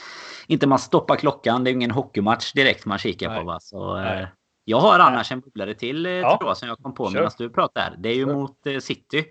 inte 0.47 0.67
man 0.67 0.79
stoppar 0.79 1.15
klockan. 1.15 1.63
Det 1.63 1.69
är 1.69 1.71
ju 1.71 1.75
ingen 1.75 1.91
hockeymatch 1.91 2.53
direkt 2.53 2.85
man 2.85 2.97
kikar 2.97 3.29
Nej. 3.29 3.39
på. 3.39 3.45
Va? 3.45 3.59
Så, 3.59 3.97
eh, 3.97 4.03
Nej. 4.03 4.27
Jag 4.69 4.79
har 4.79 4.99
annars 4.99 5.31
en 5.31 5.39
bubblare 5.39 5.73
till 5.73 6.05
eh, 6.05 6.11
ja. 6.11 6.37
tror 6.37 6.49
jag, 6.49 6.57
som 6.57 6.67
jag 6.67 6.77
kom 6.77 6.93
på 6.93 7.09
medan 7.09 7.31
du 7.37 7.49
pratade. 7.49 7.95
Det 7.99 8.09
är 8.09 8.15
ju 8.15 8.25
mot 8.25 8.57
City. 8.79 9.25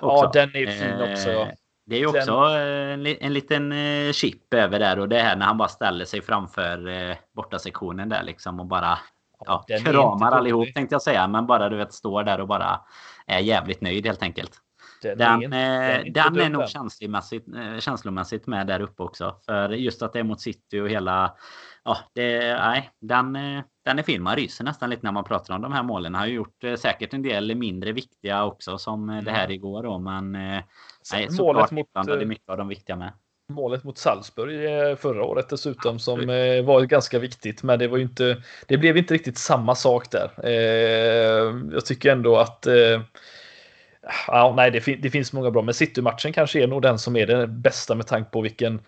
Ja, 0.00 0.30
den 0.32 0.48
är 0.54 0.66
fin 0.66 1.12
också. 1.12 1.30
Ja. 1.30 1.48
Det 1.86 1.96
är 1.96 2.00
ju 2.00 2.06
också 2.06 2.32
en, 2.32 3.06
en 3.06 3.32
liten 3.32 3.72
eh, 3.72 4.12
chip 4.12 4.54
över 4.54 4.78
där 4.78 4.98
och 4.98 5.08
det 5.08 5.18
här 5.18 5.36
när 5.36 5.46
han 5.46 5.58
bara 5.58 5.68
ställer 5.68 6.04
sig 6.04 6.22
framför 6.22 6.88
eh, 6.88 7.16
bortasektionen 7.32 8.08
där 8.08 8.22
liksom 8.22 8.60
och 8.60 8.66
bara 8.66 8.98
ja, 9.46 9.64
kramar 9.84 10.32
allihop 10.32 10.74
tänkte 10.74 10.94
jag 10.94 11.02
säga. 11.02 11.28
Men 11.28 11.46
bara 11.46 11.68
du 11.68 11.76
vet 11.76 11.92
står 11.92 12.22
där 12.24 12.40
och 12.40 12.48
bara 12.48 12.80
är 13.26 13.38
jävligt 13.38 13.80
nöjd 13.80 14.06
helt 14.06 14.22
enkelt. 14.22 14.52
Den, 15.02 15.18
den, 15.18 15.40
den, 15.40 15.52
är, 15.52 16.04
den 16.10 16.40
är 16.40 16.48
nog 16.48 16.68
känslomässigt, 16.68 17.46
känslomässigt 17.78 18.46
med 18.46 18.66
där 18.66 18.80
uppe 18.80 19.02
också. 19.02 19.36
För 19.46 19.68
just 19.68 20.02
att 20.02 20.12
det 20.12 20.18
är 20.18 20.24
mot 20.24 20.40
City 20.40 20.80
och 20.80 20.88
hela... 20.88 21.34
Ja, 21.84 21.98
det, 22.14 22.38
nej, 22.54 22.90
den, 23.00 23.32
den 23.84 23.98
är 23.98 24.02
fin. 24.02 24.22
Man 24.22 24.36
ryser 24.36 24.64
nästan 24.64 24.90
lite 24.90 25.02
när 25.02 25.12
man 25.12 25.24
pratar 25.24 25.54
om 25.54 25.62
de 25.62 25.72
här 25.72 25.82
målen. 25.82 26.14
Har 26.14 26.26
ju 26.26 26.34
gjort 26.34 26.64
säkert 26.78 27.14
en 27.14 27.22
del 27.22 27.54
mindre 27.54 27.92
viktiga 27.92 28.44
också 28.44 28.78
som 28.78 29.10
mm. 29.10 29.24
det 29.24 29.30
här 29.30 29.50
igår 29.50 29.82
då. 29.82 29.98
Men 29.98 30.32
Nej, 31.12 31.28
målet 31.38 31.70
mot, 31.70 31.86
är 31.94 32.24
mycket 32.24 32.48
av 32.48 32.56
de 32.56 32.68
viktiga 32.68 32.96
med. 32.96 33.12
Målet 33.50 33.84
mot 33.84 33.98
Salzburg 33.98 34.64
eh, 34.64 34.96
förra 34.96 35.24
året 35.24 35.48
dessutom 35.48 35.94
Absolut. 35.94 36.24
som 36.24 36.30
eh, 36.30 36.64
var 36.64 36.82
ganska 36.82 37.18
viktigt. 37.18 37.62
Men 37.62 37.78
det 37.78 37.88
var 37.88 37.98
inte. 37.98 38.42
Det 38.68 38.78
blev 38.78 38.96
inte 38.96 39.14
riktigt 39.14 39.38
samma 39.38 39.74
sak 39.74 40.10
där. 40.10 40.30
Eh, 40.44 41.54
jag 41.72 41.86
tycker 41.86 42.12
ändå 42.12 42.36
att 42.36 42.66
Ja, 44.26 44.52
nej, 44.56 44.70
det, 44.70 44.80
fin 44.80 45.00
det 45.02 45.10
finns 45.10 45.32
många 45.32 45.50
bra, 45.50 45.62
men 45.62 45.74
City-matchen 45.74 46.32
kanske 46.32 46.62
är 46.62 46.66
nog 46.66 46.82
den 46.82 46.98
som 46.98 47.16
är 47.16 47.26
den 47.26 47.60
bästa 47.60 47.94
med 47.94 48.06
tanke 48.06 48.30
på 48.30 48.40
vilken 48.40 48.80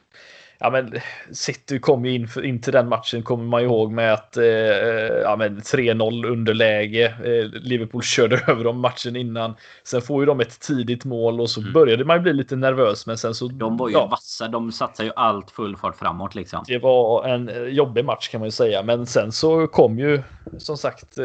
ja, 0.63 0.71
men 0.71 0.93
City 1.33 1.79
kom 1.79 2.05
ju 2.05 2.15
in, 2.15 2.29
för, 2.29 2.45
in 2.45 2.61
till 2.61 2.73
den 2.73 2.89
matchen, 2.89 3.23
kommer 3.23 3.45
man 3.45 3.63
ihåg 3.63 3.93
med 3.93 4.13
att 4.15 4.37
eh, 4.37 4.45
ja, 4.45 5.37
3-0 5.37 6.27
underläge. 6.27 7.07
Eh, 7.07 7.61
Liverpool 7.61 8.03
körde 8.03 8.45
över 8.47 8.65
dem 8.65 8.81
matchen 8.81 9.17
innan. 9.17 9.55
Sen 9.85 10.03
får 10.03 10.23
ju 10.23 10.27
de 10.27 10.41
ett 10.41 10.61
tidigt 10.61 11.05
mål 11.05 11.41
och 11.41 11.51
så 11.51 11.61
mm. 11.61 11.73
började 11.73 12.05
man 12.05 12.17
ju 12.17 12.23
bli 12.23 12.33
lite 12.33 12.57
nervös. 12.57 13.07
Men 13.07 13.19
sen 13.19 13.35
så. 13.35 13.49
De 13.49 13.77
var 13.77 13.89
ju 13.89 13.95
ja, 13.95 14.07
vassa. 14.07 14.49
De 14.49 14.73
satsade 14.73 15.07
ju 15.07 15.13
allt 15.17 15.51
full 15.51 15.77
fart 15.77 15.97
framåt 15.97 16.35
liksom. 16.35 16.65
Det 16.67 16.79
var 16.79 17.29
en 17.29 17.49
eh, 17.49 17.63
jobbig 17.63 18.05
match 18.05 18.29
kan 18.29 18.41
man 18.41 18.47
ju 18.47 18.53
säga, 18.53 18.83
men 18.83 19.07
sen 19.07 19.33
så 19.33 19.67
kom 19.67 19.99
ju 19.99 20.23
som 20.59 20.77
sagt 20.77 21.19
eh, 21.19 21.25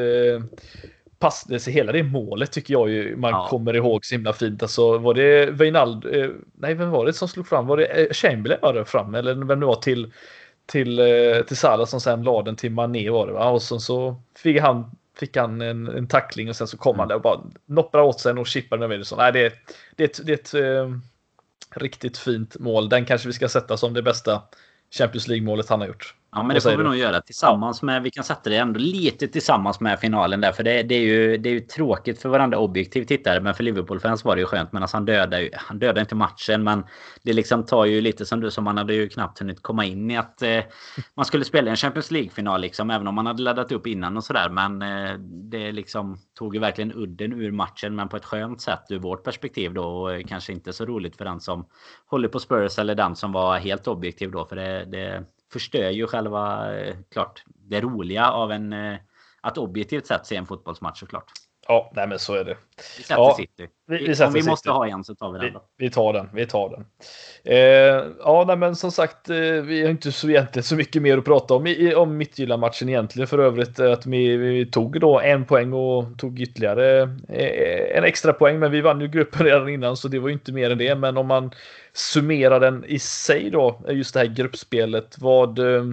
pass, 1.19 1.67
hela 1.67 1.91
det 1.91 2.03
målet 2.03 2.51
tycker 2.51 2.73
jag 2.73 2.89
ju 2.89 3.15
man 3.17 3.31
ja. 3.31 3.47
kommer 3.49 3.75
ihåg 3.75 4.05
så 4.05 4.15
himla 4.15 4.33
fint. 4.33 4.63
Alltså 4.63 4.97
var 4.97 5.13
det 5.13 5.51
Weinald, 5.51 6.05
eh, 6.05 6.29
nej 6.57 6.73
vem 6.73 6.89
var 6.89 7.05
det 7.05 7.13
som 7.13 7.27
slog 7.27 7.47
fram? 7.47 7.67
Var 7.67 7.77
det 7.77 7.85
eh, 7.85 8.13
Chamberlain 8.13 8.59
var 8.61 8.73
det 8.73 8.85
fram 8.85 9.15
eller 9.15 9.35
vem 9.35 9.59
det 9.59 9.65
var 9.65 9.75
till 9.75 10.11
till, 10.67 10.99
eh, 10.99 11.41
till 11.47 11.57
Salah 11.57 11.85
som 11.85 12.01
sen 12.01 12.23
la 12.23 12.41
den 12.41 12.55
till 12.55 12.71
Mané 12.71 13.09
var 13.09 13.27
det 13.27 13.33
va? 13.33 13.49
Och 13.49 13.61
sen 13.61 13.79
så 13.79 14.21
fick 14.35 14.61
han, 14.61 14.91
fick 15.19 15.37
han 15.37 15.61
en, 15.61 15.87
en 15.87 16.07
tackling 16.07 16.49
och 16.49 16.55
sen 16.55 16.67
så 16.67 16.77
kom 16.77 16.95
mm. 16.95 16.99
han 16.99 17.07
där 17.07 17.15
och 17.15 17.21
bara 17.21 17.41
nopprar 17.65 18.01
åt 18.01 18.19
sig 18.19 18.33
och 18.33 18.47
chippar 18.47 18.77
den 18.77 18.91
över. 18.91 19.17
Nej, 19.17 19.31
det, 19.31 19.53
det, 19.95 20.25
det 20.25 20.31
är 20.31 20.37
ett 20.37 20.53
eh, 20.53 20.97
riktigt 21.75 22.17
fint 22.17 22.59
mål. 22.59 22.89
Den 22.89 23.05
kanske 23.05 23.27
vi 23.27 23.33
ska 23.33 23.49
sätta 23.49 23.77
som 23.77 23.93
det 23.93 24.01
bästa 24.01 24.41
Champions 24.91 25.27
League-målet 25.27 25.69
han 25.69 25.79
har 25.79 25.87
gjort. 25.87 26.15
Ja, 26.31 26.43
men 26.43 26.53
det 26.53 26.61
får 26.61 26.77
vi 26.77 26.83
nog 26.83 26.95
göra 26.95 27.21
tillsammans 27.21 27.81
med. 27.81 28.03
Vi 28.03 28.11
kan 28.11 28.23
sätta 28.23 28.49
det 28.49 28.57
ändå 28.57 28.79
lite 28.79 29.27
tillsammans 29.27 29.79
med 29.79 29.99
finalen 29.99 30.41
där. 30.41 30.51
För 30.51 30.63
det, 30.63 30.83
det, 30.83 30.95
är, 30.95 31.01
ju, 31.01 31.37
det 31.37 31.49
är 31.49 31.53
ju 31.53 31.59
tråkigt 31.59 32.21
för 32.21 32.29
varandra 32.29 32.57
objektiv 32.57 33.03
tittare. 33.03 33.41
Men 33.41 33.53
för 33.53 33.63
Liverpool-fans 33.63 34.25
var 34.25 34.35
det 34.35 34.39
ju 34.39 34.45
skönt. 34.45 34.71
Men 34.71 34.81
alltså 34.81 34.97
han 34.97 35.05
dödade 35.05 35.41
ju, 35.41 35.49
han 35.53 35.79
dödade 35.79 35.99
inte 35.99 36.15
matchen. 36.15 36.63
Men 36.63 36.83
det 37.23 37.33
liksom 37.33 37.65
tar 37.65 37.85
ju 37.85 38.01
lite 38.01 38.25
som 38.25 38.39
du 38.39 38.51
som 38.51 38.63
man 38.63 38.77
hade 38.77 38.93
ju 38.93 39.09
knappt 39.09 39.39
hunnit 39.39 39.63
komma 39.63 39.85
in 39.85 40.11
i 40.11 40.17
att 40.17 40.41
eh, 40.41 40.59
man 41.15 41.25
skulle 41.25 41.45
spela 41.45 41.69
en 41.69 41.77
Champions 41.77 42.11
League-final 42.11 42.61
liksom. 42.61 42.89
Även 42.89 43.07
om 43.07 43.15
man 43.15 43.25
hade 43.25 43.41
laddat 43.43 43.71
upp 43.71 43.87
innan 43.87 44.17
och 44.17 44.23
sådär. 44.23 44.49
Men 44.49 44.81
eh, 44.81 45.17
det 45.29 45.71
liksom 45.71 46.17
tog 46.37 46.55
ju 46.55 46.61
verkligen 46.61 46.93
udden 46.93 47.33
ur 47.33 47.51
matchen. 47.51 47.95
Men 47.95 48.09
på 48.09 48.17
ett 48.17 48.25
skönt 48.25 48.61
sätt 48.61 48.83
ur 48.89 48.99
vårt 48.99 49.23
perspektiv 49.23 49.73
då. 49.73 49.83
Och 49.83 50.27
kanske 50.27 50.53
inte 50.53 50.73
så 50.73 50.85
roligt 50.85 51.17
för 51.17 51.25
den 51.25 51.39
som 51.39 51.65
håller 52.05 52.27
på 52.27 52.39
Spurs 52.39 52.79
eller 52.79 52.95
den 52.95 53.15
som 53.15 53.31
var 53.31 53.57
helt 53.57 53.87
objektiv 53.87 54.31
då. 54.31 54.45
För 54.45 54.55
det, 54.55 54.85
det 54.85 55.23
förstör 55.51 55.89
ju 55.89 56.07
själva, 56.07 56.75
eh, 56.77 56.95
klart, 57.11 57.43
det 57.45 57.81
roliga 57.81 58.31
av 58.31 58.51
en... 58.51 58.73
Eh, 58.73 58.97
att 59.41 59.57
objektivt 59.57 60.07
sett 60.07 60.25
se 60.25 60.35
en 60.35 60.45
fotbollsmatch 60.45 60.99
såklart. 60.99 61.31
Ja, 61.67 61.91
nej 61.95 62.07
men 62.07 62.19
så 62.19 62.33
är 62.33 62.43
det. 62.43 62.57
Vi 62.97 63.03
sätter 63.03 63.21
ja, 63.21 63.35
City. 63.37 63.67
Vi, 63.87 63.97
vi 63.97 64.23
Om 64.23 64.33
vi 64.33 64.39
City. 64.39 64.49
måste 64.49 64.71
ha 64.71 64.87
en 64.87 65.03
så 65.03 65.15
tar 65.15 65.31
vi 65.31 65.39
den 65.39 65.53
då. 65.53 65.63
Vi, 65.77 65.85
vi 65.85 65.91
tar 65.91 66.13
den, 66.13 66.29
vi 66.33 66.45
tar 66.45 66.69
den. 66.69 66.85
Eh, 67.43 68.05
ja, 68.19 68.43
nej 68.47 68.57
men 68.57 68.75
som 68.75 68.91
sagt, 68.91 69.29
eh, 69.29 69.37
vi 69.37 69.81
har 69.81 69.89
inte 69.89 70.11
så, 70.11 70.29
egentligen 70.29 70.63
så 70.63 70.75
mycket 70.75 71.01
mer 71.01 71.17
att 71.17 71.25
prata 71.25 71.53
om 71.53 71.67
i, 71.67 71.93
om 71.95 72.17
Midtjylland-matchen 72.17 72.89
egentligen. 72.89 73.27
För 73.27 73.39
övrigt 73.39 73.79
att 73.79 74.05
vi, 74.05 74.37
vi, 74.37 74.65
tog 74.65 74.99
då 74.99 75.19
en 75.19 75.45
poäng 75.45 75.73
och 75.73 76.05
tog 76.17 76.39
ytterligare 76.39 77.01
eh, 77.29 77.97
en 77.97 78.03
extra 78.03 78.33
poäng. 78.33 78.59
Men 78.59 78.71
vi 78.71 78.81
vann 78.81 79.01
ju 79.01 79.07
gruppen 79.07 79.45
redan 79.45 79.69
innan 79.69 79.97
så 79.97 80.07
det 80.07 80.19
var 80.19 80.27
ju 80.27 80.33
inte 80.33 80.51
mer 80.51 80.69
än 80.69 80.77
det. 80.77 80.95
Men 80.95 81.17
om 81.17 81.27
man 81.27 81.51
summerar 81.93 82.59
den 82.59 82.85
i 82.85 82.99
sig 82.99 83.49
då, 83.49 83.81
just 83.89 84.13
det 84.13 84.19
här 84.19 84.27
gruppspelet. 84.27 85.15
Vad 85.19 85.59
eh, 85.59 85.83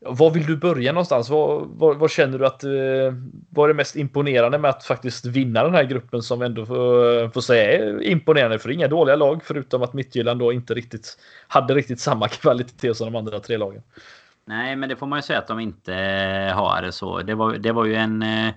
var 0.00 0.30
vill 0.30 0.46
du 0.46 0.56
börja 0.56 0.92
någonstans? 0.92 1.30
Vad, 1.30 1.68
vad, 1.68 1.96
vad 1.96 2.10
känner 2.10 2.38
du 2.38 2.46
att 2.46 2.64
eh, 2.64 2.70
var 3.50 3.68
det 3.68 3.74
mest 3.74 3.96
imponerande 3.96 4.58
med 4.58 4.70
att 4.70 4.84
faktiskt 4.84 5.26
vinna 5.26 5.62
den 5.62 5.74
här 5.74 5.84
gruppen 5.84 6.22
som 6.22 6.42
ändå 6.42 6.66
får, 6.66 7.28
får 7.28 7.40
säga 7.40 7.72
är 7.72 8.02
imponerande 8.02 8.58
för 8.58 8.70
inga 8.70 8.88
dåliga 8.88 9.16
lag 9.16 9.40
förutom 9.44 9.82
att 9.82 9.92
Midtjylland 9.92 10.40
då 10.40 10.52
inte 10.52 10.74
riktigt 10.74 11.18
hade 11.48 11.74
riktigt 11.74 12.00
samma 12.00 12.28
kvalitet 12.28 12.94
som 12.94 13.12
de 13.12 13.18
andra 13.18 13.40
tre 13.40 13.56
lagen. 13.56 13.82
Nej, 14.44 14.76
men 14.76 14.88
det 14.88 14.96
får 14.96 15.06
man 15.06 15.18
ju 15.18 15.22
säga 15.22 15.38
att 15.38 15.48
de 15.48 15.60
inte 15.60 15.94
har 16.54 16.90
så. 16.90 17.22
Det 17.22 17.34
var, 17.34 17.52
det 17.52 17.72
var 17.72 17.84
ju 17.84 17.94
en 17.94 18.22
eh, 18.22 18.50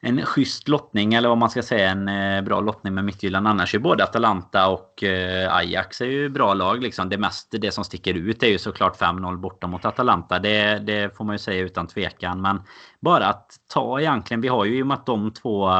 en 0.00 0.26
schysst 0.26 0.68
lottning 0.68 1.14
eller 1.14 1.28
vad 1.28 1.38
man 1.38 1.50
ska 1.50 1.62
säga 1.62 1.90
en 1.90 2.08
eh, 2.08 2.42
bra 2.42 2.60
lottning 2.60 2.94
med 2.94 3.04
Midtjylland. 3.04 3.48
Annars 3.48 3.74
är 3.74 3.78
både 3.78 4.04
Atalanta 4.04 4.68
och 4.68 5.02
eh, 5.02 5.54
Ajax 5.54 6.00
är 6.00 6.06
ju 6.06 6.28
bra 6.28 6.54
lag. 6.54 6.82
Liksom. 6.82 7.08
Det, 7.08 7.18
mest, 7.18 7.48
det 7.50 7.72
som 7.72 7.84
sticker 7.84 8.14
ut 8.14 8.42
är 8.42 8.46
ju 8.46 8.58
såklart 8.58 9.00
5-0 9.00 9.36
borta 9.36 9.66
mot 9.66 9.84
Atalanta. 9.84 10.38
Det, 10.38 10.78
det, 10.78 11.16
får 11.16 11.24
man 11.24 11.34
ju 11.34 11.38
säga 11.38 11.62
utan 11.62 11.86
tvekan. 11.86 12.40
Men 12.40 12.62
bara 13.00 13.26
att 13.26 13.50
ta 13.72 14.00
egentligen. 14.00 14.40
Vi 14.40 14.48
har 14.48 14.64
ju 14.64 14.78
i 14.78 14.82
och 14.82 14.86
med 14.86 14.94
att 14.94 15.06
de 15.06 15.32
två 15.32 15.70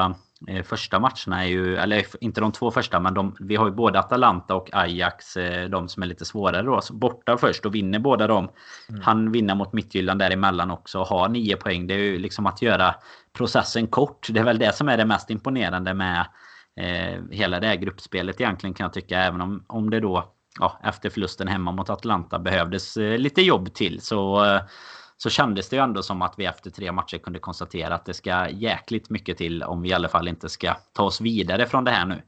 första 0.64 0.98
matcherna 0.98 1.44
är 1.44 1.48
ju, 1.48 1.76
eller 1.76 2.04
inte 2.20 2.40
de 2.40 2.52
två 2.52 2.70
första, 2.70 3.00
men 3.00 3.14
de, 3.14 3.36
vi 3.40 3.56
har 3.56 3.66
ju 3.66 3.72
både 3.72 3.98
Atalanta 3.98 4.54
och 4.54 4.68
Ajax, 4.72 5.36
eh, 5.36 5.68
de 5.68 5.88
som 5.88 6.02
är 6.02 6.06
lite 6.06 6.24
svårare 6.24 6.62
då. 6.62 6.80
Så 6.80 6.94
borta 6.94 7.36
först 7.36 7.66
och 7.66 7.74
vinner 7.74 7.98
båda 7.98 8.26
dem. 8.26 8.48
Mm. 8.88 9.00
Han 9.02 9.32
vinner 9.32 9.54
mot 9.54 9.72
Midtjylland 9.72 10.20
däremellan 10.20 10.70
också 10.70 11.00
och 11.00 11.06
har 11.06 11.28
nio 11.28 11.56
poäng. 11.56 11.86
Det 11.86 11.94
är 11.94 11.98
ju 11.98 12.18
liksom 12.18 12.46
att 12.46 12.62
göra 12.62 12.94
processen 13.32 13.86
kort. 13.86 14.26
Det 14.30 14.40
är 14.40 14.44
väl 14.44 14.58
det 14.58 14.74
som 14.74 14.88
är 14.88 14.96
det 14.96 15.04
mest 15.04 15.30
imponerande 15.30 15.94
med 15.94 16.26
eh, 16.76 17.22
hela 17.30 17.60
det 17.60 17.66
här 17.66 17.76
gruppspelet 17.76 18.40
egentligen 18.40 18.74
kan 18.74 18.84
jag 18.84 18.92
tycka. 18.92 19.20
Även 19.20 19.40
om, 19.40 19.64
om 19.66 19.90
det 19.90 20.00
då 20.00 20.34
ja, 20.60 20.80
efter 20.84 21.10
förlusten 21.10 21.48
hemma 21.48 21.72
mot 21.72 21.90
Atalanta 21.90 22.38
behövdes 22.38 22.96
eh, 22.96 23.18
lite 23.18 23.42
jobb 23.42 23.74
till 23.74 24.00
så 24.00 24.44
eh, 24.44 24.60
så 25.22 25.30
kändes 25.30 25.68
det 25.68 25.76
ju 25.76 25.82
ändå 25.82 26.02
som 26.02 26.22
att 26.22 26.34
vi 26.36 26.44
efter 26.44 26.70
tre 26.70 26.92
matcher 26.92 27.18
kunde 27.18 27.38
konstatera 27.38 27.94
att 27.94 28.04
det 28.04 28.14
ska 28.14 28.48
jäkligt 28.48 29.10
mycket 29.10 29.38
till 29.38 29.62
om 29.62 29.82
vi 29.82 29.88
i 29.88 29.92
alla 29.92 30.08
fall 30.08 30.28
inte 30.28 30.48
ska 30.48 30.74
ta 30.92 31.02
oss 31.02 31.20
vidare 31.20 31.66
från 31.66 31.84
det 31.84 31.90
här 31.90 32.06
nu. 32.06 32.22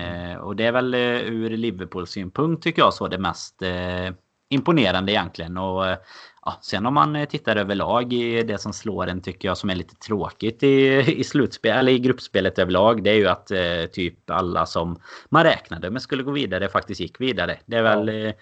Eh, 0.00 0.36
och 0.36 0.56
det 0.56 0.66
är 0.66 0.72
väl 0.72 0.94
eh, 0.94 1.00
ur 1.00 1.50
Liverpools 1.50 2.10
synpunkt 2.10 2.62
tycker 2.62 2.82
jag 2.82 2.94
så 2.94 3.08
det 3.08 3.18
mest 3.18 3.62
eh, 3.62 4.10
imponerande 4.50 5.12
egentligen. 5.12 5.56
Och 5.56 5.88
eh, 5.88 5.96
Ja, 6.44 6.58
sen 6.62 6.86
om 6.86 6.94
man 6.94 7.16
eh, 7.16 7.28
tittar 7.28 7.56
överlag 7.56 8.12
i 8.12 8.42
det 8.42 8.58
som 8.58 8.72
slår 8.72 9.06
en 9.06 9.20
tycker 9.20 9.48
jag 9.48 9.58
som 9.58 9.70
är 9.70 9.74
lite 9.74 9.94
tråkigt 9.94 10.62
i, 10.62 10.98
i 11.20 11.24
slutspel 11.24 11.78
eller 11.78 11.92
i 11.92 11.98
gruppspelet 11.98 12.58
överlag. 12.58 13.02
Det 13.02 13.10
är 13.10 13.14
ju 13.14 13.28
att 13.28 13.50
eh, 13.50 13.84
typ 13.92 14.30
alla 14.30 14.66
som 14.66 15.00
man 15.28 15.44
räknade 15.44 15.90
med 15.90 16.02
skulle 16.02 16.22
gå 16.22 16.30
vidare 16.30 16.68
faktiskt 16.68 17.00
gick 17.00 17.20
vidare. 17.20 17.58
Det 17.66 17.76
är 17.76 17.82
väl 17.82 18.08
eh, 18.08 18.32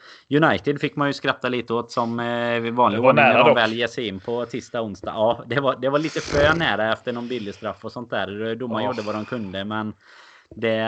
United 0.43 0.81
fick 0.81 0.97
man 0.97 1.09
ju 1.09 1.13
skratta 1.13 1.49
lite 1.49 1.75
åt 1.75 1.91
som 1.91 2.21
eh, 2.21 2.61
vid 2.61 2.75
vanlig 2.75 3.01
ordning 3.01 3.25
när 3.25 3.45
de 3.45 3.55
väl 3.55 3.73
ger 3.73 3.87
sig 3.87 4.09
in 4.09 4.21
på 4.21 4.45
tisdag 4.45 4.83
onsdag. 4.83 5.13
Ja, 5.15 5.45
det 5.47 5.61
var, 5.61 5.77
det 5.77 5.89
var 5.89 5.99
lite 5.99 6.21
för 6.21 6.55
nära 6.57 6.93
efter 6.93 7.13
någon 7.13 7.29
billig 7.29 7.55
straff 7.55 7.85
och 7.85 7.93
sånt 7.93 8.11
där. 8.11 8.55
Domaren 8.55 8.85
ja. 8.85 8.91
gjorde 8.91 9.03
vad 9.03 9.15
de 9.15 9.25
kunde 9.25 9.65
men 9.65 9.93
det, 10.57 10.81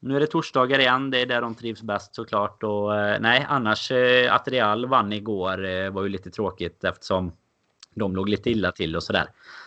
nu 0.00 0.16
är 0.16 0.20
det 0.20 0.26
torsdagar 0.26 0.78
igen. 0.78 1.10
Det 1.10 1.20
är 1.20 1.26
där 1.26 1.40
de 1.40 1.54
trivs 1.54 1.82
bäst 1.82 2.14
såklart. 2.14 2.62
Och, 2.62 2.96
eh, 2.96 3.20
nej, 3.20 3.46
annars 3.48 3.90
eh, 3.90 4.34
att 4.34 4.48
Real 4.48 4.86
vann 4.86 5.12
igår 5.12 5.64
eh, 5.64 5.90
var 5.90 6.02
ju 6.02 6.08
lite 6.08 6.30
tråkigt 6.30 6.84
eftersom 6.84 7.32
de 7.94 8.16
låg 8.16 8.28
lite 8.28 8.50
illa 8.50 8.72
till 8.72 8.96
och 8.96 9.02
sådär. 9.02 9.26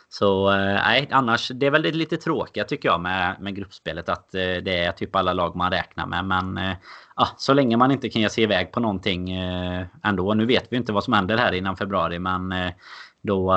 Så 0.09 0.51
nej, 0.51 1.07
annars 1.11 1.51
det 1.55 1.65
är 1.65 1.71
väl 1.71 1.81
lite 1.81 2.17
tråkiga 2.17 2.63
tycker 2.63 2.89
jag 2.89 3.01
med, 3.01 3.35
med 3.41 3.55
gruppspelet 3.55 4.09
att 4.09 4.31
det 4.31 4.79
är 4.79 4.91
typ 4.91 5.15
alla 5.15 5.33
lag 5.33 5.55
man 5.55 5.71
räknar 5.71 6.05
med. 6.05 6.25
Men 6.25 6.75
ja, 7.15 7.27
så 7.37 7.53
länge 7.53 7.77
man 7.77 7.91
inte 7.91 8.09
kan 8.09 8.21
ge 8.21 8.29
sig 8.29 8.43
iväg 8.43 8.71
på 8.71 8.79
någonting 8.79 9.31
ändå. 10.03 10.33
Nu 10.33 10.45
vet 10.45 10.67
vi 10.69 10.77
inte 10.77 10.91
vad 10.91 11.03
som 11.03 11.13
händer 11.13 11.37
här 11.37 11.51
innan 11.51 11.77
februari 11.77 12.19
men 12.19 12.53
då 13.21 13.53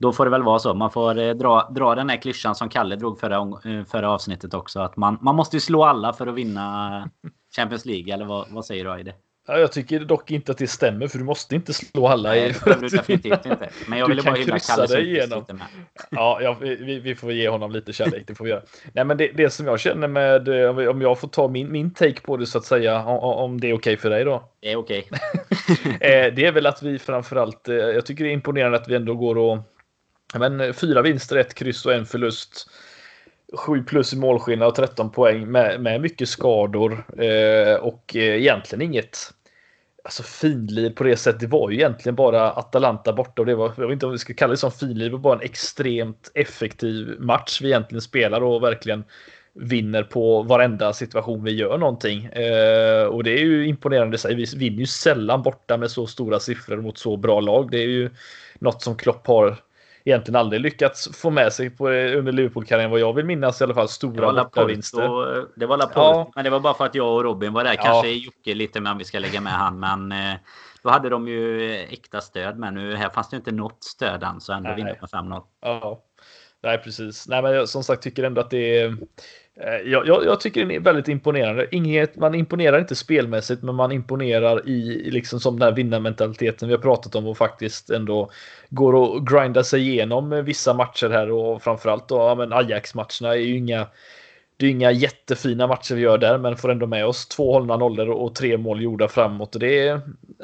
då 0.00 0.12
får 0.12 0.24
det 0.24 0.30
väl 0.30 0.42
vara 0.42 0.58
så. 0.58 0.74
Man 0.74 0.90
får 0.90 1.18
eh, 1.18 1.34
dra, 1.34 1.70
dra 1.74 1.94
den 1.94 2.08
här 2.08 2.16
klyschan 2.16 2.54
som 2.54 2.68
Kalle 2.68 2.96
drog 2.96 3.20
förra, 3.20 3.36
eh, 3.36 3.84
förra 3.84 4.10
avsnittet 4.10 4.54
också. 4.54 4.80
Att 4.80 4.96
man, 4.96 5.18
man 5.20 5.34
måste 5.34 5.56
ju 5.56 5.60
slå 5.60 5.84
alla 5.84 6.12
för 6.12 6.26
att 6.26 6.34
vinna 6.34 7.10
Champions 7.56 7.86
League. 7.86 8.14
Eller 8.14 8.24
vad, 8.24 8.46
vad 8.50 8.64
säger 8.64 8.84
du 8.84 8.90
Aide? 8.90 9.12
Ja, 9.48 9.58
jag 9.58 9.72
tycker 9.72 10.00
dock 10.00 10.30
inte 10.30 10.52
att 10.52 10.58
det 10.58 10.66
stämmer 10.66 11.08
för 11.08 11.18
du 11.18 11.24
måste 11.24 11.54
inte 11.54 11.72
slå 11.72 12.06
alla. 12.06 12.28
Nej, 12.28 12.50
i, 12.50 12.54
du 12.80 12.88
definitivt 12.88 13.46
inte. 13.46 13.70
Men 13.88 13.98
jag 13.98 14.08
ville 14.08 14.22
bara 14.22 14.34
hylla 14.34 14.58
Kalle 14.58 15.00
igenom. 15.00 15.44
Ja, 16.10 16.38
ja 16.42 16.56
vi, 16.60 17.00
vi 17.00 17.14
får 17.14 17.32
ge 17.32 17.48
honom 17.48 17.72
lite 17.72 17.92
kärlek. 17.92 18.24
Det 18.26 18.34
får 18.34 18.44
vi 18.44 18.50
göra. 18.50 18.62
Nej, 18.92 19.04
men 19.04 19.16
det, 19.16 19.28
det 19.34 19.50
som 19.50 19.66
jag 19.66 19.80
känner 19.80 20.08
med 20.08 20.48
eh, 20.48 20.88
om 20.90 21.02
jag 21.02 21.20
får 21.20 21.28
ta 21.28 21.48
min, 21.48 21.72
min 21.72 21.94
take 21.94 22.20
på 22.20 22.36
det 22.36 22.46
så 22.46 22.58
att 22.58 22.64
säga, 22.64 23.04
om, 23.04 23.60
det 23.60 23.70
är 23.70 23.74
okej 23.74 23.96
för 23.96 24.10
dig 24.10 24.24
då. 24.24 24.44
Det 24.60 24.72
är 24.72 24.76
okej. 24.76 25.08
Eh, 26.00 26.34
det 26.34 26.46
är 26.46 26.52
väl 26.52 26.66
att 26.66 26.82
vi 26.82 26.98
framförallt, 26.98 27.68
jag 27.68 28.06
tycker 28.06 28.24
det 28.24 28.30
är 28.30 28.32
imponerande 28.32 28.78
att 28.78 28.88
vi 28.88 28.94
ändå 28.94 29.14
går 29.14 29.38
och 29.38 29.58
men, 30.38 30.60
eh, 30.60 30.72
fyra 30.72 31.02
vinster, 31.02 31.36
ett 31.36 31.54
kryss 31.54 31.86
och 31.86 31.92
en 31.92 32.06
förlust. 32.06 32.70
7 33.52 33.82
plus 33.82 34.12
i 34.12 34.16
målskillnad 34.16 34.68
och 34.68 34.74
13 34.74 35.10
poäng 35.10 35.50
med, 35.50 35.80
med 35.80 36.00
mycket 36.00 36.28
skador 36.28 37.04
eh, 37.18 37.74
och 37.74 38.16
eh, 38.16 38.36
egentligen 38.36 38.82
inget 38.82 39.18
alltså 40.04 40.22
finlir 40.22 40.90
på 40.90 41.04
det 41.04 41.16
sättet. 41.16 41.40
Det 41.40 41.46
var 41.46 41.70
ju 41.70 41.76
egentligen 41.76 42.16
bara 42.16 42.52
Atalanta 42.52 43.12
borta 43.12 43.42
och 43.42 43.46
det 43.46 43.54
var, 43.54 43.72
jag 43.76 43.86
vet 43.86 43.92
inte 43.92 44.06
om 44.06 44.12
vi 44.12 44.18
ska 44.18 44.34
kalla 44.34 44.50
det 44.50 44.56
som 44.56 44.72
finlir, 44.72 45.04
det 45.04 45.12
var 45.12 45.18
bara 45.18 45.38
en 45.38 45.44
extremt 45.44 46.30
effektiv 46.34 47.16
match 47.18 47.60
vi 47.62 47.68
egentligen 47.68 48.02
spelar 48.02 48.40
och 48.40 48.62
verkligen 48.62 49.04
vinner 49.52 50.02
på 50.02 50.42
varenda 50.42 50.92
situation 50.92 51.44
vi 51.44 51.50
gör 51.50 51.78
någonting. 51.78 52.24
Eh, 52.24 53.04
och 53.04 53.24
det 53.24 53.30
är 53.30 53.44
ju 53.44 53.66
imponerande 53.66 54.14
i 54.14 54.18
sig. 54.18 54.34
Vi 54.34 54.44
vinner 54.56 54.78
ju 54.78 54.86
sällan 54.86 55.42
borta 55.42 55.76
med 55.76 55.90
så 55.90 56.06
stora 56.06 56.40
siffror 56.40 56.76
mot 56.76 56.98
så 56.98 57.16
bra 57.16 57.40
lag. 57.40 57.70
Det 57.70 57.78
är 57.78 57.88
ju 57.88 58.10
något 58.58 58.82
som 58.82 58.96
Klopp 58.96 59.26
har 59.26 59.56
egentligen 60.04 60.36
aldrig 60.36 60.60
lyckats 60.60 61.16
få 61.16 61.30
med 61.30 61.52
sig 61.52 61.70
på, 61.70 61.88
under 61.88 62.32
Liverpool-karriären 62.32 62.90
vad 62.90 63.00
jag 63.00 63.12
vill 63.12 63.24
minnas 63.24 63.60
i 63.60 63.64
alla 63.64 63.74
fall. 63.74 63.88
Stora 63.88 64.32
bortavinster. 64.32 65.00
Laporte, 65.00 65.46
det 65.56 65.66
var 65.66 65.76
Laporte 65.76 66.00
Ja. 66.00 66.32
men 66.34 66.44
det 66.44 66.50
var 66.50 66.60
bara 66.60 66.74
för 66.74 66.86
att 66.86 66.94
jag 66.94 67.14
och 67.14 67.24
Robin 67.24 67.52
var 67.52 67.64
där. 67.64 67.74
Ja. 67.74 67.82
Kanske 67.82 68.08
Jocke 68.08 68.54
lite 68.54 68.80
med 68.80 68.92
om 68.92 68.98
vi 68.98 69.04
ska 69.04 69.18
lägga 69.18 69.40
med 69.40 69.52
han. 69.52 69.80
Men 69.80 70.12
eh, 70.12 70.34
då 70.82 70.90
hade 70.90 71.08
de 71.08 71.28
ju 71.28 71.72
äkta 71.74 72.20
stöd 72.20 72.58
med. 72.58 72.74
Nu 72.74 72.96
här 72.96 73.08
fanns 73.10 73.28
det 73.28 73.36
inte 73.36 73.52
något 73.52 73.84
stöd 73.84 74.22
än 74.22 74.40
så 74.40 74.52
ändå 74.52 74.74
vinner 74.74 74.98
med 75.00 75.10
5-0. 75.10 75.42
Ja, 75.62 76.02
nej 76.62 76.78
precis. 76.78 77.28
Nej, 77.28 77.42
men 77.42 77.52
jag, 77.52 77.68
som 77.68 77.84
sagt 77.84 78.02
tycker 78.02 78.22
ändå 78.22 78.40
att 78.40 78.50
det 78.50 78.78
är. 78.80 78.96
Eh, 79.56 79.90
jag, 79.90 80.06
jag, 80.06 80.24
jag 80.24 80.40
tycker 80.40 80.64
det 80.64 80.74
är 80.74 80.80
väldigt 80.80 81.08
imponerande. 81.08 81.66
Inget, 81.70 82.16
man 82.16 82.34
imponerar 82.34 82.78
inte 82.78 82.96
spelmässigt, 82.96 83.62
men 83.62 83.74
man 83.74 83.92
imponerar 83.92 84.68
i 84.68 85.10
liksom 85.10 85.40
som 85.40 85.58
den 85.58 85.68
här 85.68 85.76
vinnarmentaliteten 85.76 86.68
vi 86.68 86.74
har 86.74 86.82
pratat 86.82 87.14
om 87.14 87.26
och 87.26 87.38
faktiskt 87.38 87.90
ändå 87.90 88.30
går 88.68 88.94
och 88.94 89.26
grindar 89.26 89.62
sig 89.62 89.88
igenom 89.88 90.44
vissa 90.44 90.74
matcher 90.74 91.10
här 91.10 91.30
och 91.30 91.62
framförallt 91.62 92.08
då 92.08 92.16
ja, 92.16 92.34
men 92.34 92.52
Ajax-matcherna 92.52 93.34
är 93.34 93.40
ju 93.40 93.56
inga. 93.56 93.86
Det 94.56 94.66
är 94.66 94.70
inga 94.70 94.90
jättefina 94.90 95.66
matcher 95.66 95.94
vi 95.94 96.00
gör 96.00 96.18
där, 96.18 96.38
men 96.38 96.56
får 96.56 96.70
ändå 96.70 96.86
med 96.86 97.06
oss 97.06 97.28
två 97.28 97.52
hållna 97.52 97.76
nollor 97.76 98.08
och 98.10 98.34
tre 98.34 98.56
mål 98.56 98.82
gjorda 98.82 99.08
framåt. 99.08 99.54
Och 99.54 99.60
det 99.60 99.78
är 99.88 100.00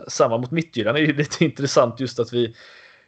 samma 0.08 0.38
mot 0.38 0.50
Midtjylland. 0.50 0.96
Det 0.96 1.00
är 1.00 1.06
ju 1.06 1.12
lite 1.12 1.44
intressant 1.44 2.00
just 2.00 2.20
att 2.20 2.32
vi 2.32 2.54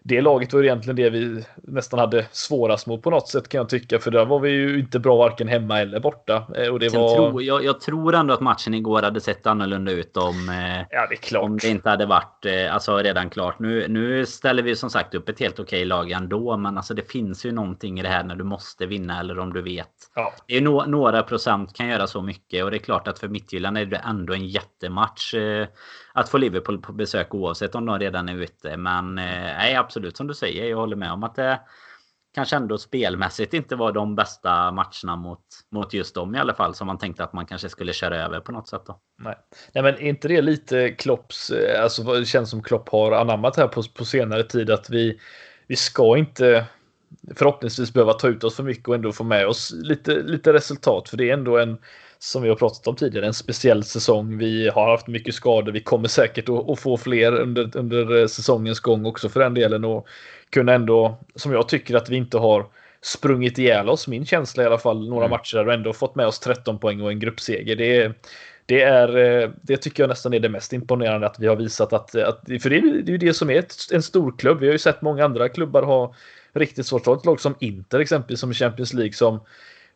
det 0.03 0.21
laget 0.21 0.53
var 0.53 0.63
egentligen 0.63 0.97
det 0.97 1.11
vi 1.11 1.45
nästan 1.57 1.99
hade 2.01 2.27
svårast 2.33 2.87
mot 2.87 3.03
på 3.03 3.11
något 3.11 3.29
sätt 3.29 3.49
kan 3.49 3.59
jag 3.59 3.69
tycka. 3.69 3.99
För 3.99 4.11
där 4.11 4.25
var 4.25 4.41
vi 4.41 4.51
ju 4.51 4.79
inte 4.79 4.99
bra 4.99 5.17
varken 5.17 5.49
hemma 5.49 5.81
eller 5.81 6.01
borta. 6.01 6.47
Eh, 6.57 6.69
Och 6.69 6.79
det 6.81 6.91
Sen 6.91 7.01
var... 7.01 7.17
tror, 7.17 7.43
jag, 7.43 7.65
jag 7.65 7.81
tror 7.81 8.15
ändå 8.15 8.35
att 8.35 8.41
matchen 8.41 8.75
igår 8.75 9.03
hade 9.03 9.21
sett 9.21 9.47
annorlunda 9.47 9.93
ut 9.93 10.17
om, 10.17 10.49
eh, 10.49 10.87
Ja, 10.91 11.09
det 11.11 11.39
om 11.39 11.59
det 11.59 11.69
inte 11.69 11.91
hade 11.91 12.07
varit 12.07 12.45
eh, 12.47 12.75
alltså 12.75 12.97
redan 12.97 13.31
klart. 13.31 13.59
Nu, 13.59 13.89
nu 13.89 14.27
ställer 14.27 14.63
vi 14.63 14.77
som 14.77 14.91
sagt 14.91 15.15
upp 15.15 15.29
ett 15.29 15.41
helt 15.41 15.61
okej 15.61 15.85
lag 15.85 16.11
ändå. 16.11 16.57
Men 16.57 16.77
alltså 16.77 16.95
det 16.95 17.11
finns 17.11 17.47
ju 17.47 17.53
någonting 17.53 17.99
i 18.01 18.03
det 18.03 18.09
här 18.09 18.25
när 18.25 18.37
du 18.37 18.45
måste 18.45 18.87
vinna 18.87 19.21
eller 19.21 19.39
om 19.39 19.53
du 19.53 19.63
vet. 19.63 19.89
Ja, 20.15 20.33
Det 20.47 20.57
är 20.57 20.61
no, 20.61 20.85
några 20.87 21.23
procent 21.23 21.75
kan 21.75 21.89
göra 21.89 22.07
så 22.07 22.23
mycket 22.23 22.65
och 22.65 22.71
det 22.71 22.77
är 22.77 22.79
klart 22.79 23.09
att 23.09 23.19
för 23.19 23.29
Midtjylland 23.29 23.79
är 23.79 23.87
det 23.87 23.97
ändå 23.97 24.35
en 24.35 24.49
jättematch 24.49 25.35
att 26.19 26.29
få 26.29 26.39
Liverpool 26.39 26.79
på 26.79 26.93
besök 26.93 27.35
oavsett 27.35 27.75
om 27.75 27.87
de 27.87 27.99
redan 27.99 28.29
är 28.29 28.37
ute. 28.37 28.77
Men 28.77 29.19
eh, 29.19 29.25
nej, 29.35 29.77
absolut 29.77 30.17
som 30.17 30.27
du 30.27 30.35
säger. 30.35 30.65
Jag 30.65 30.77
håller 30.77 30.97
med 30.97 31.13
om 31.13 31.25
att 31.25 31.35
det 31.35 31.61
kanske 32.35 32.57
ändå 32.57 32.79
spelmässigt 32.79 33.55
inte 33.55 33.77
var 33.77 33.93
de 33.93 34.15
bästa 34.15 34.73
matcherna 34.73 35.17
mot, 35.17 35.41
mot 35.73 35.95
just 35.95 36.15
dem 36.15 36.35
i 36.35 36.39
alla 36.39 36.55
fall. 36.55 36.75
Som 36.75 36.87
man 36.87 36.99
tänkte 36.99 37.25
att 37.25 37.33
man 37.33 37.47
kanske 37.47 37.69
skulle 37.69 37.93
köra 37.93 38.17
över 38.17 38.41
på 38.41 38.53
något 38.53 38.69
sätt 38.69 38.83
då. 38.87 39.01
nej. 39.23 39.35
nej, 39.73 39.85
men 39.85 39.95
är 39.95 40.09
inte 40.09 40.29
det 40.29 40.43
lite 40.43 40.91
Klopps, 40.91 41.51
eh, 41.51 41.83
alltså 41.83 42.03
vad 42.03 42.21
det 42.21 42.25
känns 42.25 42.51
som 42.51 42.63
Klopp 42.63 42.89
har 42.89 43.13
anammat 43.13 43.57
här 43.57 43.69
på, 43.69 43.83
på 43.83 44.05
senare 44.05 44.43
tid 44.43 44.71
att 44.71 44.91
vi, 44.91 45.21
vi 45.67 45.77
ska 45.77 46.17
inte 46.17 46.65
förhoppningsvis 47.35 47.93
behöva 47.93 48.13
ta 48.13 48.29
ut 48.29 48.45
oss 48.45 48.57
för 48.57 48.63
mycket 48.63 48.89
och 48.89 48.95
ändå 48.95 49.13
få 49.13 49.25
med 49.25 49.47
oss 49.47 49.73
lite, 49.75 50.15
lite 50.15 50.53
resultat. 50.53 51.09
För 51.09 51.17
det 51.17 51.31
är 51.31 51.35
ändå 51.35 51.59
en, 51.59 51.79
som 52.19 52.43
vi 52.43 52.49
har 52.49 52.57
pratat 52.57 52.87
om 52.87 52.97
tidigare, 52.97 53.27
en 53.27 53.35
speciell 53.35 53.85
säsong. 53.85 54.39
Vi 54.39 54.69
har 54.69 54.91
haft 54.91 55.07
mycket 55.07 55.35
skador. 55.35 55.73
Vi 55.73 55.81
kommer 55.81 56.09
säkert 56.09 56.49
att, 56.49 56.81
få 56.81 56.97
fler 56.97 57.33
under, 57.41 57.77
under 57.77 58.21
eh, 58.21 58.27
säsongens 58.27 58.81
gång 58.81 59.07
också 59.07 59.29
för 59.29 59.41
den 59.41 59.55
delen. 59.55 59.85
Och 59.85 60.07
kunna 60.51 60.73
ändå, 60.73 61.19
som 61.35 61.53
jag 61.53 61.69
tycker 61.69 61.95
att 61.95 62.09
vi 62.09 62.17
inte 62.17 62.39
har 62.39 62.67
sprungit 63.03 63.59
ihjäl 63.59 63.89
oss, 63.89 64.09
min 64.09 64.27
känsla 64.27 64.63
i 64.63 64.67
alla 64.67 64.79
fall, 64.79 65.09
några 65.09 65.25
Mm. 65.25 65.31
matcher 65.31 65.57
där 65.57 65.67
och 65.67 65.73
ändå 65.73 65.93
fått 65.93 66.15
med 66.15 66.27
oss 66.27 66.41
13 66.41 66.79
poäng 66.79 67.01
och 67.01 67.11
en 67.11 67.21
gruppseger. 67.21 67.77
Det 67.77 67.97
är, 67.97 68.15
det, 68.67 68.83
är, 68.83 69.17
eh, 69.17 69.51
det 69.63 69.77
tycker 69.77 70.03
jag 70.03 70.09
nästan 70.09 70.35
är 70.35 70.41
det 70.41 70.49
mest 70.49 70.73
imponerande 70.73 71.27
att 71.27 71.39
vi 71.39 71.47
har 71.47 71.57
visat 71.57 71.93
att, 71.93 72.15
att 72.15 72.45
för 72.63 72.71
det 72.71 72.77
är, 72.77 73.11
ju 73.11 73.19
det 73.19 73.35
som 73.35 73.51
är 73.51 73.59
ett, 73.59 73.75
en 73.93 74.03
stor 74.03 74.35
klubb. 74.39 74.61
Vi 74.61 74.67
har 74.67 74.73
ju 74.73 74.79
sett 74.79 75.03
många 75.03 75.25
andra 75.25 75.49
klubbar 75.49 75.83
ha 75.83 76.15
riktigt 76.53 76.87
svårt. 76.87 77.07
Ett 77.07 77.25
lag 77.25 77.41
som 77.41 77.55
Inter 77.61 78.01
exempelvis 78.01 78.41
som 78.41 78.55
Champions 78.55 78.95
League 78.95 79.13
som 79.13 79.41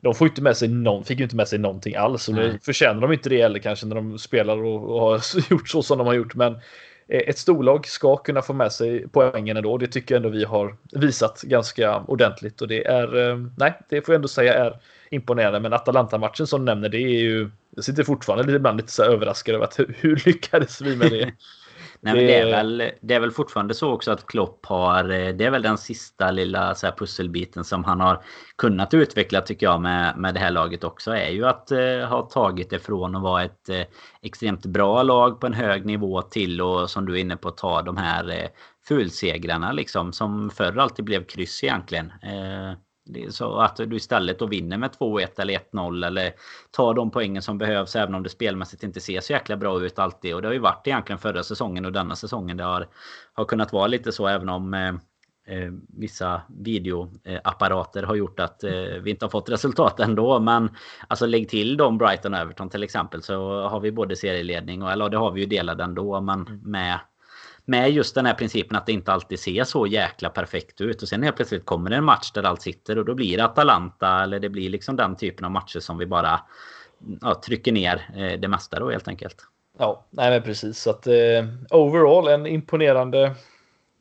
de 0.03 0.15
får 0.15 0.29
inte 0.29 0.43
med 0.43 0.57
sig 0.57 0.69
någon, 0.69 1.05
fick 1.05 1.19
ju 1.19 1.25
inte 1.25 1.37
med 1.37 1.49
sig 1.49 1.59
någonting 1.59 1.95
alls 1.95 2.29
och 2.29 2.35
nu 2.35 2.59
förtjänar 2.63 3.01
de 3.01 3.13
inte 3.13 3.29
det 3.29 3.43
heller 3.43 3.59
kanske 3.59 3.87
när 3.87 3.97
de 3.97 4.19
spelar 4.19 4.65
och, 4.65 4.95
och 4.95 5.01
har 5.01 5.23
gjort 5.51 5.69
så 5.69 5.83
som 5.83 5.99
de 5.99 6.07
har 6.07 6.15
gjort. 6.15 6.35
Men 6.35 6.53
eh, 7.09 7.21
ett 7.29 7.39
storlag 7.39 7.87
ska 7.87 8.17
kunna 8.17 8.43
få 8.43 8.53
med 8.53 8.73
sig 8.73 9.09
poängen 9.13 9.57
ändå. 9.57 9.79
Det 9.79 9.87
tycker 9.87 10.15
jag 10.15 10.17
ändå 10.25 10.29
vi 10.29 10.45
har 10.45 10.77
visat 10.93 11.43
ganska 11.43 12.01
ordentligt 12.01 12.63
och 12.63 12.69
det 12.69 12.87
är, 12.87 13.31
eh, 13.31 13.37
nej, 13.57 13.79
det 13.89 14.07
får 14.07 14.13
jag 14.13 14.19
ändå 14.19 14.29
säga 14.29 14.55
är 14.55 14.81
imponerande. 15.11 15.61
Men 15.61 15.73
Atalanta-matchen 15.73 16.47
som 16.47 16.61
du 16.61 16.65
nämner, 16.65 16.89
det 16.89 16.99
är 16.99 17.21
ju, 17.21 17.51
jag 17.77 17.85
sitter 17.85 18.05
fortfarande 18.05 18.57
ibland 18.57 18.77
lite 18.77 18.93
så 18.93 19.03
här 19.03 19.11
överraskad 19.11 19.55
över 19.55 19.65
att 19.65 19.79
hur, 19.79 19.97
hur 20.01 20.23
lyckades 20.27 20.81
vi 20.81 20.97
med 20.97 21.11
det? 21.11 21.33
Nej, 22.05 22.15
men 22.15 22.27
det, 22.27 22.39
är 22.39 22.47
väl, 22.47 22.93
det 23.01 23.15
är 23.15 23.21
väl 23.21 23.31
fortfarande 23.31 23.75
så 23.75 23.93
också 23.93 24.11
att 24.11 24.27
Klopp 24.27 24.67
har... 24.67 25.05
eh, 25.05 25.35
Det 25.35 25.45
är 25.45 25.51
väl 25.51 25.63
den 25.63 25.79
sista 25.79 26.31
lilla 26.31 26.75
så 26.75 26.93
pusselbiten 26.93 27.65
som 27.65 27.85
han 27.85 28.01
har 28.01 28.25
kunnat 28.59 28.95
utveckla 28.95 29.41
tycker 29.41 29.67
jag 29.67 29.81
med, 29.81 30.19
med 30.19 30.35
det 30.35 30.41
här 30.41 30.51
laget 30.51 30.85
också. 30.85 31.11
Är 31.11 31.31
ju 31.31 31.47
att 31.47 31.71
eh, 31.71 32.09
ha 32.09 32.23
tagit 32.23 32.71
det 32.71 32.79
från 32.79 33.17
att 33.17 33.23
vara 33.23 33.43
ett 33.43 33.69
eh, 33.69 33.83
extremt 34.23 34.67
bra 34.67 35.03
lag 35.03 35.41
på 35.41 35.47
en 35.47 35.53
hög 35.53 35.87
nivå 35.87 36.23
till 36.23 36.61
och 36.61 36.91
som 36.91 37.07
du 37.07 37.15
är 37.15 37.21
inne 37.21 37.37
på 37.37 37.51
ta 37.51 37.83
de 37.83 37.97
här 37.97 38.31
eh, 38.31 38.49
fulsegrarna 38.89 39.73
liksom. 39.73 40.13
Som 40.13 40.51
förr 40.51 40.79
alltid 40.79 41.05
blev 41.05 41.25
kryss 41.25 41.65
egentligen. 41.65 42.07
Eh, 42.23 42.73
så 43.31 43.57
att 43.57 43.77
du 43.77 43.97
istället 43.97 44.39
då 44.39 44.47
vinner 44.47 44.79
med 44.79 44.91
2-1 44.91 45.41
eller 45.41 45.59
1-0 45.73 46.07
eller 46.07 46.33
tar 46.71 46.95
de 46.95 47.11
poängen 47.11 47.43
som 47.43 47.59
behövs 47.59 47.97
även 47.97 48.15
om 48.15 48.23
det 48.23 48.29
spelmässigt 48.29 48.83
inte 48.83 49.01
ser 49.01 49.21
så 49.21 49.33
jäkla 49.33 49.57
bra 49.57 49.85
ut 49.85 49.99
alltid. 49.99 50.35
Och 50.35 50.43
det 50.43 50.49
har 50.49 50.53
ju 50.53 50.59
varit 50.59 50.87
egentligen 50.87 51.19
förra 51.19 51.43
säsongen 51.43 51.85
och 51.85 51.93
denna 51.93 52.17
säsongen 52.17 52.57
det 52.57 52.65
har, 52.65 52.89
har 53.33 53.45
kunnat 53.45 53.73
vara 53.73 53.87
lite 53.87 54.13
så 54.13 54.27
även 54.29 54.49
om 54.49 54.75
eh, 54.75 54.95
eh, 55.57 55.73
vissa 55.99 56.43
videoapparater 56.49 58.03
har 58.03 58.15
gjort 58.15 58.41
att 58.41 58.65
eh, 58.65 58.73
vi 59.03 59.11
inte 59.11 59.25
har 59.25 59.31
fått 59.31 59.51
resultat 59.51 60.01
ändå. 60.01 60.41
Men 60.41 60.71
alltså 61.09 61.27
lägg 61.27 61.49
till 61.49 61.77
dem 61.77 61.99
Brighton 61.99 62.35
och 62.35 62.41
Everton 62.41 62.69
till 62.69 62.83
exempel 62.83 63.23
så 63.23 63.69
har 63.69 63.81
vi 63.81 63.93
både 63.93 64.17
serieledning 64.17 64.83
och 64.83 64.93
eller 64.93 65.09
det 65.09 65.17
har 65.17 65.31
vi 65.31 65.41
ju 65.41 65.47
delad 65.47 65.81
ändå 65.81 66.21
men 66.21 66.61
med 66.65 66.99
med 67.65 67.91
just 67.91 68.15
den 68.15 68.27
här 68.27 68.35
principen 68.35 68.77
att 68.77 68.87
det 68.87 68.93
inte 68.93 69.13
alltid 69.13 69.39
ser 69.39 69.65
så 69.65 69.87
jäkla 69.87 70.31
perfekt 70.31 70.81
ut. 70.81 71.03
Och 71.03 71.09
sen 71.09 71.23
helt 71.23 71.37
plötsligt 71.37 71.67
kommer 71.67 71.91
det 71.91 71.97
en 71.97 72.05
match 72.05 72.33
där 72.33 72.43
allt 72.43 72.63
sitter 72.63 72.99
och 72.99 73.05
då 73.05 73.15
blir 73.15 73.37
det 73.37 73.45
Atalanta 73.45 74.23
eller 74.23 74.41
det 74.41 74.49
blir 74.49 74.71
liksom 74.71 74.97
den 74.97 75.17
typen 75.17 75.45
av 75.45 75.51
matcher 75.51 75.81
som 75.81 75.99
vi 75.99 76.07
bara 76.07 76.41
ja, 77.21 77.41
trycker 77.47 77.73
ner 77.73 78.09
eh, 78.17 78.41
det 78.41 78.49
mesta 78.49 78.81
då 78.81 78.91
helt 78.91 79.09
enkelt. 79.09 79.37
Ja, 79.79 80.07
nej 80.11 80.31
men 80.31 80.43
precis. 80.43 80.79
Så 80.79 80.91
att 80.91 81.07
eh, 81.07 81.15
overall 81.71 82.29
en 82.29 82.47
imponerande 82.47 83.35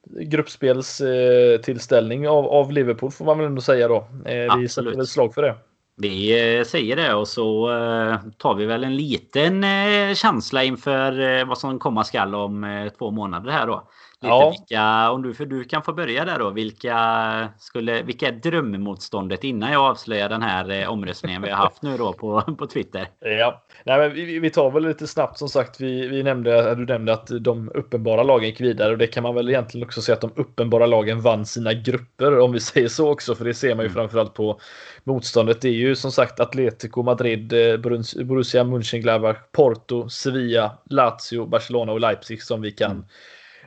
gruppspelstillställning 0.10 2.24
eh, 2.24 2.32
av, 2.32 2.46
av 2.46 2.72
Liverpool 2.72 3.12
får 3.12 3.26
man 3.26 3.38
väl 3.38 3.48
ändå 3.48 3.62
säga 3.62 3.88
då. 3.88 4.08
Eh, 4.26 4.58
vi 4.58 4.68
sätter 4.68 4.96
väl 4.96 5.08
slag 5.08 5.34
för 5.34 5.42
det. 5.42 5.56
Vi 6.02 6.58
eh, 6.58 6.64
säger 6.64 6.96
det 6.96 7.14
och 7.14 7.28
så 7.28 7.72
eh, 7.72 8.18
tar 8.38 8.56
vi 8.56 8.66
väl 8.66 8.84
en 8.84 8.96
liten 8.96 9.64
eh, 9.64 10.14
känsla 10.14 10.64
inför 10.64 11.46
vad 11.46 11.58
som 11.58 11.80
komma 11.80 12.04
skall 12.04 12.36
om 12.36 12.90
två 12.98 13.12
månader 13.12 13.52
här 13.52 13.68
då. 13.68 13.84
Lite 14.24 14.34
Ja. 14.34 14.50
vilka, 14.60 15.12
om 15.12 15.22
du, 15.22 15.34
för 15.34 15.46
du 15.46 15.64
kan 15.64 15.84
få 15.84 15.94
börja 15.94 16.26
där 16.26 16.40
då. 16.40 16.50
Vilka, 16.50 17.50
skulle, 17.60 18.02
vilka 18.04 18.28
är 18.28 18.32
drömmotståndet 18.32 19.44
innan 19.44 19.72
jag 19.72 19.82
avslöjar 19.82 20.30
den 20.30 20.42
här 20.42 20.70
eh, 20.70 20.90
omröstningen 20.90 21.42
vi 21.42 21.50
har 21.50 21.58
haft 21.58 21.82
nu 21.82 21.98
då 21.98 22.14
på, 22.14 22.42
på 22.60 22.68
Twitter? 22.68 23.08
Ja, 23.20 23.64
Nej, 23.84 23.98
men 24.00 24.14
vi, 24.14 24.40
vi 24.40 24.50
tar 24.50 24.72
väl 24.72 24.84
lite 24.88 25.08
snabbt 25.08 25.38
som 25.38 25.50
sagt. 25.50 25.82
Vi, 25.82 26.08
vi 26.08 26.24
nämnde, 26.24 26.76
du 26.76 26.86
nämnde 26.86 27.14
att 27.14 27.28
de 27.42 27.72
uppenbara 27.76 28.24
lagen 28.24 28.46
gick 28.50 28.62
vidare 28.62 28.92
och 28.92 28.98
det 28.98 29.08
kan 29.08 29.24
man 29.24 29.36
väl 29.36 29.50
egentligen 29.50 29.88
också 29.88 30.02
säga 30.02 30.14
att 30.16 30.22
de 30.22 30.32
uppenbara 30.36 30.86
lagen 30.86 31.22
vann 31.22 31.46
sina 31.46 31.74
grupper 31.74 32.40
om 32.40 32.52
vi 32.52 32.60
säger 32.60 32.88
så 32.88 33.12
också. 33.12 33.36
För 33.36 33.46
det 33.46 33.54
ser 33.54 33.76
man 33.76 33.86
ju 33.86 33.90
Mm. 33.92 33.94
framförallt 33.94 34.34
på 34.34 34.60
motståndet. 35.04 35.62
Det 35.62 35.68
är 35.70 35.74
ju 35.74 35.96
som 35.96 36.12
sagt 36.12 36.40
Atletico 36.40 37.04
Madrid, 37.04 37.54
eh, 37.54 37.58
Borus- 37.78 38.24
Borussia 38.24 38.64
Mönchengladbach, 38.64 39.38
Porto, 39.52 40.10
Sevilla, 40.10 40.78
Lazio, 40.90 41.46
Barcelona 41.46 41.92
och 41.92 42.00
Leipzig 42.00 42.44
som 42.44 42.62
vi 42.62 42.72
kan 42.72 42.92
Mm 42.92 43.06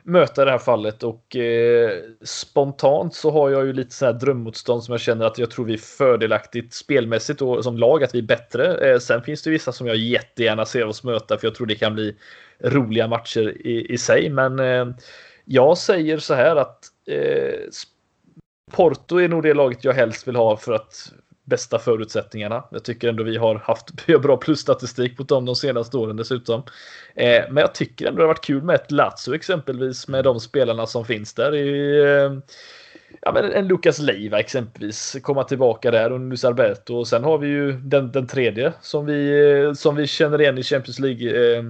möta 0.05 0.41
i 0.41 0.45
det 0.45 0.51
här 0.51 0.57
fallet 0.57 1.03
och 1.03 1.35
eh, 1.35 1.91
spontant 2.21 3.15
så 3.15 3.31
har 3.31 3.49
jag 3.49 3.65
ju 3.65 3.73
lite 3.73 3.93
så 3.93 4.05
här 4.05 4.13
drömmotstånd 4.13 4.83
som 4.83 4.91
jag 4.91 5.01
känner 5.01 5.25
att 5.25 5.37
jag 5.37 5.51
tror 5.51 5.65
vi 5.65 5.73
är 5.73 5.77
fördelaktigt 5.77 6.73
spelmässigt 6.73 7.41
och 7.41 7.63
som 7.63 7.77
lag 7.77 8.03
att 8.03 8.15
vi 8.15 8.19
är 8.19 8.23
bättre. 8.23 8.91
Eh, 8.91 8.99
sen 8.99 9.21
finns 9.21 9.43
det 9.43 9.49
vissa 9.49 9.71
som 9.71 9.87
jag 9.87 9.95
jättegärna 9.95 10.65
ser 10.65 10.85
oss 10.85 11.03
möta 11.03 11.37
för 11.37 11.47
jag 11.47 11.55
tror 11.55 11.67
det 11.67 11.75
kan 11.75 11.93
bli 11.93 12.15
roliga 12.59 13.07
matcher 13.07 13.67
i, 13.67 13.93
i 13.93 13.97
sig. 13.97 14.29
Men 14.29 14.59
eh, 14.59 14.87
jag 15.45 15.77
säger 15.77 16.17
så 16.17 16.33
här 16.33 16.55
att 16.55 16.79
eh, 17.09 17.59
Porto 18.71 19.19
är 19.19 19.27
nog 19.27 19.43
det 19.43 19.53
laget 19.53 19.83
jag 19.83 19.93
helst 19.93 20.27
vill 20.27 20.35
ha 20.35 20.57
för 20.57 20.73
att 20.73 21.13
bästa 21.45 21.79
förutsättningarna. 21.79 22.63
Jag 22.71 22.83
tycker 22.83 23.09
ändå 23.09 23.23
vi 23.23 23.37
har 23.37 23.55
haft 23.55 24.07
bra 24.21 24.37
plusstatistik 24.37 25.19
mot 25.19 25.29
dem 25.29 25.45
de 25.45 25.55
senaste 25.55 25.97
åren 25.97 26.15
dessutom. 26.17 26.63
Eh, 27.15 27.43
men 27.49 27.57
jag 27.57 27.73
tycker 27.75 28.05
ändå 28.07 28.17
det 28.17 28.23
har 28.23 28.27
varit 28.27 28.45
kul 28.45 28.63
med 28.63 28.75
ett 28.75 28.91
Lazio 28.91 29.35
exempelvis 29.35 30.07
med 30.07 30.23
de 30.23 30.39
spelarna 30.39 30.85
som 30.85 31.05
finns 31.05 31.33
där. 31.33 31.55
I, 31.55 31.99
eh, 32.03 32.31
ja, 33.21 33.31
men 33.33 33.51
en 33.51 33.67
Lucas 33.67 33.99
Leiva 33.99 34.39
exempelvis 34.39 35.17
komma 35.21 35.43
tillbaka 35.43 35.91
där 35.91 36.11
och 36.11 36.19
Luis 36.19 36.45
Alberto 36.45 36.95
och 36.95 37.07
sen 37.07 37.23
har 37.23 37.37
vi 37.37 37.47
ju 37.47 37.71
den, 37.71 38.11
den 38.11 38.27
tredje 38.27 38.73
som 38.81 39.05
vi, 39.05 39.49
eh, 39.63 39.73
som 39.73 39.95
vi 39.95 40.07
känner 40.07 40.41
igen 40.41 40.57
i 40.57 40.63
Champions 40.63 40.99
League 40.99 41.55
eh, 41.57 41.63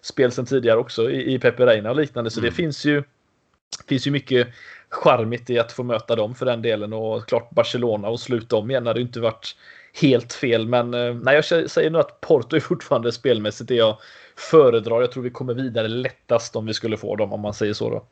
spel 0.00 0.32
sedan 0.32 0.46
tidigare 0.46 0.78
också 0.78 1.10
i, 1.10 1.34
i 1.34 1.38
Pepe 1.38 1.66
Reina 1.66 1.90
och 1.90 1.96
liknande. 1.96 2.30
Så 2.30 2.40
Mm. 2.40 2.50
det 2.50 2.56
finns 2.56 2.84
ju 2.84 3.02
det 3.78 3.88
finns 3.88 4.06
ju 4.06 4.10
mycket 4.10 4.48
charmigt 4.88 5.50
i 5.50 5.58
att 5.58 5.72
få 5.72 5.82
möta 5.82 6.16
dem 6.16 6.34
för 6.34 6.46
den 6.46 6.62
delen 6.62 6.92
och 6.92 7.28
klart 7.28 7.50
Barcelona 7.50 8.08
och 8.08 8.20
sluta 8.20 8.56
om 8.56 8.70
igen 8.70 8.86
hade 8.86 9.00
ju 9.00 9.06
inte 9.06 9.20
varit 9.20 9.56
helt 10.00 10.32
fel. 10.32 10.66
Men 10.66 10.94
eh, 10.94 11.14
nej, 11.14 11.34
jag 11.34 11.70
säger 11.70 11.90
nog 11.90 12.00
att 12.00 12.20
Porto 12.20 12.56
är 12.56 12.60
fortfarande 12.60 13.12
spelmässigt 13.12 13.68
det 13.68 13.74
jag 13.74 13.98
föredrar. 14.36 15.00
Jag 15.00 15.12
tror 15.12 15.22
vi 15.22 15.30
kommer 15.30 15.54
vidare 15.54 15.88
lättast 15.88 16.56
om 16.56 16.66
vi 16.66 16.74
skulle 16.74 16.96
få 16.96 17.16
dem 17.16 17.32
om 17.32 17.40
man 17.40 17.54
säger 17.54 17.74
så 17.74 17.90
då. 17.90 18.06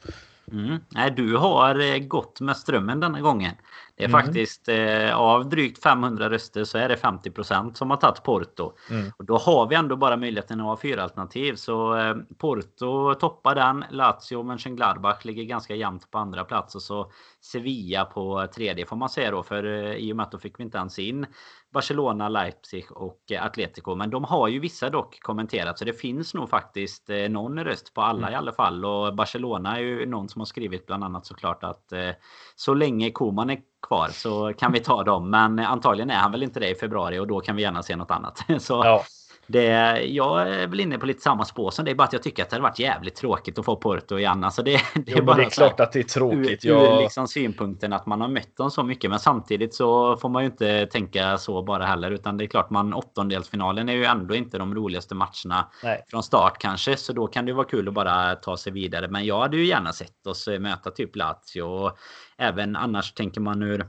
Mm. 0.53 0.79
Nej, 0.89 1.11
du 1.11 1.37
har 1.37 1.81
eh, 1.95 1.99
gått 1.99 2.41
med 2.41 2.57
strömmen 2.57 3.01
denna 3.01 3.21
gången. 3.21 3.55
Det 3.97 4.05
är 4.05 4.09
Mm. 4.09 4.21
faktiskt 4.23 4.69
eh, 4.69 5.17
av 5.17 5.49
drygt 5.49 5.83
500 5.83 6.31
röster 6.31 6.65
så 6.65 6.79
är 6.79 6.89
det 6.89 6.97
50% 6.97 7.75
som 7.75 7.91
har 7.91 7.97
tagit 7.97 8.23
Porto. 8.23 8.73
Mm. 8.91 9.13
Och 9.19 9.25
då 9.25 9.37
har 9.39 9.67
vi 9.67 9.75
ändå 9.75 9.97
bara 9.97 10.17
möjligheten 10.17 10.61
att 10.61 10.67
ha 10.67 10.77
fyra 10.77 11.03
alternativ. 11.03 11.55
Så 11.55 11.97
eh, 11.97 12.15
Porto 12.39 13.15
toppar 13.15 13.55
den. 13.55 13.85
Lazio 13.91 14.37
och 14.37 14.45
Mönchengladbach 14.47 15.25
ligger 15.25 15.45
ganska 15.45 15.75
jämnt 15.75 16.11
på 16.11 16.19
andra 16.19 16.45
plats. 16.45 16.75
Och 16.75 16.83
så 16.83 17.13
Sevilla 17.41 18.05
på 18.05 18.47
tredje 18.55 18.87
får 18.87 18.97
man 18.97 19.09
säga 19.09 19.31
då. 19.31 19.43
För 19.43 19.65
eh, 19.65 19.93
i 19.95 20.13
och 20.13 20.17
med 20.17 20.25
att 20.25 20.33
då 20.33 20.39
fick 20.39 20.59
vi 20.61 20.65
inte 20.65 20.79
ens 20.79 20.99
in 20.99 21.27
Barcelona, 21.73 22.29
Leipzig 22.29 22.87
och 22.93 23.21
eh, 23.33 23.45
Atletico. 23.45 23.95
Men 23.95 24.11
de 24.11 24.25
har 24.25 24.49
ju 24.49 24.59
vissa 24.59 24.91
dock 24.91 25.19
kommenterat. 25.21 25.79
Så 25.79 25.85
det 25.85 25.93
finns 25.93 26.35
nog 26.35 26.49
faktiskt 26.51 27.11
eh, 27.11 27.29
någon 27.29 27.65
röst 27.65 27.95
på 27.95 28.03
alla 28.03 28.21
Mm. 28.21 28.33
i 28.33 28.37
alla 28.37 28.53
fall. 28.53 28.85
Och 28.85 29.15
Barcelona 29.15 29.77
är 29.77 29.81
ju 29.81 30.07
någon 30.07 30.29
som 30.29 30.40
har 30.41 30.47
skrivit 30.47 30.87
bland 30.87 31.05
annat 31.05 31.27
såklart 31.27 31.65
att 31.65 31.93
eh, 31.93 32.11
så 32.57 32.75
länge 32.75 33.11
Koman 33.11 33.51
är 33.51 33.59
kvar 33.83 34.09
så 34.09 34.53
kan 34.59 34.73
vi 34.73 34.81
ta 34.81 35.05
dem. 35.05 35.31
Men 35.31 35.59
antagligen 35.59 36.11
är 36.11 36.19
han 36.19 36.33
väl 36.33 36.43
inte 36.43 36.61
det 36.61 36.71
i 36.71 36.75
februari 36.75 37.19
och 37.19 37.27
då 37.27 37.41
kan 37.41 37.57
vi 37.57 37.63
gärna 37.63 37.83
se 37.83 37.97
något 37.97 38.11
annat. 38.11 38.45
Så 38.59 38.85
Ja, 38.85 39.05
det, 39.51 40.01
jag 40.07 40.43
är 40.55 40.67
väl 40.67 40.81
inne 40.81 40.99
på 40.99 41.07
lite 41.07 41.21
samma 41.21 41.45
spår 41.45 41.71
som 41.71 41.85
det 41.85 41.91
är 41.91 41.95
bara 41.95 42.05
att 42.05 42.13
jag 42.13 42.23
tycker 42.23 42.43
att 42.43 42.51
det 42.51 42.57
hade 42.57 42.63
varit 42.63 42.79
jävligt 42.79 43.15
tråkigt 43.15 43.59
att 43.59 43.65
få 43.65 43.77
Porto 43.77 44.19
i 44.19 44.27
Anna. 44.27 44.51
Så 44.51 44.63
det, 44.63 44.71
det 44.95 45.03
jo, 45.07 45.13
är 45.13 45.17
men 45.17 45.27
bara 45.27 45.37
det 45.37 45.43
är 45.43 45.51
så 45.51 45.61
här- 45.63 45.69
klart 45.69 45.81
att 45.81 45.93
det 45.93 45.99
är 45.99 46.03
tråkigt. 46.03 46.65
Ur, 46.65 46.71
ur 46.71 46.75
Jag, 46.75 47.03
liksom 47.03 47.29
synpunkten 47.29 47.93
att 47.93 48.07
man 48.07 48.21
har 48.21 48.29
mött 48.29 48.57
dem 48.57 48.71
så 48.71 48.83
mycket. 48.83 49.11
Men 49.11 49.19
samtidigt 49.19 49.75
så 49.75 50.17
får 50.17 50.29
man 50.29 50.43
ju 50.43 50.51
inte 50.51 50.87
tänka 50.87 51.39
så 51.39 51.63
bara 51.63 51.85
heller. 51.87 52.11
Utan 52.11 52.37
det 52.37 52.45
är 52.45 52.47
klart, 52.47 52.71
man 52.71 52.95
åttondelsfinalen 52.95 53.89
är 53.89 53.93
ju 53.93 54.05
ändå 54.05 54.35
inte 54.35 54.59
de 54.59 54.75
roligaste 54.75 55.15
matcherna 55.15 55.71
nej. 55.83 56.05
från 56.11 56.23
start 56.23 56.59
kanske. 56.59 56.97
Så 56.97 57.13
då 57.13 57.27
kan 57.27 57.45
det 57.45 57.51
ju 57.51 57.57
vara 57.57 57.67
kul 57.67 57.89
att 57.89 57.95
bara 57.95 58.35
ta 58.35 58.57
sig 58.57 58.73
vidare. 58.73 59.09
Men 59.09 59.25
jag 59.27 59.41
hade 59.41 59.57
ju 59.57 59.67
gärna 59.67 59.93
sett 59.93 60.27
oss 60.27 60.49
möta 60.61 60.91
typ 60.91 61.17
Lazio. 61.17 61.63
Och 61.63 61.99
även 62.39 62.77
annars 62.77 63.13
tänker 63.13 63.41
man 63.41 63.63
ur 63.63 63.87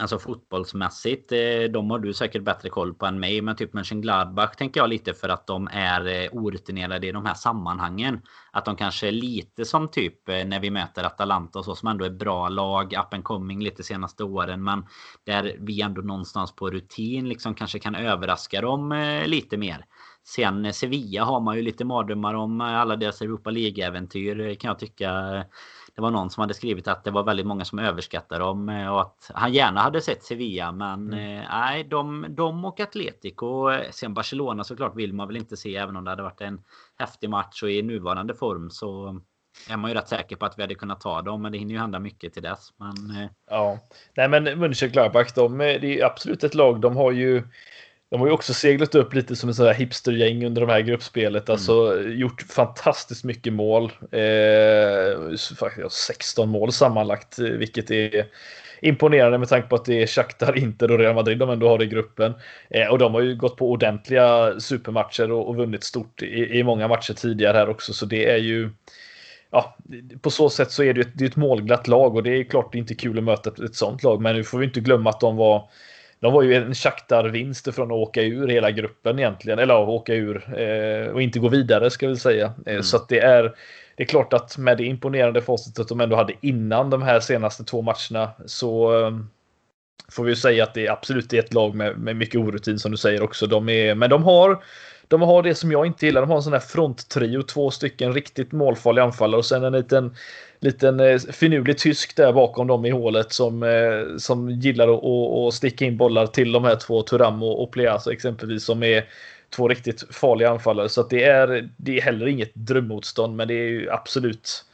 Alltså 0.00 0.18
fotbollsmässigt, 0.18 1.32
eh, 1.32 1.70
de 1.72 1.90
har 1.90 1.98
du 1.98 2.14
säkert 2.14 2.42
bättre 2.42 2.68
koll 2.68 2.94
på 2.94 3.06
än 3.06 3.20
mig. 3.20 3.42
Men 3.42 3.56
typ 3.56 3.72
Mönchengladbach 3.72 4.56
tänker 4.56 4.80
jag 4.80 4.90
lite 4.90 5.14
för 5.14 5.28
att 5.28 5.46
de 5.46 5.68
är 5.72 6.06
eh, 6.06 6.28
orutinerade 6.32 7.06
i 7.06 7.12
de 7.12 7.26
här 7.26 7.34
sammanhangen. 7.34 8.20
Att 8.52 8.64
de 8.64 8.76
kanske 8.76 9.08
är 9.08 9.12
lite 9.12 9.64
som 9.64 9.88
typ 9.88 10.28
eh, 10.28 10.44
när 10.44 10.60
vi 10.60 10.70
möter 10.70 11.04
Atalanta 11.04 11.58
och 11.58 11.64
så 11.64 11.74
som 11.74 11.88
ändå 11.88 12.04
är 12.04 12.10
bra 12.10 12.48
lag, 12.48 12.92
up 12.92 13.14
and 13.14 13.24
coming 13.24 13.62
lite 13.62 13.82
senaste 13.82 14.24
åren. 14.24 14.64
Men 14.64 14.86
där 15.26 15.56
vi 15.60 15.80
ändå 15.80 16.02
någonstans 16.02 16.56
på 16.56 16.70
rutin 16.70 17.28
liksom 17.28 17.54
kanske 17.54 17.78
kan 17.78 17.94
överraska 17.94 18.60
dem 18.60 19.22
lite 19.26 19.56
mer. 19.56 19.84
Sen 20.24 20.72
Sevilla 20.72 21.24
har 21.24 21.40
man 21.40 21.56
ju 21.56 21.62
lite 21.62 21.84
mardrömmar 21.84 22.34
om 22.34 22.60
alla 22.60 22.96
deras 22.96 23.22
Europa 23.22 23.50
League-äventyr 23.50 24.54
kan 24.54 24.68
jag 24.68 24.78
tycka. 24.78 25.44
Det 25.94 26.02
var 26.02 26.10
någon 26.10 26.30
som 26.30 26.40
hade 26.40 26.54
skrivit 26.54 26.88
att 26.88 27.04
det 27.04 27.10
var 27.10 27.22
väldigt 27.22 27.46
många 27.46 27.64
som 27.64 27.78
överskattar 27.78 28.38
dem 28.40 28.68
eh, 28.68 28.88
och 28.92 29.00
att 29.00 29.30
han 29.34 29.52
gärna 29.52 29.80
hade 29.80 30.00
sett 30.00 30.22
Sevilla. 30.24 30.72
Men 30.72 31.12
eh, 31.12 31.44
nej, 31.50 31.84
de, 31.84 32.26
de 32.28 32.64
och 32.64 32.80
Atletico. 32.80 33.70
eh, 33.70 33.90
Sen 33.90 34.14
Barcelona 34.14 34.64
såklart 34.64 34.96
vill 34.96 35.12
man 35.12 35.28
väl 35.28 35.36
inte 35.36 35.56
se 35.56 35.76
även 35.76 35.96
om 35.96 36.04
det 36.04 36.10
hade 36.10 36.22
varit 36.22 36.40
en 36.40 36.64
häftig 36.98 37.30
match 37.30 37.62
och 37.62 37.70
i 37.70 37.82
nuvarande 37.82 38.34
form 38.34 38.70
så 38.70 39.20
är 39.70 39.76
man 39.76 39.90
ju 39.90 39.96
rätt 39.96 40.08
säker 40.08 40.36
på 40.36 40.46
att 40.46 40.58
vi 40.58 40.62
hade 40.62 40.74
kunnat 40.74 41.00
ta 41.00 41.22
dem. 41.22 41.42
Men 41.42 41.52
det 41.52 41.58
hinner 41.58 41.72
ju 41.74 41.80
hända 41.80 41.98
mycket 41.98 42.32
till 42.32 42.42
dess. 42.42 42.72
Men 42.76 43.28
Ja, 43.50 43.78
nej 44.16 44.28
men 44.28 44.58
Mönchengladbach, 44.58 45.32
de, 45.34 45.60
är- 45.60 45.78
det 45.78 46.00
är 46.00 46.04
absolut 46.06 46.44
ett 46.44 46.54
lag. 46.54 46.80
De 46.80 46.96
har 46.96 47.10
ju 47.12 47.42
de 48.12 48.20
har 48.20 48.26
ju 48.26 48.32
också 48.32 48.54
seglat 48.54 48.94
upp 48.94 49.14
lite 49.14 49.36
som 49.36 49.48
en 49.48 49.54
sån 49.54 49.66
här 49.66 49.74
hipstergäng 49.74 50.46
under 50.46 50.60
de 50.60 50.70
här 50.70 50.80
gruppspelet. 50.80 51.50
Alltså 51.50 52.00
gjort 52.00 52.42
fantastiskt 52.42 53.24
mycket 53.24 53.52
mål. 53.52 53.92
Eh, 54.10 55.36
faktiskt 55.56 55.92
16 55.92 56.48
mål 56.48 56.72
sammanlagt, 56.72 57.38
eh, 57.38 57.44
vilket 57.44 57.90
är 57.90 58.26
imponerande 58.80 59.38
med 59.38 59.48
tanke 59.48 59.68
på 59.68 59.76
att 59.76 59.84
det 59.84 60.02
är 60.02 60.06
Shakhtar, 60.06 60.58
Inter 60.58 60.90
och 60.90 60.98
Real 60.98 61.14
Madrid 61.14 61.38
de 61.38 61.50
ändå 61.50 61.68
har 61.68 61.82
i 61.82 61.86
gruppen. 61.86 62.34
Eh, 62.70 62.86
och 62.86 62.98
de 62.98 63.14
har 63.14 63.20
ju 63.20 63.36
gått 63.36 63.56
på 63.56 63.70
ordentliga 63.70 64.60
supermatcher 64.60 65.32
och, 65.32 65.48
och 65.48 65.56
vunnit 65.56 65.84
stort 65.84 66.22
i, 66.22 66.58
i 66.58 66.62
många 66.62 66.88
matcher 66.88 67.14
tidigare 67.14 67.56
här 67.56 67.68
också. 67.68 67.92
Så 67.92 68.06
det 68.06 68.30
är 68.30 68.38
ju 68.38 68.70
ja, 69.50 69.76
på 70.20 70.30
så 70.30 70.50
sätt 70.50 70.70
så 70.70 70.82
är 70.82 70.94
det 70.94 71.00
ju 71.00 71.06
ett, 71.06 71.18
det 71.18 71.24
ett 71.24 71.36
målglatt 71.36 71.88
lag 71.88 72.16
och 72.16 72.22
det 72.22 72.30
är 72.30 72.44
klart 72.44 72.72
det 72.72 72.78
är 72.78 72.80
inte 72.80 72.94
kul 72.94 73.18
att 73.18 73.24
möta 73.24 73.50
ett, 73.50 73.60
ett 73.60 73.76
sånt 73.76 74.02
lag. 74.02 74.20
Men 74.20 74.36
nu 74.36 74.44
får 74.44 74.58
vi 74.58 74.64
inte 74.64 74.80
glömma 74.80 75.10
att 75.10 75.20
de 75.20 75.36
var 75.36 75.68
de 76.22 76.32
var 76.32 76.42
ju 76.42 76.54
en 76.54 76.74
Shakhtar-vinst 76.74 77.74
från 77.74 77.90
att 77.90 77.96
åka 77.96 78.22
ur 78.22 78.48
hela 78.48 78.70
gruppen 78.70 79.18
egentligen. 79.18 79.58
Eller 79.58 79.74
ja, 79.74 79.80
åka 79.80 80.14
ur 80.14 80.60
eh, 80.60 81.06
och 81.06 81.22
inte 81.22 81.38
gå 81.38 81.48
vidare 81.48 81.90
ska 81.90 82.08
vi 82.08 82.16
säga. 82.16 82.46
Eh, 82.66 82.72
Mm. 82.72 82.82
Så 82.82 82.96
att 82.96 83.08
det 83.08 83.18
är 83.18 83.54
det 83.96 84.02
är 84.02 84.06
klart 84.06 84.32
att 84.32 84.58
med 84.58 84.76
det 84.76 84.84
imponerande 84.84 85.42
facitet 85.42 85.88
de 85.88 86.00
ändå 86.00 86.16
hade 86.16 86.32
innan 86.40 86.90
de 86.90 87.02
här 87.02 87.20
senaste 87.20 87.64
två 87.64 87.82
matcherna 87.82 88.30
så 88.46 89.00
eh, 89.00 89.10
får 90.12 90.24
vi 90.24 90.30
ju 90.30 90.36
säga 90.36 90.64
att 90.64 90.74
det 90.74 90.86
är 90.86 90.92
absolut 90.92 91.32
ett 91.32 91.54
lag 91.54 91.74
med, 91.74 91.98
med 91.98 92.16
mycket 92.16 92.40
orutin 92.40 92.78
som 92.78 92.90
du 92.90 92.96
säger 92.96 93.22
också. 93.22 93.46
De 93.46 93.68
är, 93.68 93.94
men 93.94 94.10
de 94.10 94.24
har 94.24 94.64
de 95.12 95.22
har 95.22 95.42
det 95.42 95.54
som 95.54 95.72
jag 95.72 95.86
inte 95.86 96.06
gillar. 96.06 96.20
De 96.20 96.30
har 96.30 96.36
en 96.36 96.42
sån 96.42 96.52
här 96.52 96.60
fronttrio, 96.60 97.42
två 97.42 97.70
stycken 97.70 98.12
riktigt 98.12 98.52
målfarliga 98.52 99.04
anfallare 99.04 99.38
och 99.38 99.44
sen 99.44 99.64
en 99.64 99.72
liten 99.72 100.14
liten 100.60 101.00
eh, 101.00 101.18
finurlig 101.18 101.78
tysk 101.78 102.16
där 102.16 102.32
bakom 102.32 102.66
dem 102.66 102.84
i 102.84 102.90
hålet 102.90 103.32
som, 103.32 103.62
eh, 103.62 104.16
som 104.18 104.50
gillar 104.50 104.88
att, 104.88 105.04
att, 105.04 105.48
att 105.48 105.54
sticka 105.54 105.84
in 105.84 105.96
bollar 105.96 106.26
till 106.26 106.52
de 106.52 106.64
här 106.64 106.76
två 106.76 107.02
Turam 107.02 107.42
och, 107.42 107.62
och 107.62 108.12
exempelvis 108.12 108.64
som 108.64 108.82
är 108.82 109.04
två 109.56 109.68
riktigt 109.68 110.04
farliga 110.10 110.50
anfallare. 110.50 110.88
Så 110.88 111.00
att 111.00 111.10
det 111.10 111.24
är 111.24 111.68
det 111.76 111.98
är 111.98 112.02
heller 112.02 112.26
inget 112.26 112.54
drömmotstånd, 112.54 113.36
men 113.36 113.48
det 113.48 113.54
är 113.54 113.68
ju 113.68 113.90
absolut. 113.90 114.64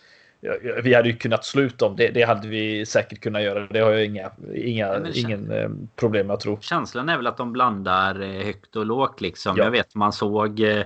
Vi 0.82 0.94
hade 0.94 1.08
ju 1.08 1.16
kunnat 1.16 1.44
sluta 1.44 1.86
om 1.86 1.96
det. 1.96 2.08
Det 2.08 2.22
hade 2.22 2.48
vi 2.48 2.86
säkert 2.86 3.20
kunnat 3.20 3.42
göra. 3.42 3.66
Det 3.70 3.80
har 3.80 3.90
jag 3.90 4.04
inga, 4.04 4.30
inga, 4.54 4.98
Nej, 4.98 5.20
ingen 5.20 5.50
eh, 5.50 5.68
problem 5.96 6.26
med 6.26 6.34
att 6.34 6.40
tro. 6.40 6.58
känslan 6.60 7.08
är 7.08 7.16
väl 7.16 7.26
att 7.26 7.36
de 7.36 7.52
blandar 7.52 8.20
eh, 8.20 8.44
högt 8.44 8.76
och 8.76 8.86
lågt 8.86 9.20
liksom. 9.20 9.54
Ja. 9.56 9.64
Jag 9.64 9.70
vet 9.70 9.94
man 9.94 10.12
såg 10.12 10.60
eh, 10.60 10.84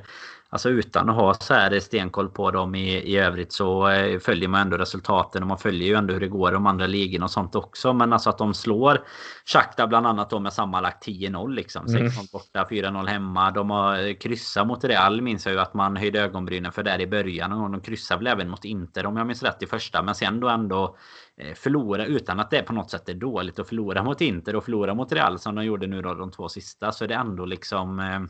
Alltså 0.52 0.70
utan 0.70 1.08
att 1.08 1.16
ha 1.16 1.34
så 1.34 1.54
här 1.54 1.80
stenkoll 1.80 2.28
på 2.28 2.50
dem 2.50 2.74
i, 2.74 2.96
i 2.96 3.16
övrigt 3.16 3.52
så 3.52 3.88
eh, 3.88 4.18
följer 4.18 4.48
man 4.48 4.60
ändå 4.60 4.76
resultaten 4.76 5.42
och 5.42 5.48
man 5.48 5.58
följer 5.58 5.88
ju 5.88 5.94
ändå 5.94 6.14
hur 6.14 6.20
det 6.20 6.28
går 6.28 6.50
i 6.50 6.54
de 6.54 6.66
andra 6.66 6.86
ligorna 6.86 7.24
och 7.24 7.30
sånt 7.30 7.54
också. 7.54 7.92
Men 7.92 8.12
alltså 8.12 8.30
att 8.30 8.38
de 8.38 8.54
slår 8.54 9.04
Shakhtar 9.44 9.86
bland 9.86 10.06
annat 10.06 10.30
då 10.30 10.40
med 10.40 10.52
sammanlagt 10.52 11.06
10-0 11.06 11.54
liksom. 11.54 11.86
6-0 11.86 11.96
mm. 11.96 12.10
borta, 12.32 12.66
4-0 12.70 13.06
hemma. 13.06 13.50
De 13.50 13.70
har 13.70 14.20
kryssat 14.20 14.66
mot 14.66 14.84
Real 14.84 15.22
minns 15.22 15.46
jag 15.46 15.52
ju 15.52 15.60
att 15.60 15.74
man 15.74 15.96
höjde 15.96 16.20
ögonbrynen 16.20 16.72
för 16.72 16.82
där 16.82 17.00
i 17.00 17.06
början. 17.06 17.52
Och 17.52 17.70
de 17.70 17.80
kryssade 17.80 18.18
väl 18.18 18.26
även 18.26 18.50
mot 18.50 18.64
Inter 18.64 19.06
om 19.06 19.16
jag 19.16 19.26
minns 19.26 19.42
rätt 19.42 19.62
i 19.62 19.66
första. 19.66 20.02
Men 20.02 20.14
sen 20.14 20.40
då 20.40 20.48
ändå 20.48 20.96
eh, 21.36 21.54
förlora 21.54 22.06
utan 22.06 22.40
att 22.40 22.50
det 22.50 22.62
på 22.62 22.72
något 22.72 22.90
sätt 22.90 23.08
är 23.08 23.14
dåligt 23.14 23.58
att 23.58 23.68
förlora 23.68 24.02
mot 24.02 24.20
Inter 24.20 24.56
och 24.56 24.64
förlora 24.64 24.94
mot 24.94 25.12
Real 25.12 25.38
som 25.38 25.54
de 25.54 25.64
gjorde 25.64 25.86
nu 25.86 26.02
då 26.02 26.14
de 26.14 26.30
två 26.30 26.48
sista. 26.48 26.92
Så 26.92 27.04
är 27.04 27.08
det 27.08 27.14
ändå 27.14 27.44
liksom 27.44 27.98
eh, 27.98 28.20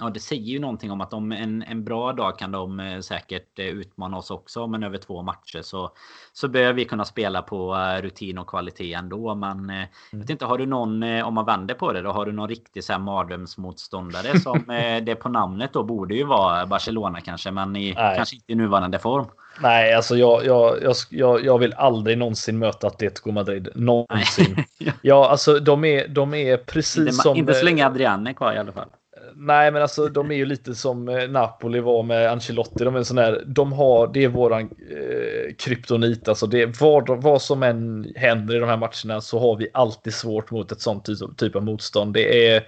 Ja, 0.00 0.10
det 0.10 0.20
säger 0.20 0.42
ju 0.42 0.58
någonting 0.58 0.90
om 0.90 1.00
att 1.00 1.10
de 1.10 1.32
en, 1.32 1.62
en 1.62 1.84
bra 1.84 2.12
dag 2.12 2.38
kan 2.38 2.52
de 2.52 2.80
eh, 2.80 3.00
säkert 3.00 3.58
eh, 3.58 3.66
utmana 3.66 4.16
oss 4.16 4.30
också. 4.30 4.66
Men 4.66 4.82
över 4.82 4.98
två 4.98 5.22
matcher 5.22 5.62
så, 5.62 5.90
så 6.32 6.48
bör 6.48 6.72
vi 6.72 6.84
kunna 6.84 7.04
spela 7.04 7.42
på 7.42 7.74
eh, 7.74 8.02
rutin 8.02 8.38
och 8.38 8.46
kvalitet 8.46 8.92
ändå. 8.92 9.34
Men 9.34 9.58
mm. 9.58 9.86
jag 10.10 10.18
vet 10.18 10.30
inte, 10.30 10.44
har 10.44 10.58
du 10.58 10.66
någon, 10.66 11.02
om 11.02 11.34
man 11.34 11.46
vänder 11.46 11.74
på 11.74 11.92
det 11.92 12.02
då, 12.02 12.10
har 12.10 12.26
du 12.26 12.32
någon 12.32 12.48
riktig 12.48 12.84
så 12.84 12.92
här 12.92 13.00
mardrömsmotståndare 13.00 14.40
som 14.40 14.64
det 15.02 15.14
på 15.14 15.28
namnet 15.28 15.72
då 15.72 15.82
borde 15.82 16.14
ju 16.14 16.24
vara 16.24 16.66
Barcelona 16.66 17.20
kanske, 17.20 17.50
men 17.50 17.76
i, 17.76 17.94
kanske 17.94 18.36
inte 18.36 18.52
i 18.52 18.54
nuvarande 18.54 18.98
form. 18.98 19.26
Nej, 19.60 19.94
alltså 19.94 20.16
jag, 20.16 20.46
jag, 20.46 20.94
jag, 21.10 21.44
jag 21.44 21.58
vill 21.58 21.74
aldrig 21.74 22.18
någonsin 22.18 22.58
möta 22.58 22.86
Atletico 22.86 23.32
Madrid. 23.32 23.68
Någonsin. 23.74 24.64
ja, 25.02 25.28
alltså 25.30 25.58
de 25.58 25.84
är, 25.84 26.08
de 26.08 26.34
är 26.34 26.56
precis 26.56 26.98
inte, 26.98 27.12
som... 27.12 27.36
Inte 27.36 27.54
så 27.54 27.64
länge 27.64 27.86
Adrian 27.86 28.26
är 28.26 28.32
kvar 28.32 28.52
i 28.52 28.58
alla 28.58 28.72
fall. 28.72 28.88
Nej, 29.36 29.70
men 29.70 29.82
alltså 29.82 30.08
de 30.08 30.30
är 30.30 30.34
ju 30.34 30.44
lite 30.44 30.74
som 30.74 31.08
eh, 31.08 31.28
Napoli 31.28 31.80
var 31.80 32.02
med 32.02 32.30
Ancelotti. 32.30 32.84
De 32.84 32.96
är 32.96 33.02
sån 33.02 33.18
här, 33.18 33.42
de 33.46 33.72
har, 33.72 34.10
det 34.12 34.24
är 34.24 34.28
våran 34.28 34.60
eh, 34.62 35.54
kryptonit. 35.58 36.28
Alltså 36.28 36.46
det, 36.46 36.80
vad, 36.80 37.22
vad 37.22 37.42
som 37.42 37.62
än 37.62 38.12
händer 38.16 38.56
i 38.56 38.58
de 38.58 38.68
här 38.68 38.76
matcherna 38.76 39.20
så 39.20 39.38
har 39.38 39.56
vi 39.56 39.68
alltid 39.72 40.14
svårt 40.14 40.50
mot 40.50 40.72
ett 40.72 40.80
sånt 40.80 41.04
typ, 41.04 41.36
typ 41.36 41.56
av 41.56 41.62
motstånd. 41.62 42.14
Det 42.14 42.48
är, 42.48 42.62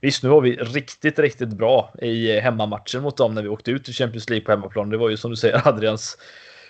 visst, 0.00 0.22
nu 0.22 0.28
var 0.28 0.40
vi 0.40 0.56
riktigt, 0.56 1.18
riktigt 1.18 1.48
bra 1.48 1.94
i 2.02 2.40
hemmamatchen 2.40 3.02
mot 3.02 3.16
dem 3.16 3.34
när 3.34 3.42
vi 3.42 3.48
åkte 3.48 3.70
ut 3.70 3.88
i 3.88 3.92
Champions 3.92 4.30
League 4.30 4.44
på 4.44 4.52
hemmaplan. 4.52 4.90
Det 4.90 4.96
var 4.96 5.08
ju 5.08 5.16
som 5.16 5.30
du 5.30 5.36
säger 5.36 5.68
Adrians 5.68 6.18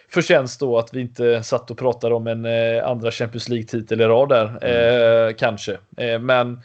förtjänst 0.09 0.61
då 0.61 0.79
att 0.79 0.95
vi 0.95 1.01
inte 1.01 1.43
satt 1.43 1.71
och 1.71 1.79
pratade 1.79 2.15
om 2.15 2.27
en 2.27 2.45
eh, 2.45 2.89
andra 2.89 3.11
Champions 3.11 3.49
League-titel 3.49 4.01
i 4.01 4.05
rad 4.05 4.29
där. 4.29 4.59
Mm. 4.63 5.29
Eh, 5.29 5.35
kanske. 5.35 5.79
Eh, 5.97 6.19
men 6.19 6.61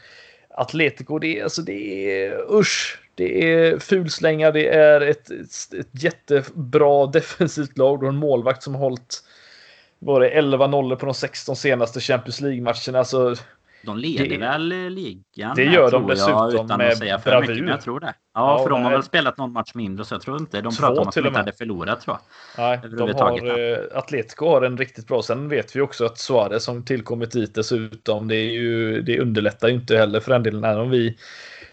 Atletico, 0.58 1.18
det 1.18 1.38
är, 1.38 1.44
alltså 1.44 1.62
det 1.62 2.10
är 2.22 2.54
usch. 2.54 2.98
Det 3.14 3.52
är 3.52 3.78
fulslänga, 3.78 4.50
det 4.50 4.68
är 4.68 5.00
ett, 5.00 5.30
ett, 5.30 5.74
ett 5.78 6.02
jättebra 6.02 7.06
defensivt 7.06 7.78
lag 7.78 8.02
och 8.02 8.08
en 8.08 8.16
målvakt 8.16 8.62
som 8.62 8.74
har 8.74 8.80
hållit 8.80 9.22
var 9.98 10.20
det 10.20 10.40
11-0 10.40 10.96
på 10.96 11.06
de 11.06 11.14
16 11.14 11.56
senaste 11.56 12.00
Champions 12.00 12.40
League-matcherna. 12.40 12.98
Alltså, 12.98 13.34
de 13.88 13.98
leder 13.98 14.28
det, 14.28 14.36
väl 14.36 14.68
ligan? 14.88 15.56
Det 15.56 15.64
gör 15.64 15.90
de 15.90 16.06
dessutom 16.06 16.32
jag, 16.32 16.54
utan 16.54 16.78
med 16.78 16.88
att 16.88 16.98
säga 16.98 17.18
för 17.18 17.30
bravur. 17.30 17.48
mycket, 17.48 17.64
men 17.64 17.70
jag 17.70 17.80
tror 17.80 18.00
det. 18.00 18.14
Ja, 18.34 18.58
ja 18.58 18.62
för 18.62 18.70
de 18.70 18.84
har 18.84 18.90
väl 18.90 19.02
spelat 19.02 19.38
någon 19.38 19.52
match 19.52 19.74
mindre 19.74 20.04
så 20.04 20.14
jag 20.14 20.22
tror 20.22 20.40
inte. 20.40 20.60
De 20.60 20.76
pratar 20.76 21.02
om 21.02 21.08
att 21.08 21.14
de 21.14 21.26
inte 21.26 21.38
hade 21.38 21.52
förlorat 21.52 22.00
tror 22.00 22.16
jag. 22.56 22.64
Nej, 22.64 22.98
de 22.98 23.12
har, 23.14 23.58
eh, 23.58 23.78
Atletico 23.98 24.46
har 24.46 24.62
en 24.62 24.78
riktigt 24.78 25.06
bra. 25.06 25.22
Sen 25.22 25.48
vet 25.48 25.76
vi 25.76 25.80
också 25.80 26.04
att 26.04 26.18
Suarez 26.18 26.64
som 26.64 26.84
tillkommit 26.84 27.30
dit 27.30 27.54
dessutom. 27.54 28.28
Det, 28.28 28.36
är 28.36 28.52
ju, 28.52 29.02
det 29.02 29.20
underlättar 29.20 29.68
ju 29.68 29.74
inte 29.74 29.96
heller 29.96 30.20
för 30.20 30.32
den 30.32 30.42
delen. 30.42 30.64
Även 30.64 30.80
om 30.80 30.90
vi 30.90 31.16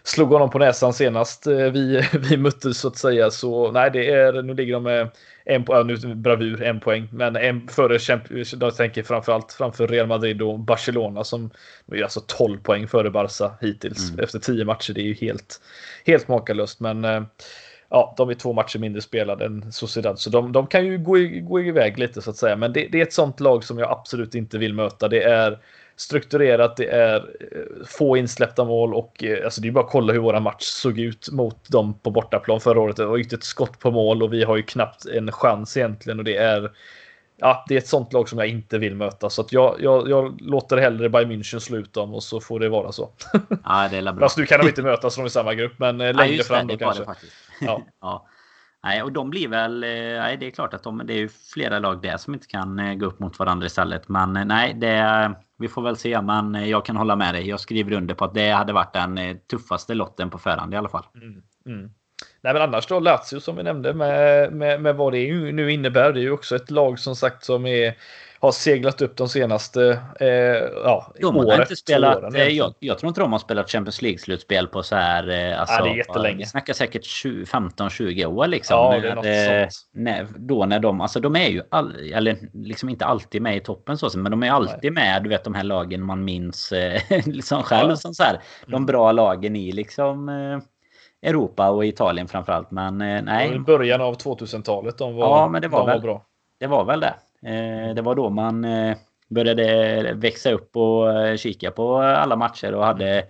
slog 0.05 0.29
honom 0.29 0.49
på 0.49 0.59
näsan 0.59 0.93
senast 0.93 1.47
eh, 1.47 1.57
vi, 1.57 2.03
vi 2.29 2.37
möttes 2.37 2.79
så 2.79 2.87
att 2.87 2.97
säga. 2.97 3.31
Så 3.31 3.71
nej, 3.71 3.89
det 3.93 4.11
är, 4.11 4.41
nu 4.41 4.53
ligger 4.53 4.73
de 4.73 4.83
med 4.83 5.09
en 5.45 5.65
poäng, 5.65 5.87
nu 5.87 6.15
bravur, 6.15 6.63
en 6.63 6.79
poäng, 6.79 7.07
men 7.11 7.35
en 7.35 7.67
före 7.67 7.99
jag 8.59 8.75
tänker 8.75 9.03
framförallt 9.03 9.53
framför 9.53 9.87
Real 9.87 10.07
Madrid 10.07 10.41
och 10.41 10.59
Barcelona 10.59 11.23
som 11.23 11.51
är 11.91 12.03
alltså 12.03 12.21
12 12.27 12.57
poäng 12.57 12.87
före 12.87 13.09
Barca 13.09 13.51
hittills 13.61 14.09
mm. 14.09 14.23
efter 14.23 14.39
10 14.39 14.65
matcher. 14.65 14.93
Det 14.93 15.01
är 15.01 15.05
ju 15.05 15.13
helt, 15.13 15.61
helt 16.05 16.27
makalöst, 16.27 16.79
men 16.79 17.05
eh, 17.05 17.23
ja, 17.89 18.13
de 18.17 18.29
är 18.29 18.33
två 18.33 18.53
matcher 18.53 18.79
mindre 18.79 19.01
spelade 19.01 19.45
än 19.45 19.71
Sociedad, 19.71 20.19
så 20.19 20.29
de, 20.29 20.51
de 20.51 20.67
kan 20.67 20.85
ju 20.85 20.97
gå, 20.97 21.15
gå 21.41 21.61
iväg 21.61 21.99
lite 21.99 22.21
så 22.21 22.29
att 22.29 22.37
säga. 22.37 22.55
Men 22.55 22.73
det, 22.73 22.87
det, 22.91 22.99
är 22.99 23.03
ett 23.03 23.13
sånt 23.13 23.39
lag 23.39 23.63
som 23.63 23.79
jag 23.79 23.91
absolut 23.91 24.35
inte 24.35 24.57
vill 24.57 24.73
möta. 24.73 25.07
Det 25.07 25.23
är 25.23 25.59
strukturerat, 25.95 26.77
det 26.77 26.85
är 26.85 27.15
eh, 27.15 27.85
få 27.87 28.17
insläppta 28.17 28.65
mål 28.65 28.93
och 28.93 29.23
eh, 29.23 29.45
alltså 29.45 29.61
det 29.61 29.67
är 29.67 29.71
bara 29.71 29.85
att 29.85 29.91
kolla 29.91 30.13
hur 30.13 30.19
våra 30.19 30.39
match 30.39 30.63
såg 30.63 30.99
ut 30.99 31.31
mot 31.31 31.69
dem 31.69 31.93
på 31.93 32.11
bortaplan 32.11 32.59
förra 32.59 32.79
året. 32.79 32.95
Det 32.95 33.05
var 33.05 33.17
inte 33.17 33.35
ett 33.35 33.43
skott 33.43 33.79
på 33.79 33.91
mål 33.91 34.23
och 34.23 34.33
vi 34.33 34.43
har 34.43 34.55
ju 34.55 34.63
knappt 34.63 35.05
en 35.05 35.31
chans 35.31 35.77
egentligen 35.77 36.19
och 36.19 36.25
det 36.25 36.37
är 36.37 36.71
Ja, 37.37 37.65
det 37.67 37.73
är 37.73 37.77
ett 37.77 37.87
sånt 37.87 38.13
lag 38.13 38.29
som 38.29 38.39
jag 38.39 38.47
inte 38.47 38.77
vill 38.77 38.95
möta 38.95 39.29
så 39.29 39.41
att 39.41 39.51
jag, 39.51 39.75
jag, 39.79 40.09
jag 40.09 40.41
låter 40.41 40.77
hellre 40.77 41.09
Bayern 41.09 41.31
München 41.31 41.59
sluta 41.59 42.01
om 42.01 42.13
och 42.13 42.23
så 42.23 42.39
får 42.39 42.59
det 42.59 42.69
vara 42.69 42.91
så. 42.91 43.09
Ja, 43.63 43.87
det 43.91 43.97
är 43.97 44.13
bra. 44.13 44.25
Fast 44.25 44.37
nu 44.37 44.45
kan 44.45 44.59
de 44.59 44.67
inte 44.67 44.81
mötas 44.81 45.15
från 45.15 45.25
i 45.25 45.29
samma 45.29 45.53
grupp, 45.53 45.73
men 45.77 46.01
eh, 46.01 46.13
längre 46.13 46.35
ja, 46.35 46.43
fram 46.43 46.67
då 46.67 46.77
kanske. 46.77 47.03
Ja. 47.61 47.81
ja. 48.01 48.27
Nej, 48.85 49.03
och 49.03 49.11
de 49.11 49.29
blir 49.29 49.47
väl... 49.47 49.83
Eh, 49.83 49.89
nej, 49.89 50.37
det 50.37 50.47
är 50.47 50.51
klart 50.51 50.73
att 50.73 50.83
de, 50.83 51.01
det 51.05 51.13
är 51.13 51.27
flera 51.53 51.79
lag 51.79 52.01
där 52.01 52.17
som 52.17 52.33
inte 52.33 52.47
kan 52.47 52.79
eh, 52.79 52.93
gå 52.93 53.05
upp 53.05 53.19
mot 53.19 53.39
varandra 53.39 53.65
istället. 53.65 54.09
Men 54.09 54.37
eh, 54.37 54.45
nej, 54.45 54.73
det, 54.73 55.35
vi 55.57 55.67
får 55.67 55.81
väl 55.81 55.97
se, 55.97 56.21
men 56.21 56.69
jag 56.69 56.85
kan 56.85 56.97
hålla 56.97 57.15
med 57.15 57.33
dig. 57.33 57.49
Jag 57.49 57.59
skriver 57.59 57.91
under 57.91 58.15
på 58.15 58.25
att 58.25 58.33
det 58.33 58.49
hade 58.49 58.73
varit 58.73 58.93
den 58.93 59.39
tuffaste 59.51 59.93
lotten 59.93 60.29
på 60.29 60.37
förhand 60.37 60.73
i 60.73 60.77
alla 60.77 60.89
fall. 60.89 61.05
Mm, 61.15 61.43
mm. 61.65 61.91
Nej, 62.41 62.53
men 62.53 62.61
annars 62.61 62.87
då 62.87 62.99
Lazio 62.99 63.39
som 63.39 63.55
vi 63.55 63.63
nämnde 63.63 63.93
med, 63.93 64.53
med, 64.53 64.81
med 64.81 64.95
vad 64.95 65.13
det 65.13 65.51
nu 65.51 65.71
innebär. 65.71 66.13
Det 66.13 66.19
är 66.19 66.23
ju 66.23 66.31
också 66.31 66.55
ett 66.55 66.71
lag 66.71 66.99
som 66.99 67.15
sagt 67.15 67.43
som 67.43 67.65
är 67.65 67.95
har 68.45 68.51
seglat 68.51 69.01
upp 69.01 69.17
de 69.17 69.29
senaste 69.29 69.99
eh, 70.19 70.27
ja, 70.83 71.13
de 71.21 71.35
har 71.35 71.61
inte 71.61 71.75
spelat, 71.75 72.17
åren. 72.17 72.35
Eh, 72.35 72.47
jag, 72.47 72.73
jag, 72.79 72.99
tror 72.99 73.07
inte 73.07 73.21
de 73.21 73.31
har 73.31 73.39
spelat 73.39 73.71
Champions 73.71 74.01
League-slutspel 74.01 74.67
på 74.67 74.83
så 74.83 74.95
här... 74.95 75.29
Eh, 75.29 75.59
alltså, 75.59 75.75
ja, 75.75 75.83
det 75.83 75.89
är 75.89 75.95
jättelänge. 75.95 76.37
Vi 76.37 76.45
snackar 76.45 76.73
säkert 76.73 77.03
15-20 77.03 78.25
år 78.25 78.47
liksom. 78.47 78.77
Ja, 78.77 78.99
det 78.99 79.09
är 79.09 79.15
något 79.15 79.25
eh, 79.25 79.69
när, 79.93 80.27
då 80.35 80.65
när 80.65 80.79
de... 80.79 81.01
Alltså 81.01 81.19
de 81.19 81.35
är 81.35 81.49
ju 81.49 81.61
all, 81.69 82.11
eller 82.13 82.37
liksom 82.53 82.89
inte 82.89 83.05
alltid 83.05 83.41
med 83.41 83.57
i 83.57 83.59
toppen 83.59 83.97
så, 83.97 84.19
men 84.19 84.31
de 84.31 84.43
är 84.43 84.51
alltid 84.51 84.93
Nej. 84.93 85.03
med. 85.03 85.23
Du 85.23 85.29
vet 85.29 85.43
de 85.43 85.53
här 85.53 85.63
lagen 85.63 86.03
man 86.03 86.25
minns 86.25 86.71
eh, 86.71 87.01
liksom 87.25 87.63
själv 87.63 87.89
ja. 87.89 87.95
som 87.95 88.13
så 88.13 88.23
här. 88.23 88.39
De 88.65 88.73
mm. 88.73 88.85
bra 88.85 89.11
lagen 89.11 89.55
i 89.55 89.71
liksom... 89.71 90.29
Eh, 90.29 90.59
Europa 91.25 91.69
och 91.69 91.85
Italien 91.85 92.27
framförallt. 92.27 92.71
Men 92.71 93.01
eh, 93.01 93.21
nej. 93.21 93.59
Början 93.59 94.01
av 94.01 94.17
2000-talet 94.17 94.97
de 94.97 95.15
var, 95.15 95.27
ja, 95.27 95.47
men 95.47 95.61
det 95.61 95.67
var, 95.67 95.79
de 95.79 95.85
väl, 95.85 95.95
var 95.95 96.01
bra. 96.01 96.25
Det 96.59 96.67
var 96.67 96.85
väl 96.85 96.99
det. 96.99 97.13
Eh, 97.45 97.95
det 97.95 98.01
var 98.01 98.15
då 98.15 98.29
man 98.29 98.65
eh, 98.65 98.97
började 99.29 100.13
växa 100.13 100.51
upp 100.51 100.75
och 100.75 101.13
eh, 101.13 101.37
kika 101.37 101.71
på 101.71 101.97
alla 101.97 102.35
matcher 102.35 102.73
och 102.73 102.85
hade 102.85 103.25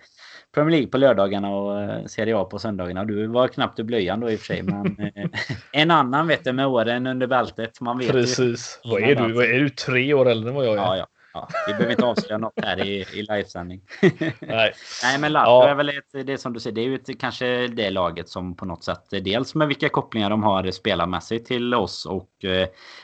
Premier 0.54 0.72
League 0.72 0.88
på 0.88 0.98
lördagarna 0.98 1.56
och 1.56 2.10
Serie 2.10 2.38
A 2.38 2.44
på 2.44 2.60
söndagarna. 2.60 3.06
Du 3.06 3.28
var 3.28 3.48
knappt 3.48 3.80
i 3.80 3.84
blöjan 3.84 4.20
då 4.20 4.32
i 4.32 4.36
och 4.36 4.40
för 4.40 4.46
sig. 4.46 4.64
Men 4.64 4.98
en 5.72 5.92
annan 5.92 6.28
vet 6.28 6.44
du 6.44 6.54
med 6.54 6.68
åren 6.68 7.08
under 7.08 7.28
bältet. 7.28 7.82
Man 7.82 7.98
vet 7.98 8.12
Precis. 8.12 8.82
Vad 8.84 9.04
är 9.04 9.16
du? 9.16 9.34
Vad 9.34 9.46
är 9.46 9.60
du? 9.60 9.70
Tre 9.70 10.14
år 10.14 10.30
äldre 10.30 10.50
än 10.50 10.56
vad 10.56 10.66
jag 10.66 10.74
är? 10.74 10.78
Ja, 10.78 10.98
ja. 10.98 11.08
Ja, 11.36 11.48
vi 11.68 11.74
behöver 11.74 11.92
inte 11.92 12.06
avslöja 12.06 12.38
något 12.38 12.54
här 12.64 12.86
i, 12.86 13.06
i 13.14 13.22
livesändning. 13.30 13.82
Nej. 14.40 14.74
Nej, 15.04 15.20
men 15.20 15.34
Lazio 15.34 15.50
ja. 15.50 15.68
är 15.68 15.76
väl 15.76 15.90
ett, 15.90 16.28
det 16.28 16.38
som 16.38 16.54
du 16.54 16.60
säger, 16.60 16.76
det 16.76 16.82
är 16.82 16.86
ju 16.86 16.96
ett, 16.96 17.20
kanske 17.20 17.68
det 17.68 17.90
laget 17.90 18.30
som 18.30 18.56
på 18.56 18.66
något 18.66 18.84
sätt, 18.84 19.04
dels 19.10 19.56
med 19.56 19.68
vilka 19.68 19.90
kopplingar 19.90 20.30
de 20.30 20.44
har 20.44 20.72
spelarmässigt 20.72 21.48
till 21.48 21.74
oss 21.74 22.06
och 22.06 22.30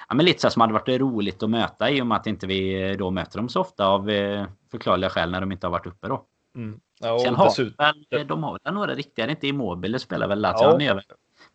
ja, 0.08 0.16
men 0.16 0.26
lite 0.26 0.42
så 0.42 0.50
som 0.50 0.62
hade 0.62 0.74
varit 0.74 1.02
roligt 1.02 1.44
att 1.44 1.50
möta 1.50 1.90
i 1.90 2.02
och 2.02 2.08
med 2.08 2.18
att 2.18 2.28
inte 2.28 2.48
vi 2.48 2.96
då 2.96 3.12
möter 3.12 3.38
dem 3.38 3.50
så 3.50 3.62
ofta 3.62 3.88
av 3.88 4.10
förklarliga 4.72 5.10
skäl 5.10 5.32
när 5.32 5.42
de 5.42 5.52
inte 5.52 5.68
har 5.68 5.72
varit 5.72 5.88
uppe 5.88 6.08
då. 6.08 6.26
Mm. 6.56 6.80
Ja, 7.00 7.20
Sen 7.20 7.36
har 7.36 8.12
väl, 8.12 8.28
de 8.28 8.44
har 8.44 8.60
väl 8.64 8.74
några 8.74 8.96
riktiga, 8.96 9.30
inte 9.30 9.48
Immobile 9.48 10.00
spelar 10.00 10.28
väl 10.28 10.42
Lazio. 10.42 10.82
Ja. 10.82 11.02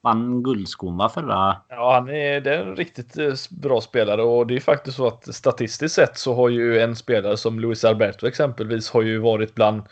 Vann 0.01 0.43
guldskon 0.43 0.97
va, 0.97 1.09
förra... 1.09 1.57
Ja, 1.68 1.95
han 1.95 2.09
är, 2.09 2.41
det 2.41 2.55
är 2.55 2.62
en 2.62 2.76
riktigt 2.76 3.18
eh, 3.18 3.32
bra 3.51 3.80
spelare. 3.80 4.22
Och 4.22 4.47
det 4.47 4.57
är 4.57 4.61
faktiskt 4.61 4.97
så 4.97 5.07
att 5.07 5.34
statistiskt 5.34 5.95
sett 5.95 6.18
så 6.18 6.34
har 6.34 6.49
ju 6.49 6.80
en 6.80 6.97
spelare 6.97 7.37
som 7.37 7.61
Luis 7.61 7.84
Alberto 7.84 8.26
exempelvis 8.26 8.91
har 8.91 9.03
ju 9.03 9.18
varit 9.18 9.55
bland 9.55 9.82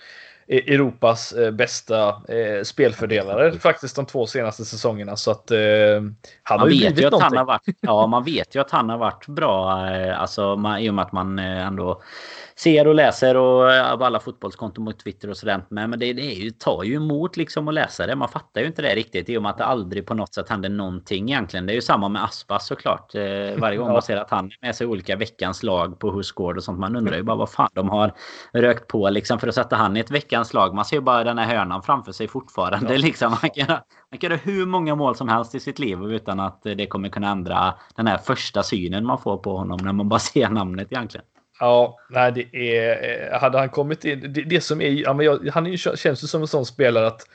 e- 0.46 0.74
Europas 0.74 1.32
eh, 1.32 1.50
bästa 1.50 2.08
eh, 2.08 2.62
spelfördelare 2.62 3.58
faktiskt 3.58 3.96
de 3.96 4.06
två 4.06 4.26
senaste 4.26 4.64
säsongerna. 4.64 5.16
Så 5.16 5.30
att 5.30 5.50
eh, 5.50 5.58
han 6.42 6.60
har 6.60 6.68
ju 6.68 6.84
vet 6.84 7.00
ju 7.00 7.06
att 7.06 7.22
han 7.22 7.36
har 7.36 7.44
varit, 7.44 7.62
Ja, 7.80 8.06
man 8.06 8.24
vet 8.24 8.54
ju 8.54 8.60
att 8.60 8.70
han 8.70 8.90
har 8.90 8.98
varit 8.98 9.26
bra 9.26 9.70
alltså 10.16 10.56
man, 10.56 10.78
i 10.78 10.90
och 10.90 10.94
med 10.94 11.04
att 11.04 11.12
man 11.12 11.38
ändå 11.38 12.02
ser 12.56 12.86
och 12.86 12.94
läser 12.94 13.36
och 13.36 13.72
eh, 13.72 13.92
av 13.92 14.02
alla 14.02 14.20
fotbollskonton 14.20 14.84
mot 14.84 14.98
Twitter 14.98 15.30
och 15.30 15.36
sådant 15.36 15.70
med. 15.70 15.90
Men 15.90 15.98
det, 15.98 16.12
det 16.12 16.22
är 16.22 16.34
ju, 16.34 16.50
tar 16.50 16.82
ju 16.82 16.94
emot 16.94 17.36
liksom 17.36 17.68
att 17.68 17.74
läsa 17.74 18.06
det. 18.06 18.16
Man 18.16 18.28
fattar 18.28 18.60
ju 18.60 18.66
inte 18.66 18.82
det 18.82 18.94
riktigt 18.94 19.28
i 19.28 19.36
och 19.38 19.42
med 19.42 19.50
att 19.50 19.58
det 19.58 19.64
aldrig 19.64 20.06
på 20.06 20.14
något 20.14 20.34
sätt 20.34 20.48
händer 20.48 20.68
någonting 20.68 21.30
egentligen. 21.30 21.66
Det 21.66 21.72
är 21.72 21.74
ju 21.74 21.82
samma 21.82 22.08
med 22.08 22.24
Aspas 22.24 22.66
såklart. 22.66 23.14
Eh, 23.14 23.22
varje 23.56 23.76
gång 23.76 23.88
man 23.92 24.02
ser 24.02 24.16
att 24.16 24.30
han 24.30 24.46
är 24.46 24.66
med 24.66 24.76
sig 24.76 24.86
olika 24.86 25.16
veckans 25.16 25.62
lag 25.62 25.98
på 25.98 26.10
Husgård 26.10 26.56
och 26.56 26.64
sånt. 26.64 26.78
Man 26.78 26.96
undrar 26.96 27.16
ju 27.16 27.22
bara 27.22 27.36
vad 27.36 27.50
fan 27.50 27.70
de 27.72 27.88
har 27.88 28.12
rökt 28.52 28.88
på 28.88 29.10
liksom 29.10 29.38
för 29.38 29.48
att 29.48 29.54
sätta 29.54 29.76
han 29.76 29.96
i 29.96 30.00
ett 30.00 30.10
veckans 30.10 30.54
lag. 30.54 30.74
Man 30.74 30.84
ser 30.84 30.96
ju 30.96 31.02
bara 31.02 31.24
den 31.24 31.38
här 31.38 31.56
hörnan 31.56 31.82
framför 31.82 32.12
sig 32.12 32.28
fortfarande. 32.28 32.92
Ja. 32.92 32.98
Liksom, 32.98 33.30
man, 33.42 33.50
kan 33.50 33.66
man 34.10 34.18
kan 34.18 34.30
göra 34.30 34.40
hur 34.42 34.66
många 34.66 34.94
mål 34.94 35.16
som 35.16 35.28
helst 35.28 35.54
i 35.54 35.60
sitt 35.60 35.78
liv 35.78 36.02
utan 36.02 36.40
att 36.40 36.62
det 36.62 36.86
kommer 36.86 37.08
kunna 37.08 37.30
ändra 37.30 37.74
den 37.96 38.06
här 38.06 38.18
första 38.18 38.62
synen 38.62 39.06
man 39.06 39.18
får 39.18 39.36
på 39.36 39.56
honom 39.56 39.78
när 39.82 39.92
man 39.92 40.08
bara 40.08 40.20
ser 40.20 40.48
namnet 40.48 40.92
egentligen. 40.92 41.26
Ja, 41.64 41.98
nej, 42.10 42.32
det 42.32 42.76
är... 42.78 43.38
Hade 43.38 43.58
han 43.58 43.68
kommit 43.68 44.04
in... 44.04 44.32
Det, 44.32 44.42
det 44.42 44.60
som 44.60 44.80
är... 44.80 44.88
Ja, 44.88 45.12
men 45.12 45.26
jag, 45.26 45.48
han 45.52 45.66
är 45.66 45.70
ju, 45.70 45.76
känns 45.76 46.24
ju 46.24 46.26
som 46.26 46.40
en 46.40 46.46
sån 46.46 46.66
spelare 46.66 47.06
att 47.06 47.28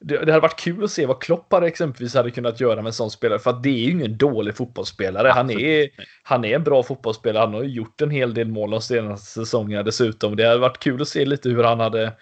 det, 0.00 0.24
det 0.24 0.32
hade 0.32 0.40
varit 0.40 0.60
kul 0.60 0.84
att 0.84 0.90
se 0.90 1.06
vad 1.06 1.22
Kloppar 1.22 1.62
exempelvis 1.62 2.14
hade 2.14 2.30
kunnat 2.30 2.60
göra 2.60 2.76
med 2.76 2.86
en 2.86 2.92
sån 2.92 3.10
spelare. 3.10 3.38
För 3.38 3.50
att 3.50 3.62
det 3.62 3.68
är 3.68 3.78
ju 3.78 3.90
ingen 3.90 4.16
dålig 4.16 4.56
fotbollsspelare. 4.56 5.28
Han 5.28 5.50
är, 5.50 5.88
han 6.22 6.44
är 6.44 6.54
en 6.54 6.64
bra 6.64 6.82
fotbollsspelare. 6.82 7.40
Han 7.40 7.54
har 7.54 7.62
ju 7.62 7.68
gjort 7.68 8.00
en 8.00 8.10
hel 8.10 8.34
del 8.34 8.48
mål 8.48 8.70
de 8.70 8.80
senaste 8.80 9.40
säsongerna 9.40 9.82
dessutom. 9.82 10.36
Det 10.36 10.46
hade 10.46 10.58
varit 10.58 10.78
kul 10.78 11.02
att 11.02 11.08
se 11.08 11.24
lite 11.24 11.48
hur 11.48 11.64
han 11.64 11.80
hade... 11.80 12.12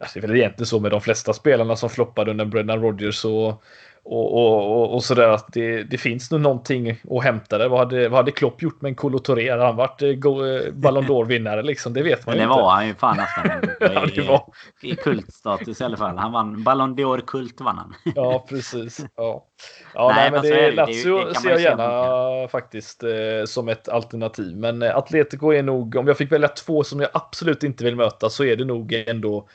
Alltså 0.00 0.20
det 0.20 0.26
är 0.26 0.28
väl 0.28 0.36
egentligen 0.36 0.66
så 0.66 0.80
med 0.80 0.90
de 0.90 1.00
flesta 1.00 1.32
spelarna 1.32 1.76
som 1.76 1.90
floppade 1.90 2.30
under 2.30 2.44
Brendan 2.44 2.82
Rodgers 2.82 3.24
och 3.24 3.62
och, 4.04 4.34
och, 4.34 4.94
och 4.94 5.04
sådär 5.04 5.28
att 5.28 5.52
det, 5.52 5.82
det, 5.82 5.98
finns 5.98 6.30
nog 6.30 6.40
någonting 6.40 7.00
att 7.10 7.24
hämta 7.24 7.58
där. 7.58 7.68
Vad 7.68 7.78
hade, 7.78 8.08
vad 8.08 8.18
hade 8.18 8.30
Klopp 8.30 8.62
gjort 8.62 8.80
med 8.80 8.88
en 8.88 8.94
Kolo 8.94 9.18
Touré? 9.18 9.50
Hade 9.50 9.64
han 9.64 9.76
varit 9.76 10.02
eh, 10.02 10.08
eh, 10.08 10.72
Ballon 10.72 11.04
d'Or-vinnare 11.04 11.62
liksom? 11.62 11.92
Det 11.92 12.02
vet 12.02 12.26
man 12.26 12.36
ju 12.36 12.42
inte. 12.42 12.54
Det 12.54 12.62
var 12.62 12.70
han 12.70 12.86
ju 12.86 12.94
fan 12.94 13.16
nästan. 13.16 13.70
ja, 13.94 14.06
det 14.14 14.22
var. 14.22 14.44
I 14.82 14.96
kultstatus 14.96 15.80
i 15.80 15.84
alla 15.84 15.96
fall. 15.96 16.18
Han 16.18 16.32
vann 16.32 16.62
Ballon 16.62 16.96
d'Or-kult 16.96 17.64
vann 17.64 17.78
han. 17.78 17.94
ja, 18.14 18.46
precis. 18.48 19.06
Ja, 19.16 19.46
ja 19.94 20.12
nej, 20.14 20.16
nej 20.16 20.30
men 20.30 20.42
det, 20.42 20.66
är 20.66 20.72
Lazio 20.72 21.34
ser 21.34 21.50
jag 21.50 21.60
gärna 21.60 22.48
faktiskt 22.48 23.02
eh, 23.02 23.10
som 23.46 23.68
ett 23.68 23.88
alternativ. 23.88 24.56
Men 24.56 24.82
eh, 24.82 24.96
Atletico 24.96 25.52
är 25.52 25.62
nog, 25.62 25.96
om 25.96 26.06
jag 26.06 26.18
fick 26.18 26.32
välja 26.32 26.48
två 26.48 26.84
som 26.84 27.00
jag 27.00 27.10
absolut 27.14 27.64
inte 27.64 27.84
vill 27.84 27.96
möta 27.96 28.30
så 28.30 28.44
är 28.44 28.56
det 28.56 28.64
nog 28.64 29.04
ändå 29.06 29.48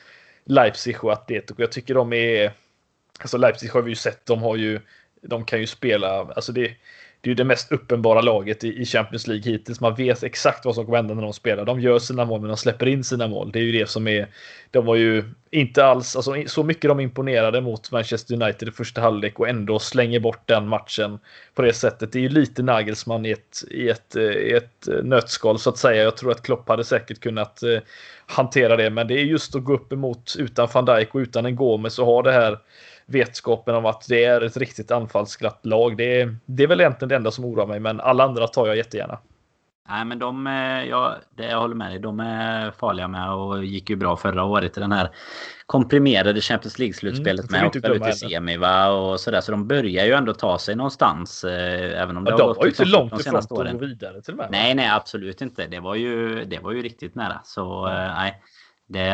Leipzig 0.44 1.04
och 1.04 1.12
Atletico. 1.12 1.62
Jag 1.62 1.72
tycker 1.72 1.94
de 1.94 2.12
är 2.12 2.52
Alltså 3.18 3.36
Leipzig 3.36 3.68
har 3.68 3.82
vi 3.82 3.90
ju 3.90 3.96
sett, 3.96 4.26
de 4.26 4.42
har 4.42 4.56
ju, 4.56 4.80
de 5.22 5.44
kan 5.44 5.60
ju 5.60 5.66
spela, 5.66 6.08
alltså 6.08 6.52
det, 6.52 6.74
det 7.20 7.28
är 7.28 7.30
ju 7.30 7.34
det 7.34 7.44
mest 7.44 7.72
uppenbara 7.72 8.20
laget 8.20 8.64
i, 8.64 8.84
Champions 8.84 9.26
League 9.26 9.52
hittills. 9.52 9.80
Man 9.80 9.94
vet 9.94 10.22
exakt 10.22 10.64
vad 10.64 10.74
som 10.74 10.84
kommer 10.84 10.98
hända 10.98 11.14
när 11.14 11.22
de 11.22 11.32
spelar. 11.32 11.64
De 11.64 11.80
gör 11.80 11.98
sina 11.98 12.24
mål, 12.24 12.40
men 12.40 12.48
de 12.48 12.56
släpper 12.56 12.88
in 12.88 13.04
sina 13.04 13.28
mål. 13.28 13.52
Det 13.52 13.58
är 13.58 13.62
ju 13.62 13.72
det 13.72 13.88
som 13.88 14.08
är. 14.08 14.28
De 14.70 14.86
var 14.86 14.94
ju 14.94 15.24
inte 15.50 15.84
alls 15.84 16.16
alltså, 16.16 16.34
så 16.46 16.62
mycket 16.62 16.88
de 16.88 17.00
imponerade 17.00 17.60
mot 17.60 17.92
Manchester 17.92 18.42
United 18.42 18.68
i 18.68 18.70
första 18.70 19.00
halvlek 19.00 19.40
och 19.40 19.48
ändå 19.48 19.78
slänger 19.78 20.20
bort 20.20 20.42
den 20.44 20.68
matchen 20.68 21.18
på 21.54 21.62
det 21.62 21.72
sättet. 21.72 22.12
Det 22.12 22.18
är 22.18 22.22
ju 22.22 22.28
lite 22.28 22.62
Nagelsmann 22.62 23.26
i 23.26 23.30
ett, 23.30 23.64
i 23.70 23.88
ett, 23.88 24.16
eh, 24.16 24.22
i 24.22 24.52
ett 24.52 24.88
eh, 24.88 25.02
nötskal 25.02 25.58
så 25.58 25.70
att 25.70 25.78
säga. 25.78 26.02
Jag 26.02 26.16
tror 26.16 26.30
att 26.30 26.42
Klopp 26.42 26.68
hade 26.68 26.84
säkert 26.84 27.20
kunnat 27.20 27.62
eh, 27.62 27.78
hantera 28.26 28.76
det, 28.76 28.90
men 28.90 29.08
det 29.08 29.14
är 29.14 29.24
just 29.24 29.56
att 29.56 29.64
gå 29.64 29.74
upp 29.74 29.92
emot 29.92 30.34
utan 30.38 30.68
van 30.72 30.84
Dijk 30.84 31.14
och 31.14 31.18
utan 31.18 31.46
en 31.46 31.56
Gomes 31.56 31.98
och 31.98 32.06
ha 32.06 32.22
det 32.22 32.32
här 32.32 32.58
vetskapen 33.08 33.74
om 33.74 33.86
att 33.86 34.06
det 34.08 34.24
är 34.24 34.40
ett 34.40 34.56
riktigt 34.56 34.90
anfallsglatt 34.90 35.66
lag. 35.66 35.96
Det 35.96 36.20
är, 36.20 36.36
det 36.46 36.62
är 36.62 36.66
väl 36.66 36.80
egentligen 36.80 37.08
det 37.08 37.16
enda 37.16 37.30
som 37.30 37.44
oroar 37.44 37.66
mig, 37.66 37.80
men 37.80 38.00
alla 38.00 38.24
andra 38.24 38.46
tar 38.46 38.66
jag 38.66 38.76
jättegärna. 38.76 39.18
Nej, 39.90 40.04
men 40.04 40.18
de, 40.18 40.46
ja, 40.90 41.16
det 41.36 41.46
jag 41.46 41.60
håller 41.60 41.74
med 41.74 41.90
dig. 41.90 41.98
De 41.98 42.20
är 42.20 42.70
farliga 42.70 43.08
med 43.08 43.32
och 43.32 43.64
gick 43.64 43.90
ju 43.90 43.96
bra 43.96 44.16
förra 44.16 44.44
året 44.44 44.76
i 44.76 44.80
den 44.80 44.92
här 44.92 45.10
komprimerade 45.66 46.40
Champions 46.40 46.78
League-slutspelet 46.78 47.50
mm, 47.50 47.60
med. 47.60 47.66
Åkte 47.66 47.88
ut 47.88 48.06
i 48.06 48.12
semi 48.12 48.56
va? 48.56 48.88
och 48.88 49.20
sådär. 49.20 49.40
Så 49.40 49.50
de 49.50 49.68
börjar 49.68 50.04
ju 50.06 50.12
ändå 50.12 50.34
ta 50.34 50.58
sig 50.58 50.76
någonstans. 50.76 51.44
Eh, 51.44 52.02
även 52.02 52.16
om 52.16 52.24
det 52.24 52.30
ja, 52.30 52.36
har 52.36 52.40
de 52.40 52.48
gått 52.48 52.56
var 52.56 52.64
ju 52.64 52.70
inte 52.70 52.84
långt 52.84 53.20
ifrån 53.20 53.36
att 53.36 53.48
gå 53.48 53.78
vidare 53.78 54.22
till 54.22 54.32
och 54.32 54.38
med. 54.38 54.48
Nej, 54.50 54.74
nej, 54.74 54.88
absolut 54.88 55.40
inte. 55.40 55.66
Det 55.66 55.80
var 55.80 55.94
ju, 55.94 56.44
det 56.44 56.58
var 56.58 56.72
ju 56.72 56.82
riktigt 56.82 57.14
nära. 57.14 57.40
Så 57.44 57.86
mm. 57.86 58.08
nej, 58.14 58.42
det, 58.86 59.10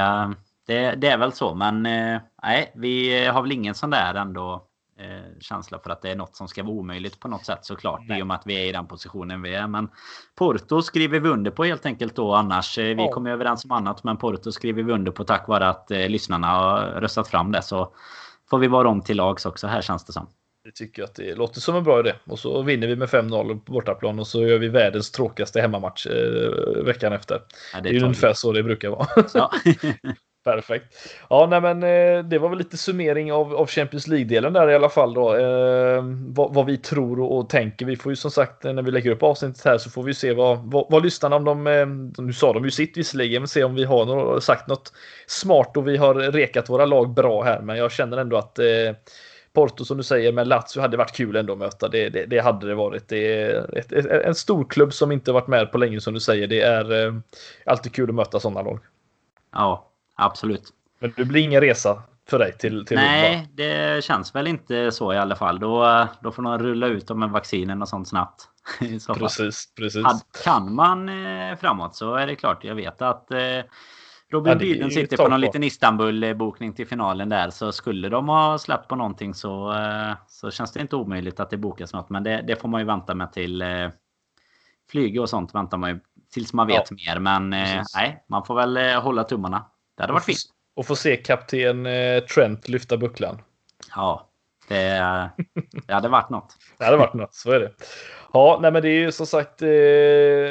det, 0.66 0.94
det, 0.94 1.08
är 1.08 1.18
väl 1.18 1.32
så, 1.32 1.54
men 1.54 1.86
eh, 1.86 2.20
nej, 2.42 2.72
vi 2.74 3.24
har 3.26 3.42
väl 3.42 3.52
ingen 3.52 3.74
sån 3.74 3.90
där 3.90 4.14
ändå 4.14 4.68
eh, 4.98 5.38
känsla 5.40 5.78
för 5.78 5.90
att 5.90 6.02
det 6.02 6.10
är 6.10 6.16
något 6.16 6.36
som 6.36 6.48
ska 6.48 6.62
vara 6.62 6.72
omöjligt 6.72 7.20
på 7.20 7.28
något 7.28 7.44
sätt 7.44 7.58
såklart. 7.62 8.00
Nej. 8.08 8.18
I 8.18 8.22
och 8.22 8.26
med 8.26 8.34
att 8.34 8.46
vi 8.46 8.54
är 8.54 8.68
i 8.68 8.72
den 8.72 8.86
positionen 8.86 9.42
vi 9.42 9.54
är. 9.54 9.66
Men 9.66 9.88
Porto 10.34 10.82
skriver 10.82 11.20
vi 11.20 11.28
under 11.28 11.50
på 11.50 11.64
helt 11.64 11.86
enkelt 11.86 12.16
då 12.16 12.34
annars. 12.34 12.78
Eh, 12.78 12.84
vi 12.84 13.02
ja. 13.02 13.10
kommer 13.10 13.30
överens 13.30 13.64
om 13.64 13.70
annat, 13.70 14.04
men 14.04 14.16
Porto 14.16 14.52
skriver 14.52 14.82
vi 14.82 14.92
under 14.92 15.12
på 15.12 15.24
tack 15.24 15.48
vare 15.48 15.68
att 15.68 15.90
eh, 15.90 16.08
lyssnarna 16.08 16.46
har 16.46 16.80
röstat 16.80 17.28
fram 17.28 17.52
det. 17.52 17.62
Så 17.62 17.92
får 18.50 18.58
vi 18.58 18.68
vara 18.68 18.88
om 18.88 19.02
till 19.02 19.16
lags 19.16 19.46
också 19.46 19.66
här 19.66 19.82
känns 19.82 20.04
det 20.04 20.12
som. 20.12 20.26
Jag 20.66 20.74
tycker 20.74 21.02
att 21.02 21.14
det 21.14 21.34
låter 21.34 21.60
som 21.60 21.76
en 21.76 21.84
bra 21.84 22.00
idé. 22.00 22.14
Och 22.24 22.38
så 22.38 22.62
vinner 22.62 22.86
vi 22.86 22.96
med 22.96 23.08
5-0 23.08 23.60
på 23.60 23.72
bortaplan 23.72 24.18
och 24.18 24.26
så 24.26 24.46
gör 24.46 24.58
vi 24.58 24.68
världens 24.68 25.10
tråkigaste 25.10 25.60
hemmamatch 25.60 26.06
eh, 26.06 26.84
veckan 26.84 27.12
efter. 27.12 27.40
Ja, 27.72 27.80
det, 27.80 27.88
är 27.88 27.92
det 27.92 27.98
är 27.98 28.04
ungefär 28.04 28.32
så 28.32 28.52
det 28.52 28.62
brukar 28.62 28.88
vara. 28.88 29.06
Ja. 29.34 29.50
Perfekt. 30.44 30.86
Ja, 31.30 31.46
nej, 31.50 31.60
men 31.60 31.82
eh, 31.82 32.24
det 32.24 32.38
var 32.38 32.48
väl 32.48 32.58
lite 32.58 32.76
summering 32.76 33.32
av, 33.32 33.54
av 33.54 33.66
Champions 33.66 34.06
League-delen 34.06 34.52
där 34.52 34.70
i 34.70 34.74
alla 34.74 34.88
fall 34.88 35.14
då. 35.14 35.36
Eh, 35.36 36.02
vad, 36.26 36.54
vad, 36.54 36.66
vi 36.66 36.78
tror 36.78 37.20
och, 37.20 37.38
och, 37.38 37.48
tänker. 37.48 37.86
Vi 37.86 37.96
får 37.96 38.12
ju 38.12 38.16
som 38.16 38.30
sagt 38.30 38.64
eh, 38.64 38.72
när 38.72 38.82
vi 38.82 38.90
lägger 38.90 39.10
upp 39.10 39.22
avsnittet 39.22 39.64
här 39.64 39.78
så 39.78 39.90
får 39.90 40.02
vi 40.02 40.14
se 40.14 40.32
vad, 40.32 40.58
vad, 40.58 40.86
vad 40.90 41.02
lyssnarna 41.02 41.36
om 41.36 41.44
de, 41.44 41.66
eh, 41.66 41.86
nu 42.24 42.32
sa 42.32 42.52
de 42.52 42.64
ju 42.64 42.70
sitt 42.70 42.96
visserligen, 42.96 43.42
men 43.42 43.48
se 43.48 43.64
om 43.64 43.74
vi 43.74 43.84
har 43.84 44.04
något, 44.04 44.44
sagt 44.44 44.68
något 44.68 44.92
smart 45.26 45.76
och 45.76 45.88
vi 45.88 45.96
har 45.96 46.14
rekat 46.14 46.68
våra 46.68 46.86
lag 46.86 47.14
bra 47.14 47.42
här. 47.42 47.60
Men 47.60 47.76
jag 47.76 47.92
känner 47.92 48.16
ändå 48.16 48.36
att 48.36 48.58
eh, 48.58 48.66
Porto 49.52 49.84
som 49.84 49.96
du 49.96 50.02
säger 50.02 50.32
med 50.32 50.48
Lazio 50.48 50.80
hade 50.80 50.96
varit 50.96 51.16
kul 51.16 51.36
ändå 51.36 51.52
att 51.52 51.58
möta. 51.58 51.88
Det, 51.88 52.08
det, 52.08 52.26
det 52.26 52.38
hade 52.38 52.66
det 52.66 52.74
varit. 52.74 53.08
Det 53.08 53.42
är 53.42 53.78
ett, 53.78 53.92
ett, 53.92 54.06
en 54.06 54.34
stor 54.34 54.64
klubb 54.64 54.92
som 54.92 55.12
inte 55.12 55.32
varit 55.32 55.48
med 55.48 55.72
på 55.72 55.78
länge 55.78 56.00
som 56.00 56.14
du 56.14 56.20
säger. 56.20 56.46
Det 56.46 56.60
är 56.60 57.06
eh, 57.06 57.14
alltid 57.66 57.92
kul 57.92 58.08
att 58.08 58.14
möta 58.14 58.40
sådana 58.40 58.62
lag. 58.62 58.80
Ja, 59.52 59.90
absolut. 60.14 60.72
Men 60.98 61.12
det 61.16 61.24
blir 61.24 61.42
ingen 61.42 61.60
resa 61.60 62.02
för 62.28 62.38
dig 62.38 62.58
till, 62.58 62.86
till 62.86 62.96
Nej, 62.96 63.36
Rom, 63.36 63.46
det 63.54 64.04
känns 64.04 64.34
väl 64.34 64.46
inte 64.46 64.92
så 64.92 65.12
i 65.12 65.18
alla 65.18 65.36
fall. 65.36 65.58
Då, 65.58 66.06
då 66.20 66.32
får 66.32 66.42
de 66.42 66.58
rulla 66.58 66.86
ut 66.86 67.06
dem 67.06 67.18
med 67.18 67.30
vaccinen 67.30 67.82
och 67.82 67.88
sånt 67.88 68.08
snabbt. 68.08 68.48
så 69.00 69.14
precis, 69.14 69.74
precis. 69.76 70.04
Kan 70.44 70.74
man 70.74 71.08
eh, 71.08 71.56
framåt 71.56 71.94
så 71.94 72.14
är 72.14 72.26
det 72.26 72.36
klart. 72.36 72.64
Jag 72.64 72.74
vet 72.74 73.02
att 73.02 73.30
eh, 73.30 73.38
Robin 74.30 74.52
ja, 74.52 74.58
Biden 74.58 74.90
sitter 74.90 75.16
på 75.16 75.28
någon 75.28 75.40
liten 75.40 75.64
Istanbul-bokning 75.64 76.72
till 76.72 76.86
finalen 76.86 77.28
där. 77.28 77.50
Så 77.50 77.72
skulle 77.72 78.08
de 78.08 78.28
ha 78.28 78.58
släppt 78.58 78.88
på 78.88 78.96
någonting 78.96 79.34
så, 79.34 79.72
eh, 79.72 80.12
så 80.28 80.50
känns 80.50 80.72
det 80.72 80.80
inte 80.80 80.96
omöjligt 80.96 81.40
att 81.40 81.50
det 81.50 81.56
bokas 81.56 81.92
något. 81.92 82.10
Men 82.10 82.22
det, 82.22 82.44
det 82.46 82.56
får 82.56 82.68
man 82.68 82.80
ju 82.80 82.86
vänta 82.86 83.14
med 83.14 83.32
till 83.32 83.64
flyg 84.90 85.20
och 85.20 85.30
sånt 85.30 85.54
väntar 85.54 85.78
man 85.78 85.90
ju 85.90 86.00
tills 86.32 86.52
man 86.52 86.66
vet 86.66 86.90
ja, 86.90 86.96
mer. 86.96 87.20
Men 87.20 87.50
nej, 87.94 88.24
man 88.28 88.44
får 88.44 88.54
väl 88.54 88.94
hålla 88.94 89.24
tummarna. 89.24 89.64
Det 89.96 90.02
hade 90.02 90.12
varit 90.12 90.24
fint. 90.24 90.38
Och 90.76 90.86
få 90.86 90.96
se 90.96 91.16
kapten 91.16 91.86
eh, 91.86 92.20
Trent 92.20 92.68
lyfta 92.68 92.96
bucklan. 92.96 93.42
Ja, 93.94 94.28
det, 94.68 95.30
det 95.86 95.94
hade 95.94 96.08
varit 96.08 96.30
något. 96.30 96.56
det 96.78 96.84
hade 96.84 96.96
varit 96.96 97.14
något, 97.14 97.34
så 97.34 97.50
är 97.50 97.60
det. 97.60 97.70
Ja, 98.32 98.58
nej 98.62 98.72
men 98.72 98.82
det 98.82 98.88
är 98.88 99.00
ju 99.00 99.12
som 99.12 99.26
sagt, 99.26 99.62
eh, 99.62 99.68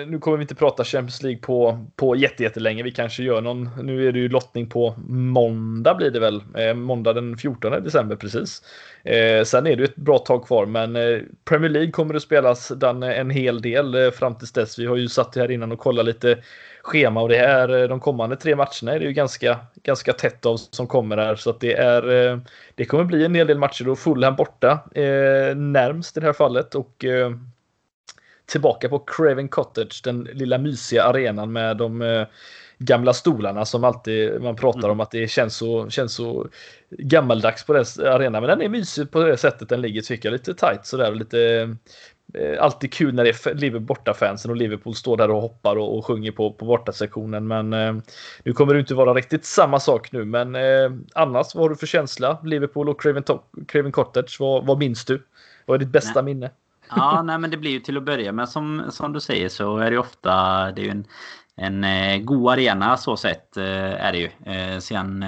nu 0.07 0.17
kommer 0.21 0.37
vi 0.37 0.41
inte 0.41 0.55
prata 0.55 0.83
Champions 0.83 1.23
League 1.23 1.41
på, 1.41 1.85
på 1.95 2.15
jättelänge. 2.15 2.83
Vi 2.83 2.91
kanske 2.91 3.23
gör 3.23 3.41
någon, 3.41 3.69
nu 3.83 4.07
är 4.07 4.11
det 4.11 4.19
ju 4.19 4.29
lottning 4.29 4.69
på 4.69 4.95
måndag 5.07 5.93
blir 5.93 6.11
det 6.11 6.19
väl, 6.19 6.43
eh, 6.57 6.73
måndag 6.73 7.13
den 7.13 7.37
14 7.37 7.83
december 7.83 8.15
precis. 8.15 8.61
Eh, 9.03 9.43
sen 9.43 9.67
är 9.67 9.75
det 9.75 9.81
ju 9.81 9.85
ett 9.85 9.95
bra 9.95 10.17
tag 10.17 10.45
kvar, 10.45 10.65
men 10.65 10.93
Premier 11.45 11.69
League 11.69 11.91
kommer 11.91 12.13
det 12.13 12.19
spelas 12.19 12.67
den, 12.67 13.03
en 13.03 13.29
hel 13.29 13.61
del 13.61 14.11
fram 14.11 14.35
tills 14.35 14.51
dess. 14.51 14.79
Vi 14.79 14.85
har 14.85 14.95
ju 14.95 15.09
satt 15.09 15.35
här 15.35 15.51
innan 15.51 15.71
och 15.71 15.79
kollat 15.79 16.05
lite 16.05 16.37
schema 16.84 17.21
och 17.21 17.29
det 17.29 17.38
är 17.38 17.81
eh, 17.81 17.88
de 17.88 17.99
kommande 17.99 18.36
tre 18.36 18.55
matcherna 18.55 18.93
är 18.93 18.99
det 18.99 19.05
ju 19.05 19.13
ganska, 19.13 19.59
ganska 19.84 20.13
tätt 20.13 20.45
av 20.45 20.57
som 20.57 20.88
kommer 20.88 21.17
här 21.17 21.36
så 21.36 21.49
att 21.49 21.59
det 21.59 21.73
är 21.73 22.31
eh, 22.31 22.38
det 22.75 22.86
kommer 22.86 23.03
bli 23.03 23.25
en 23.25 23.36
hel 23.36 23.47
del 23.47 23.57
matcher 23.57 23.89
och 23.89 23.99
Fulham 23.99 24.36
borta 24.36 24.71
eh, 24.95 25.55
närmst 25.55 26.17
i 26.17 26.19
det 26.19 26.25
här 26.25 26.34
fallet 26.34 26.75
och 26.75 27.05
eh, 27.05 27.31
tillbaka 28.45 28.89
på 28.89 28.99
Craven 28.99 29.49
Cottage, 29.49 30.01
den 30.03 30.23
lilla 30.23 30.57
mysiga 30.57 31.03
arenan 31.03 31.51
med 31.51 31.77
de 31.77 32.01
eh, 32.01 32.27
gamla 32.77 33.13
stolarna 33.13 33.65
som 33.65 33.84
alltid 33.84 34.41
man 34.41 34.55
pratar 34.55 34.79
mm. 34.79 34.91
om 34.91 34.99
att 34.99 35.11
det 35.11 35.27
känns 35.27 35.55
så, 35.55 35.89
känns 35.89 36.13
så 36.13 36.47
gammaldags 36.89 37.65
på 37.65 37.73
den 37.73 37.86
arenan. 37.99 38.43
Men 38.43 38.49
den 38.49 38.61
är 38.61 38.69
mysig 38.69 39.11
på 39.11 39.23
det 39.23 39.38
sättet 39.38 39.69
den 39.69 39.81
ligger 39.81 40.01
tycker 40.01 40.29
jag. 40.29 40.34
Lite 40.34 40.53
tight 40.53 40.86
sådär 40.86 41.09
och 41.09 41.15
lite 41.15 41.75
alltid 42.59 42.93
kul 42.93 43.13
när 43.13 43.23
det 43.23 43.29
är 43.29 43.53
Liverpool 43.55 43.86
bortafansen 43.86 44.51
och 44.51 44.57
Liverpool 44.57 44.95
står 44.95 45.17
där 45.17 45.31
och 45.31 45.41
hoppar 45.41 45.75
och, 45.75 45.97
och 45.97 46.05
sjunger 46.05 46.31
på, 46.31 46.53
på 46.53 46.65
bortasektionen. 46.65 47.47
Men 47.47 47.73
eh, 47.73 47.95
nu 48.43 48.53
kommer 48.53 48.73
det 48.73 48.79
inte 48.79 48.95
vara 48.95 49.13
riktigt 49.13 49.45
samma 49.45 49.79
sak 49.79 50.11
nu. 50.11 50.25
Men 50.25 50.55
eh, 50.55 50.91
annars, 51.13 51.55
vad 51.55 51.63
har 51.63 51.69
du 51.69 51.75
för 51.75 51.88
känsla? 51.88 52.38
Liverpool 52.43 52.89
och 52.89 53.01
Craven, 53.01 53.23
Craven 53.67 53.91
Cottage, 53.91 54.38
vad, 54.39 54.65
vad 54.65 54.79
minns 54.79 55.05
du? 55.05 55.25
Vad 55.65 55.75
är 55.75 55.79
ditt 55.79 55.93
bästa 55.93 56.21
nej. 56.21 56.34
minne? 56.34 56.51
Ja, 56.89 57.21
nej 57.25 57.38
men 57.38 57.51
det 57.51 57.57
blir 57.57 57.71
ju 57.71 57.79
till 57.79 57.97
att 57.97 58.03
börja 58.03 58.31
med 58.31 58.49
som, 58.49 58.84
som 58.89 59.13
du 59.13 59.19
säger 59.19 59.49
så 59.49 59.77
är 59.77 59.91
det 59.91 59.97
ofta 59.97 60.31
det 60.71 60.88
är 60.88 60.91
en, 60.91 61.05
en 61.55 61.84
eh, 61.84 62.17
god 62.17 62.51
arena 62.51 62.97
så 62.97 63.17
sett 63.17 63.57
eh, 63.57 64.05
är 64.05 64.11
det 64.11 64.17
ju. 64.17 64.53
Eh, 64.53 64.79
sen 64.79 65.25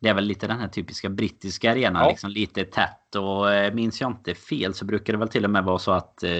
det 0.00 0.08
är 0.08 0.14
väl 0.14 0.24
lite 0.24 0.46
den 0.46 0.60
här 0.60 0.68
typiska 0.68 1.08
brittiska 1.08 1.70
arenan. 1.70 2.02
Ja. 2.02 2.08
Liksom 2.08 2.30
lite 2.30 2.64
tätt. 2.64 3.14
Och 3.16 3.52
eh, 3.52 3.74
minns 3.74 4.00
jag 4.00 4.10
inte 4.10 4.34
fel 4.34 4.74
så 4.74 4.84
brukar 4.84 5.12
det 5.12 5.18
väl 5.18 5.28
till 5.28 5.44
och 5.44 5.50
med 5.50 5.64
vara 5.64 5.78
så 5.78 5.92
att 5.92 6.22
eh, 6.22 6.30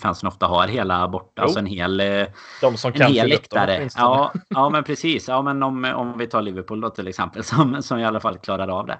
fansen 0.00 0.28
ofta 0.28 0.46
har 0.46 0.68
hela 0.68 1.08
borta. 1.08 1.32
Jo. 1.36 1.42
Alltså 1.42 1.58
en 1.58 1.66
hel, 1.66 2.00
eh, 2.00 2.26
De 2.60 2.76
som 2.76 2.92
en 2.92 2.98
kan 2.98 3.12
hel 3.12 3.16
dem 3.16 3.28
läktare. 3.28 3.76
åtminstone. 3.76 4.04
Ja, 4.06 4.32
ja, 4.48 4.70
men 4.70 4.84
precis. 4.84 5.28
Ja, 5.28 5.42
men 5.42 5.62
om, 5.62 5.84
om 5.84 6.18
vi 6.18 6.26
tar 6.26 6.42
Liverpool 6.42 6.80
då 6.80 6.90
till 6.90 7.08
exempel. 7.08 7.44
Som, 7.56 7.82
som 7.82 7.98
i 7.98 8.04
alla 8.04 8.20
fall 8.20 8.38
klarar 8.38 8.68
av 8.68 8.86
det. 8.86 8.98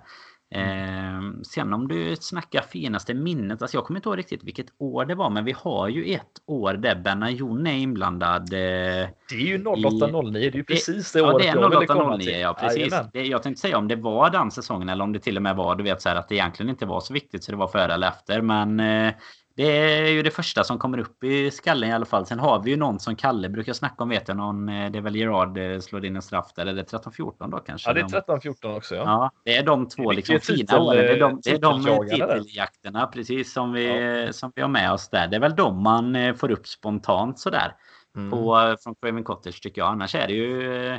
Eh, 0.54 1.20
sen 1.52 1.72
om 1.72 1.88
du 1.88 2.16
snackar 2.16 2.60
finaste 2.62 3.14
minnet. 3.14 3.62
Alltså 3.62 3.76
jag 3.76 3.84
kommer 3.84 3.98
inte 3.98 4.08
ihåg 4.08 4.18
riktigt 4.18 4.44
vilket 4.44 4.66
år 4.78 5.04
det 5.04 5.14
var. 5.14 5.30
Men 5.30 5.44
vi 5.44 5.52
har 5.52 5.88
ju 5.88 6.14
ett 6.14 6.42
år 6.46 6.72
där 6.72 6.94
Benayoun 6.94 7.66
är 7.66 7.72
inblandad. 7.72 8.42
Eh, 8.42 8.48
Det 8.48 9.08
är 9.30 9.34
ju 9.34 9.58
08-09. 9.58 10.32
Det 10.32 10.38
är 10.38 10.52
ju 10.52 10.64
precis 10.64 11.12
det 11.12 11.18
ja, 11.18 11.34
året 11.34 11.42
det 11.42 11.48
är 11.48 11.56
jag 11.56 11.70
ville 11.70 11.86
komma 11.86 12.16
08-09. 12.16 12.20
till. 12.20 12.40
Ja, 12.40 12.54
precis. 12.60 12.94
Det, 13.12 13.26
jag 13.26 13.42
tänkte 13.42 13.60
säga 13.60 13.78
om 13.78 13.88
det 13.88 13.96
var 13.96 14.30
den 14.30 14.50
säsongen 14.50 14.88
eller 14.88 15.04
om 15.04 15.12
det 15.12 15.18
till 15.18 15.36
och 15.36 15.42
med 15.42 15.56
var 15.56 15.76
du 15.76 15.84
vet 15.84 16.02
så 16.02 16.08
här 16.08 16.16
att 16.16 16.28
det 16.28 16.34
egentligen 16.34 16.70
inte 16.70 16.86
var 16.86 17.00
så 17.00 17.12
viktigt 17.14 17.44
så 17.44 17.52
det 17.52 17.58
var 17.58 17.68
före 17.68 17.94
eller 17.94 18.08
efter. 18.08 18.40
Men 18.42 18.80
eh, 18.80 19.14
det 19.56 19.62
är 20.06 20.08
ju 20.10 20.22
det 20.22 20.30
första 20.30 20.64
som 20.64 20.78
kommer 20.78 20.98
upp 20.98 21.24
i 21.24 21.50
skallen 21.50 21.90
i 21.90 21.92
alla 21.92 22.04
fall. 22.06 22.26
Sen 22.26 22.38
har 22.38 22.62
vi 22.62 22.70
ju 22.70 22.76
någon 22.76 23.00
som 23.00 23.16
Kalle 23.16 23.48
brukar 23.48 23.72
snacka 23.72 24.02
om 24.02 24.08
vet 24.08 24.28
jag 24.28 24.36
någon. 24.36 24.68
eh, 24.68 24.90
Det 24.90 24.98
är 24.98 25.02
väl 25.02 25.16
Gerard 25.16 25.58
eh, 25.58 25.80
slår 25.80 26.04
in 26.04 26.16
en 26.16 26.22
straff 26.22 26.52
där. 26.56 26.66
Eller 26.66 26.82
13-14 26.84 27.50
då 27.50 27.58
kanske. 27.58 27.90
Ja, 27.90 27.94
det 27.94 28.00
är 28.00 28.04
De- 28.04 28.38
13-14 28.38 28.76
också. 28.76 28.94
Ja. 28.94 29.02
Ja, 29.04 29.30
det 29.44 29.56
är 29.56 29.62
de 29.64 29.88
två 29.88 30.10
Det 30.10 30.16
liksom 30.16 30.40
fina 30.40 30.80
åren. 30.80 30.98
Det 30.98 31.12
är 31.12 31.20
de, 31.20 31.40
det 31.44 31.50
är 31.50 31.58
de 31.58 31.82
titeljakterna 32.10 33.06
precis 33.06 33.52
som 33.52 33.72
vi, 33.72 34.28
som 34.32 34.52
vi 34.54 34.62
har 34.62 34.68
med 34.68 34.92
oss 34.92 35.08
där. 35.08 35.28
Det 35.28 35.36
är 35.36 35.40
väl 35.40 35.54
de 35.56 35.82
man 35.82 36.16
eh, 36.16 36.34
får 36.34 36.50
upp 36.50 36.66
spontant 36.66 37.38
sådär. 37.38 37.72
Mm. 38.16 38.30
På, 38.30 38.76
från 38.84 38.94
Craven 39.02 39.24
Cottage 39.24 39.62
tycker 39.62 39.80
jag. 39.80 39.88
Annars 39.88 40.14
är 40.14 40.26
det 40.26 40.34
ju 40.34 40.98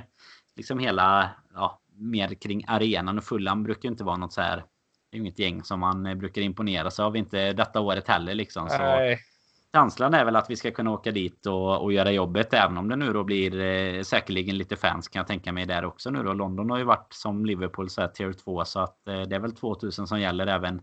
liksom 0.55 0.79
hela, 0.79 1.29
ja, 1.53 1.79
mer 1.95 2.27
kring 2.41 2.63
arenan 2.67 3.17
och 3.17 3.23
Fulham 3.23 3.63
brukar 3.63 3.89
inte 3.89 4.03
vara 4.03 4.17
något 4.17 4.33
så 4.33 4.41
här. 4.41 4.63
Det 5.09 5.15
är 5.15 5.19
ju 5.19 5.21
inget 5.23 5.39
gäng 5.39 5.63
som 5.63 5.79
man 5.79 6.05
eh, 6.05 6.15
brukar 6.15 6.41
imponera 6.41 6.91
sig 6.91 7.05
av. 7.05 7.15
Inte 7.17 7.53
detta 7.53 7.79
året 7.79 8.07
heller 8.07 8.33
liksom. 8.33 8.69
Så 8.69 8.77
Nej, 8.77 9.19
känslan 9.73 10.13
är 10.13 10.25
väl 10.25 10.35
att 10.35 10.49
vi 10.49 10.55
ska 10.55 10.71
kunna 10.71 10.91
åka 10.91 11.11
dit 11.11 11.45
och, 11.45 11.83
och 11.83 11.93
göra 11.93 12.11
jobbet. 12.11 12.53
Även 12.53 12.77
om 12.77 12.89
det 12.89 12.95
nu 12.95 13.13
då 13.13 13.23
blir 13.23 13.59
eh, 13.59 14.01
säkerligen 14.03 14.57
lite 14.57 14.75
fans 14.75 15.07
kan 15.07 15.19
jag 15.19 15.27
tänka 15.27 15.51
mig 15.51 15.65
där 15.65 15.85
också 15.85 16.09
nu 16.09 16.23
då. 16.23 16.33
London 16.33 16.69
har 16.69 16.77
ju 16.77 16.83
varit 16.83 17.13
som 17.13 17.45
Liverpool 17.45 17.89
så 17.89 18.01
här 18.01 18.07
tier 18.07 18.33
2 18.33 18.65
så 18.65 18.79
att 18.79 19.07
eh, 19.07 19.21
det 19.21 19.35
är 19.35 19.39
väl 19.39 19.55
2000 19.55 20.07
som 20.07 20.19
gäller 20.21 20.47
även, 20.47 20.81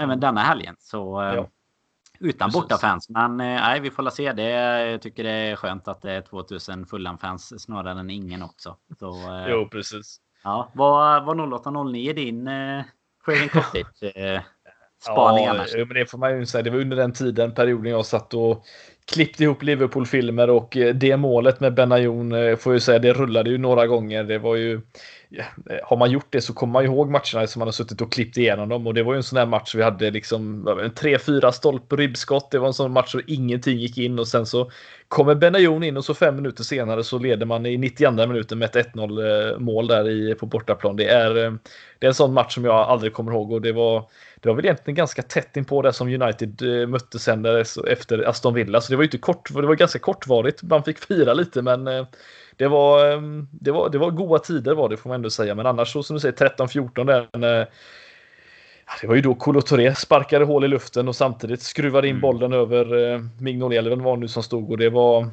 även 0.00 0.20
denna 0.20 0.40
helgen. 0.40 0.76
Så 0.78 1.22
eh, 1.22 1.34
Ja. 1.34 1.48
utan 2.20 2.50
bortafans. 2.50 3.08
Men 3.08 3.30
eh, 3.40 3.46
nej, 3.46 3.80
vi 3.80 3.90
får 3.90 4.02
la 4.02 4.10
se. 4.10 4.32
Det, 4.32 4.50
jag 4.90 5.02
tycker 5.02 5.24
det 5.24 5.30
är 5.30 5.56
skönt 5.56 5.88
att 5.88 6.02
det 6.02 6.12
är 6.12 6.20
2000 6.20 6.86
Fulham-fans 6.86 7.62
snarare 7.62 8.00
än 8.00 8.10
ingen 8.10 8.42
också. 8.42 8.76
Så, 8.98 9.10
eh, 9.10 9.46
jo 9.48 9.68
precis. 9.68 10.20
ja, 10.44 10.70
vad 10.74 11.24
var 11.24 11.34
0809 11.34 12.12
din 12.12 12.48
Craven 13.24 13.48
Cottage 13.52 14.16
eh, 14.16 14.40
ja, 15.06 15.66
men 15.76 15.88
det 15.88 16.06
får 16.06 16.18
man 16.18 16.38
ju 16.38 16.46
säga. 16.46 16.62
Det 16.62 16.70
var 16.70 16.78
under 16.78 16.96
den 16.96 17.12
tiden, 17.12 17.54
perioden 17.54 17.92
jag 17.92 18.06
satt 18.06 18.34
och 18.34 18.64
klippte 19.12 19.44
ihop 19.44 19.62
Liverpool-filmer 19.62 20.50
och 20.50 20.76
eh, 20.76 20.94
det 20.94 21.16
målet 21.16 21.60
med 21.60 21.74
Benayoun 21.74 22.32
eh, 22.32 22.56
får 22.56 22.72
jag 22.72 22.76
ju 22.76 22.80
säga, 22.80 22.98
det 22.98 23.12
rullade 23.12 23.50
ju 23.50 23.58
några 23.58 23.86
gånger. 23.86 24.24
Det 24.24 24.38
var 24.38 24.56
ju 24.56 24.80
ja, 25.32 25.44
har 25.84 25.96
man 25.96 26.10
gjort 26.10 26.26
det 26.30 26.40
så 26.40 26.52
kommer 26.52 26.72
man 26.72 26.84
ihåg 26.84 27.10
matcherna 27.10 27.46
som 27.46 27.60
man 27.60 27.68
har 27.68 27.72
suttit 27.72 28.00
och 28.00 28.12
klippt 28.12 28.36
igenom 28.36 28.68
dem 28.68 28.86
och 28.86 28.94
det 28.94 29.02
var 29.02 29.12
ju 29.12 29.16
en 29.16 29.22
sån 29.22 29.38
här 29.38 29.46
match 29.46 29.74
vi 29.74 29.82
hade 29.82 30.10
liksom 30.10 30.64
vad 30.64 30.76
var 30.76 30.82
det, 30.82 30.90
tre, 30.90 31.18
fyra 31.18 31.52
stolp 31.52 31.92
ribbskott. 31.92 32.50
Det 32.50 32.58
var 32.58 32.66
en 32.66 32.74
sån 32.74 32.92
match 32.92 33.12
så 33.12 33.20
ingenting 33.26 33.78
gick 33.78 33.98
in 33.98 34.18
och 34.18 34.28
sen 34.28 34.46
så 34.46 34.70
kommer 35.08 35.34
Benayoun 35.34 35.82
in 35.82 35.96
och 35.96 36.04
så 36.04 36.14
fem 36.14 36.36
minuter 36.36 36.64
senare 36.64 37.04
så 37.04 37.18
leder 37.18 37.46
man 37.46 37.66
i 37.66 37.76
92 37.76 38.26
minuten 38.26 38.58
med 38.58 38.76
ett 38.76 38.94
1-0 38.94 39.52
eh, 39.52 39.58
mål 39.58 39.86
där 39.86 40.08
i, 40.08 40.34
på 40.34 40.46
bortaplan. 40.46 40.96
Det 40.96 41.08
är, 41.08 41.44
eh, 41.44 41.52
det 41.98 42.06
är 42.06 42.08
en 42.08 42.14
sån 42.14 42.34
match 42.34 42.54
som 42.54 42.64
jag 42.64 42.74
aldrig 42.74 43.12
kommer 43.12 43.32
ihåg 43.32 43.52
och 43.52 43.60
det 43.60 43.72
var 43.72 44.08
det 44.40 44.48
var 44.48 44.56
väl 44.56 44.64
egentligen 44.64 44.94
ganska 44.94 45.22
tätt 45.22 45.56
inpå 45.56 45.82
det 45.82 45.92
som 45.92 46.08
United 46.08 46.62
eh, 46.62 46.88
mötte 46.88 47.18
sen 47.18 47.46
efter 47.86 48.28
Aston 48.28 48.54
Villa. 48.54 48.80
Så 48.80 48.92
det 48.92 48.96
var 48.96 49.02
ju 49.02 49.06
inte 49.06 49.18
kort, 49.18 49.54
det 49.54 49.66
var 49.66 49.74
ganska 49.74 49.98
kortvarigt. 49.98 50.62
Man 50.62 50.84
fick 50.84 50.98
fira 50.98 51.34
lite 51.34 51.62
men 51.62 52.06
det 52.60 52.68
var, 52.68 53.12
eh, 53.12 53.20
det 53.50 53.70
var, 53.70 53.88
det 53.88 53.98
var 53.98 54.10
goda 54.10 54.38
tider 54.38 54.74
var 54.74 54.88
det 54.88 54.96
får 54.96 55.08
man 55.08 55.14
ändå 55.14 55.30
säga. 55.30 55.54
Men 55.54 55.66
annars 55.66 55.92
så 55.92 56.02
som 56.02 56.14
du 56.14 56.20
säger 56.20 56.34
13-14 56.34 57.04
där. 57.06 57.28
ja, 58.86 58.92
Det 59.00 59.06
var 59.06 59.14
ju 59.14 59.20
då 59.20 59.34
Kolo 59.34 59.60
Touré 59.60 59.94
sparkade 59.94 60.44
hål 60.44 60.64
i 60.64 60.68
luften 60.68 61.08
och 61.08 61.16
samtidigt 61.16 61.62
skruvade 61.62 62.08
in 62.08 62.10
Mm. 62.10 62.20
bollen 62.20 62.52
över 62.52 63.12
eh, 63.12 63.20
Mignolet 63.40 63.98
var 63.98 64.16
nu 64.16 64.28
som 64.28 64.42
stod 64.42 64.70
och 64.70 64.78
det 64.78 64.90
var 64.90 65.28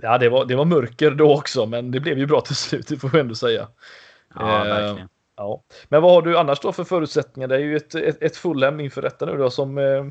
Ja, 0.00 0.18
det 0.18 0.28
var, 0.28 0.44
det 0.44 0.56
var 0.56 0.64
mörker 0.64 1.10
då 1.10 1.34
också, 1.34 1.66
men 1.66 1.90
det 1.90 2.00
blev 2.00 2.18
ju 2.18 2.26
bra 2.26 2.40
till 2.40 2.56
slut, 2.56 2.86
det 2.88 2.96
får 2.96 3.08
vi 3.08 3.20
ändå 3.20 3.34
säga. 3.34 3.68
Ja, 4.34 4.66
eh, 4.66 4.74
verkligen. 4.74 5.08
Ja, 5.36 5.62
men 5.88 6.02
vad 6.02 6.12
har 6.12 6.22
du 6.22 6.38
annars 6.38 6.60
då 6.60 6.72
för 6.72 6.84
förutsättningar? 6.84 7.48
Det 7.48 7.54
är 7.54 7.60
ju 7.60 7.76
ett, 7.76 7.94
ett, 7.94 8.22
ett 8.22 8.36
Fulham 8.36 8.80
inför 8.80 9.02
detta 9.02 9.26
nu 9.26 9.36
då 9.36 9.50
som 9.50 9.78
eh, 9.78 10.04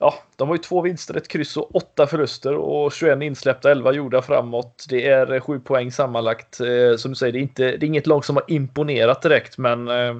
Ja, 0.00 0.14
de 0.36 0.48
har 0.48 0.54
ju 0.54 0.62
två 0.62 0.80
vinster, 0.80 1.14
ett 1.14 1.28
kryss 1.28 1.56
och 1.56 1.76
åtta 1.76 2.06
förluster 2.06 2.54
och 2.54 2.92
21 2.92 3.22
insläppta, 3.22 3.70
11 3.70 3.92
gjorda 3.92 4.22
framåt. 4.22 4.86
Det 4.88 5.08
är 5.08 5.32
eh, 5.32 5.40
sju 5.40 5.60
poäng 5.60 5.92
sammanlagt. 5.92 6.60
Eh, 6.60 6.96
som 6.96 7.10
du 7.10 7.14
säger, 7.14 7.32
det 7.32 7.38
är, 7.38 7.42
inte, 7.42 7.62
det 7.62 7.86
är 7.86 7.88
inget 7.88 8.06
lag 8.06 8.24
som 8.24 8.36
har 8.36 8.44
imponerat 8.48 9.22
direkt, 9.22 9.58
men 9.58 9.88
eh, 9.88 10.16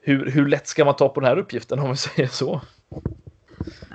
hur, 0.00 0.30
hur 0.30 0.48
lätt 0.48 0.66
ska 0.66 0.84
man 0.84 0.96
ta 0.96 1.08
på 1.08 1.20
den 1.20 1.28
här 1.28 1.38
uppgiften 1.38 1.78
om 1.78 1.90
vi 1.90 1.96
säger 1.96 2.28
så? 2.28 2.60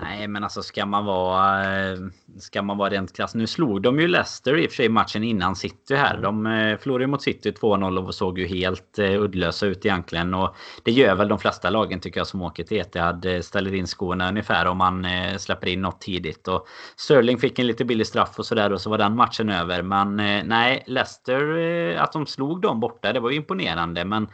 Nej, 0.02 0.28
men 0.28 0.44
alltså 0.44 0.62
ska 0.62 0.86
man 0.86 1.06
vara... 1.06 1.76
eh, 1.92 1.98
Ska 2.40 2.62
man 2.62 2.78
vara 2.78 2.90
rent 2.90 3.16
krass. 3.16 3.36
Nu 3.36 3.48
slog 3.48 3.82
de 3.82 4.00
ju 4.00 4.08
Leicester 4.08 4.58
i 4.58 4.68
och 4.68 4.72
för 4.72 4.76
sig 4.76 4.90
matchen 4.90 5.24
innan 5.24 5.56
City 5.56 5.96
här. 5.96 6.18
De 6.18 6.46
eh, 6.46 6.78
förlorade 6.78 7.04
ju 7.04 7.08
mot 7.08 7.22
City 7.22 7.52
2-0 7.52 8.06
och 8.08 8.16
såg 8.16 8.40
ju 8.40 8.48
helt 8.48 9.00
eh, 9.00 9.22
uddlösa 9.22 9.66
ut 9.66 9.86
egentligen. 9.86 10.34
Och 10.34 10.56
det 10.84 10.92
gör 10.92 11.16
väl 11.16 11.28
de 11.28 11.40
flesta 11.40 11.70
lagen 11.70 12.00
tycker 12.00 12.20
jag 12.20 12.28
som 12.28 12.42
åker 12.42 12.64
till 12.64 12.78
Etihad. 12.80 13.26
Ställer 13.42 13.74
in 13.74 13.88
skorna 13.88 14.30
ungefär 14.30 14.66
om 14.66 14.78
man 14.78 15.08
släpper 15.38 15.68
in 15.68 15.82
något 15.82 16.02
tidigt. 16.02 16.48
Och 16.48 16.68
Sterling 16.96 17.38
fick 17.38 17.60
en 17.60 17.68
lite 17.68 17.86
billig 17.86 18.08
straff 18.08 18.40
och 18.40 18.46
sådär 18.46 18.74
och 18.74 18.82
så 18.82 18.90
var 18.90 18.98
den 18.98 19.16
matchen 19.16 19.50
över. 19.50 19.82
Men 19.82 20.16
nej, 20.48 20.84
Leicester, 20.88 21.96
att 21.98 22.12
de 22.12 22.26
slog 22.26 22.62
dem 22.62 22.80
borta, 22.80 23.14
det 23.14 23.20
var 23.20 23.30
ju 23.30 23.36
imponerande. 23.36 24.06
Men 24.06 24.28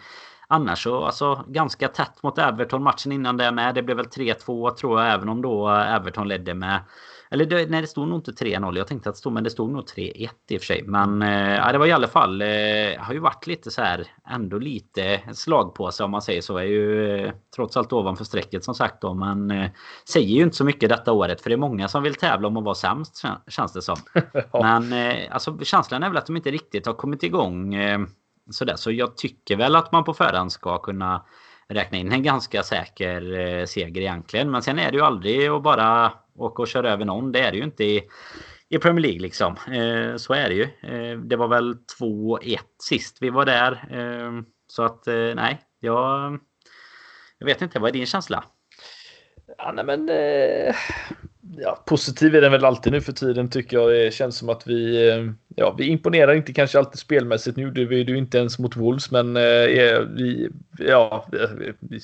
Annars 0.48 0.84
så 0.84 1.06
alltså 1.06 1.44
ganska 1.48 1.88
tätt 1.88 2.24
mot 2.24 2.38
Everton 2.38 2.84
matchen 2.84 3.12
innan 3.12 3.38
det 3.38 3.52
med. 3.52 3.76
Det 3.76 3.84
blev 3.84 3.98
väl 3.98 4.06
3-2 4.06 4.76
tror 4.76 5.02
jag 5.02 5.14
även 5.14 5.30
om 5.30 5.42
då 5.42 5.70
Everton 5.70 6.28
ledde 6.28 6.54
med 6.54 6.80
eller 7.34 7.46
det, 7.46 7.70
nej, 7.70 7.82
det 7.82 7.88
stod 7.88 8.08
nog 8.08 8.18
inte 8.18 8.32
3-0. 8.32 8.78
Jag 8.78 8.88
tänkte 8.88 9.10
att 9.10 9.16
det 9.16 9.20
stod, 9.20 9.34
men 9.34 9.44
det 9.44 9.50
stod 9.50 9.72
nog 9.72 9.84
3-1 9.84 10.30
i 10.50 10.58
och 10.58 10.62
för 10.62 10.66
sig. 10.66 10.84
Men 10.88 11.22
eh, 11.22 11.72
det 11.72 11.78
var 11.78 11.86
i 11.86 11.92
alla 11.92 12.08
fall, 12.08 12.42
eh, 12.42 12.48
har 12.98 13.14
ju 13.14 13.20
varit 13.20 13.48
lite 13.48 13.72
så 13.72 13.82
här, 13.82 14.08
ändå 14.30 14.58
lite 14.58 15.22
slagpåse 15.34 16.04
om 16.04 16.12
man 16.12 16.22
säger 16.22 16.42
så. 16.42 16.58
Är 16.58 16.64
ju 16.64 17.18
eh, 17.18 17.32
trots 17.56 17.78
allt 17.78 17.94
ovanför 17.94 18.24
strecket 18.24 18.64
som 18.64 18.76
sagt 18.76 19.02
då. 19.02 19.14
Men 19.14 19.52
eh, 19.52 19.70
säger 20.10 20.28
ju 20.28 20.44
inte 20.44 20.56
så 20.56 20.66
mycket 20.66 20.90
detta 20.90 21.12
året. 21.12 21.42
För 21.42 21.50
det 21.50 21.56
är 21.56 21.58
många 21.58 21.88
som 21.88 22.04
vill 22.04 22.16
tävla 22.16 22.48
om 22.48 22.58
att 22.58 22.64
vara 22.64 22.76
sämst 22.76 23.26
kän- 23.26 23.50
känns 23.50 23.74
det 23.74 23.82
som. 23.82 23.98
Men 24.54 24.94
eh, 24.94 25.34
alltså, 25.34 25.58
känslan 25.62 26.04
är 26.04 26.10
väl 26.10 26.18
att 26.18 26.26
de 26.26 26.36
inte 26.36 26.52
riktigt 26.52 26.86
har 26.86 26.94
kommit 26.94 27.24
igång. 27.24 27.76
Sådär. 28.52 28.76
Så 28.76 28.92
jag 28.92 29.18
tycker 29.18 29.56
väl 29.56 29.76
att 29.76 29.92
man 29.92 30.04
på 30.04 30.14
förhand 30.14 30.52
ska 30.52 30.78
kunna 30.78 31.26
räkna 31.68 31.98
in 31.98 32.12
en 32.12 32.24
ganska 32.24 32.64
säker 32.64 33.40
eh, 33.40 33.66
seger 33.66 34.02
egentligen. 34.02 34.52
Men 34.52 34.62
sen 34.62 34.80
är 34.80 34.92
det 34.92 34.98
ju 34.98 35.04
aldrig 35.04 35.48
att 35.48 35.64
bara 35.64 36.14
åka 36.36 36.62
och 36.62 36.68
köra 36.68 36.92
över 36.92 37.06
någon. 37.06 37.32
Det 37.32 37.40
är 37.40 37.52
det 37.52 37.58
ju 37.58 37.64
inte 37.64 37.84
i, 37.84 38.02
i 38.70 38.78
Premier 38.78 39.02
League 39.02 39.20
liksom. 39.20 39.56
Eh, 39.68 40.16
så 40.16 40.34
är 40.34 40.50
det 40.50 40.56
ju. 40.56 40.64
Eh, 40.64 41.20
det 41.20 41.36
var 41.36 41.48
väl 41.48 41.76
2-1 42.00 42.60
sist 42.84 43.18
vi 43.22 43.30
var 43.30 43.46
där. 43.46 43.72
Eh, 43.72 44.42
så 44.68 44.84
att 44.84 45.08
eh, 45.08 45.36
nej, 45.36 45.62
jag, 45.80 46.40
jag 47.38 47.46
vet 47.46 47.62
inte. 47.62 47.80
Vad 47.80 47.90
är 47.90 47.94
din 47.94 48.06
känsla? 48.06 48.44
Ja, 49.58 49.72
nej, 49.72 49.86
men 49.86 50.10
eh, 50.10 50.76
ja, 51.58 51.84
positiv 51.86 52.36
är 52.36 52.42
den 52.42 52.52
väl 52.52 52.66
alltid 52.66 52.94
nu 52.94 53.02
för 53.02 53.12
tiden 53.12 53.50
tycker 53.50 53.78
jag. 53.78 53.92
Det 53.92 54.14
känns 54.14 54.38
som 54.38 54.50
att 54.50 54.68
vi, 54.68 55.10
eh, 55.10 55.32
ja, 55.56 55.76
vi 55.78 55.88
imponerar 55.88 56.34
inte 56.34 56.54
kanske 56.54 56.80
alltid 56.80 57.00
spelmässigt. 57.00 57.58
Nu 57.58 57.64
gjorde 57.64 57.86
vi 57.86 58.04
det 58.04 58.12
ju 58.12 58.18
inte 58.18 58.38
ens 58.38 58.60
mot 58.60 58.76
Wolves, 58.76 59.12
men 59.12 59.38
eh, 59.38 60.00
vi, 60.00 60.50
ja, 60.80 61.28
vi, 61.32 61.74
vi, 61.80 62.00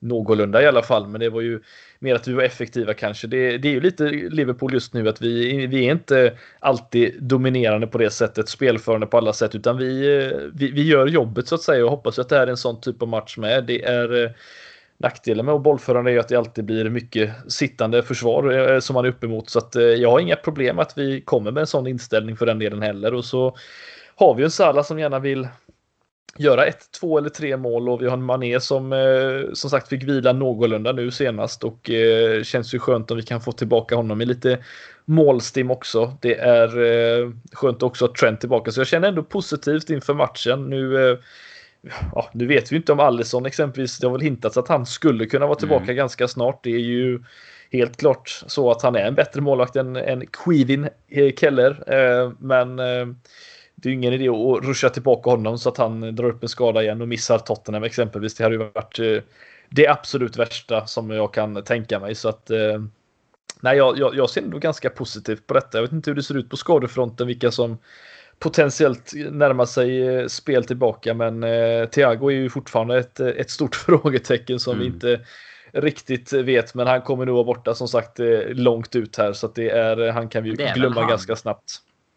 någorlunda 0.00 0.62
i 0.62 0.66
alla 0.66 0.82
fall. 0.82 1.08
Men 1.08 1.20
det 1.20 1.28
var 1.28 1.40
ju 1.40 1.60
mer 1.98 2.14
att 2.14 2.28
vi 2.28 2.32
var 2.32 2.42
effektiva 2.42 2.94
kanske. 2.94 3.26
Det, 3.26 3.58
det 3.58 3.68
är 3.68 3.72
ju 3.72 3.80
lite 3.80 4.04
Liverpool 4.08 4.72
just 4.72 4.94
nu 4.94 5.08
att 5.08 5.22
vi, 5.22 5.66
vi 5.66 5.86
är 5.86 5.92
inte 5.92 6.38
alltid 6.58 7.22
dominerande 7.22 7.86
på 7.86 7.98
det 7.98 8.10
sättet, 8.10 8.48
spelförande 8.48 9.06
på 9.06 9.16
alla 9.16 9.32
sätt, 9.32 9.54
utan 9.54 9.78
vi, 9.78 10.16
eh, 10.16 10.38
vi, 10.54 10.70
vi 10.70 10.82
gör 10.82 11.06
jobbet 11.06 11.48
så 11.48 11.54
att 11.54 11.62
säga 11.62 11.84
och 11.84 11.90
hoppas 11.90 12.18
att 12.18 12.28
det 12.28 12.36
här 12.36 12.46
är 12.46 12.50
en 12.50 12.56
sån 12.56 12.80
typ 12.80 13.02
av 13.02 13.08
match 13.08 13.36
med. 13.36 13.64
Det 13.64 13.84
är 13.84 14.24
eh, 14.24 14.30
Nackdelen 15.00 15.46
med 15.46 15.54
att 15.54 15.62
bollförande 15.62 16.10
är 16.10 16.12
ju 16.12 16.20
att 16.20 16.28
det 16.28 16.36
alltid 16.36 16.64
blir 16.64 16.90
mycket 16.90 17.30
sittande 17.52 18.02
försvar 18.02 18.72
eh, 18.72 18.80
som 18.80 18.94
man 18.94 19.04
är 19.04 19.08
uppemot. 19.08 19.50
Så 19.50 19.58
att 19.58 19.76
eh, 19.76 19.82
jag 19.82 20.10
har 20.10 20.20
inga 20.20 20.36
problem 20.36 20.78
att 20.78 20.98
vi 20.98 21.20
kommer 21.20 21.50
med 21.50 21.60
en 21.60 21.66
sån 21.66 21.86
inställning 21.86 22.36
för 22.36 22.46
den 22.46 22.58
delen 22.58 22.82
heller. 22.82 23.14
Och 23.14 23.24
så 23.24 23.56
har 24.14 24.34
vi 24.34 24.44
en 24.44 24.50
Salah 24.50 24.84
som 24.84 24.98
gärna 24.98 25.18
vill 25.18 25.48
göra 26.38 26.66
ett, 26.66 26.90
två 27.00 27.18
eller 27.18 27.28
tre 27.28 27.56
mål 27.56 27.88
och 27.88 28.02
vi 28.02 28.06
har 28.06 28.12
en 28.12 28.24
Mané 28.24 28.60
som 28.60 28.92
eh, 28.92 29.52
som 29.52 29.70
sagt 29.70 29.88
fick 29.88 30.02
vila 30.02 30.32
någorlunda 30.32 30.92
nu 30.92 31.10
senast 31.10 31.64
och 31.64 31.90
eh, 31.90 32.42
känns 32.42 32.74
ju 32.74 32.78
skönt 32.78 33.10
om 33.10 33.16
vi 33.16 33.22
kan 33.22 33.40
få 33.40 33.52
tillbaka 33.52 33.96
honom 33.96 34.20
i 34.20 34.24
lite 34.24 34.58
målstim 35.04 35.70
också. 35.70 36.16
Det 36.20 36.38
är 36.38 36.78
eh, 36.78 37.30
skönt 37.52 37.82
också 37.82 38.04
att 38.04 38.14
Trent 38.14 38.40
tillbaka 38.40 38.70
så 38.70 38.80
jag 38.80 38.86
känner 38.86 39.08
ändå 39.08 39.22
positivt 39.22 39.90
inför 39.90 40.14
matchen. 40.14 40.70
Nu 40.70 41.10
eh, 41.10 41.18
ja, 42.14 42.30
nu 42.32 42.46
vet 42.46 42.72
vi 42.72 42.76
inte 42.76 42.92
om 42.92 43.00
Alisson 43.00 43.46
exempelvis. 43.46 43.98
Det 43.98 44.06
har 44.06 44.12
väl 44.12 44.20
hintats 44.20 44.56
att 44.56 44.68
han 44.68 44.86
skulle 44.86 45.26
kunna 45.26 45.46
vara 45.46 45.58
tillbaka 45.58 45.84
Mm. 45.84 45.96
ganska 45.96 46.28
snart. 46.28 46.64
Det 46.64 46.70
är 46.70 46.78
ju 46.78 47.22
helt 47.72 47.96
klart 47.96 48.42
så 48.46 48.70
att 48.70 48.82
han 48.82 48.96
är 48.96 49.04
en 49.06 49.14
bättre 49.14 49.40
målvakt 49.40 49.76
än, 49.76 49.96
än 49.96 50.26
Quivin 50.26 50.88
eh, 51.08 51.34
Keller. 51.34 51.92
Eh, 51.94 52.32
men 52.38 52.78
eh, 52.78 53.06
det 53.74 53.88
är 53.88 53.90
ju 53.90 53.94
ingen 53.94 54.12
idé 54.12 54.28
att 54.28 54.64
ruscha 54.64 54.88
tillbaka 54.88 55.30
honom 55.30 55.58
så 55.58 55.68
att 55.68 55.76
han 55.76 56.14
drar 56.14 56.28
upp 56.28 56.42
en 56.42 56.48
skada 56.48 56.82
igen 56.82 57.02
och 57.02 57.08
missar 57.08 57.38
Tottenham 57.38 57.84
exempelvis. 57.84 58.34
Det 58.34 58.44
hade 58.44 58.56
ju 58.56 58.70
varit 58.74 58.98
eh, 58.98 59.22
det 59.70 59.86
absolut 59.88 60.36
värsta 60.36 60.86
som 60.86 61.10
jag 61.10 61.34
kan 61.34 61.62
tänka 61.64 61.98
mig. 62.00 62.14
Så 62.14 62.28
att 62.28 62.50
eh, 62.50 62.82
nej, 63.60 63.76
jag, 63.76 63.98
jag, 63.98 64.14
jag 64.14 64.30
ser 64.30 64.42
ändå 64.42 64.58
ganska 64.58 64.90
positivt 64.90 65.46
på 65.46 65.54
detta. 65.54 65.78
Jag 65.78 65.82
vet 65.82 65.92
inte 65.92 66.10
hur 66.10 66.14
det 66.14 66.22
ser 66.22 66.36
ut 66.36 66.50
på 66.50 66.56
skadefronten, 66.56 67.26
vilka 67.26 67.50
som 67.50 67.78
potentiellt 68.38 69.12
närmar 69.30 69.64
sig 69.66 70.08
eh, 70.08 70.26
spel 70.26 70.64
tillbaka. 70.64 71.14
Men 71.14 71.44
eh, 71.44 71.84
Thiago 71.88 72.28
är 72.30 72.34
ju 72.34 72.50
fortfarande 72.50 72.98
ett, 72.98 73.20
ett 73.20 73.50
stort 73.50 73.74
frågetecken 73.86 74.60
som 74.60 74.78
vi 74.78 74.84
Mm. 74.84 74.94
inte 74.94 75.20
riktigt 75.72 76.32
vet. 76.32 76.74
Men 76.74 76.86
han 76.86 77.02
kommer 77.02 77.26
nog 77.26 77.34
vara 77.34 77.44
borta 77.44 77.74
som 77.74 77.88
sagt 77.88 78.20
eh, 78.20 78.26
långt 78.48 78.96
ut 78.96 79.16
här 79.18 79.32
så 79.32 79.46
att 79.46 79.54
det 79.54 79.70
är, 79.70 80.12
han 80.12 80.28
kan 80.28 80.42
vi 80.42 80.50
glömma 80.50 81.08
ganska 81.08 81.36
snabbt. 81.36 81.72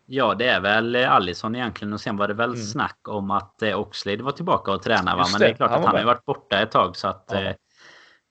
Ja, 0.05 0.33
det 0.35 0.45
är 0.47 0.59
väl 0.59 0.95
eh, 0.95 1.11
Allison 1.11 1.55
egentligen 1.55 1.93
och 1.93 2.01
sen 2.01 2.17
var 2.17 2.27
det 2.27 2.33
väl 2.33 2.49
Mm. 2.49 2.61
snack 2.61 2.97
om 3.07 3.31
att 3.31 3.61
eh, 3.61 3.79
Oxlade 3.79 4.23
var 4.23 4.31
tillbaka 4.31 4.71
och 4.71 4.83
tränade. 4.83 5.17
Va? 5.17 5.25
Men 5.31 5.39
det 5.41 5.47
är 5.47 5.53
klart 5.53 5.71
att 5.71 5.85
han 5.85 5.95
har 5.95 6.03
varit 6.03 6.25
borta 6.25 6.61
ett 6.61 6.71
tag 6.71 6.95
så 6.95 7.07
att 7.07 7.25
Ja. 7.31 7.53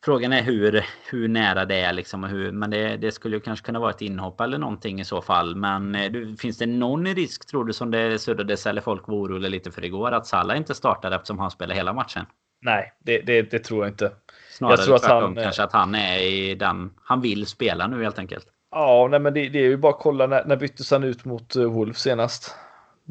Eh, 0.00 0.04
Frågan 0.04 0.32
är 0.32 0.42
hur, 0.42 0.86
hur 1.10 1.28
nära 1.28 1.64
det 1.64 1.80
är 1.80 1.92
liksom. 1.92 2.24
Och 2.24 2.30
hur, 2.30 2.52
men 2.52 2.70
det, 2.70 2.96
det 2.96 3.12
skulle 3.12 3.36
ju 3.36 3.40
kanske 3.40 3.66
kunna 3.66 3.78
vara 3.78 3.90
ett 3.90 4.02
inhopp 4.02 4.40
eller 4.40 4.58
någonting 4.58 5.00
i 5.00 5.04
så 5.04 5.22
fall. 5.22 5.56
Men 5.56 5.94
eh, 5.94 6.10
du, 6.10 6.36
finns 6.36 6.58
det 6.58 6.66
någon 6.66 7.06
risk 7.06 7.46
tror 7.46 7.64
du 7.64 7.72
som 7.72 7.90
det 7.90 8.18
suddades 8.18 8.66
eller 8.66 8.80
folk 8.80 9.08
var 9.08 9.16
oroliga 9.16 9.50
lite 9.50 9.70
för 9.70 9.84
igår 9.84 10.12
att 10.12 10.26
Salah 10.26 10.56
inte 10.56 10.74
startar 10.74 11.10
eftersom 11.10 11.38
han 11.38 11.50
spelar 11.50 11.74
hela 11.74 11.92
matchen? 11.92 12.26
Nej, 12.62 12.92
det, 12.98 13.20
det, 13.20 13.42
det 13.42 13.58
tror 13.58 13.84
jag 13.84 13.92
inte. 13.92 14.12
Snarare 14.50 14.76
Jag 14.76 14.84
tror 14.84 14.94
att 14.94 15.02
tvärtom, 15.02 15.22
han, 15.22 15.38
eh, 15.38 15.42
kanske 15.42 15.62
att 15.62 15.72
han 15.72 15.94
är 15.94 16.18
i 16.18 16.54
den... 16.54 16.90
Han 17.02 17.20
vill 17.20 17.46
spela 17.46 17.86
nu 17.86 18.02
helt 18.02 18.18
enkelt. 18.18 18.46
Ja, 18.70 19.08
nej, 19.10 19.20
men 19.20 19.34
det, 19.34 19.48
det 19.48 19.58
är 19.58 19.68
ju 19.68 19.76
bara 19.76 19.92
att 19.92 20.00
kolla 20.00 20.26
när, 20.26 20.44
när 20.44 20.56
byttes 20.56 20.90
han 20.90 21.04
ut 21.04 21.24
mot 21.24 21.56
uh, 21.56 21.72
Wolves 21.72 21.98
senast? 21.98 22.54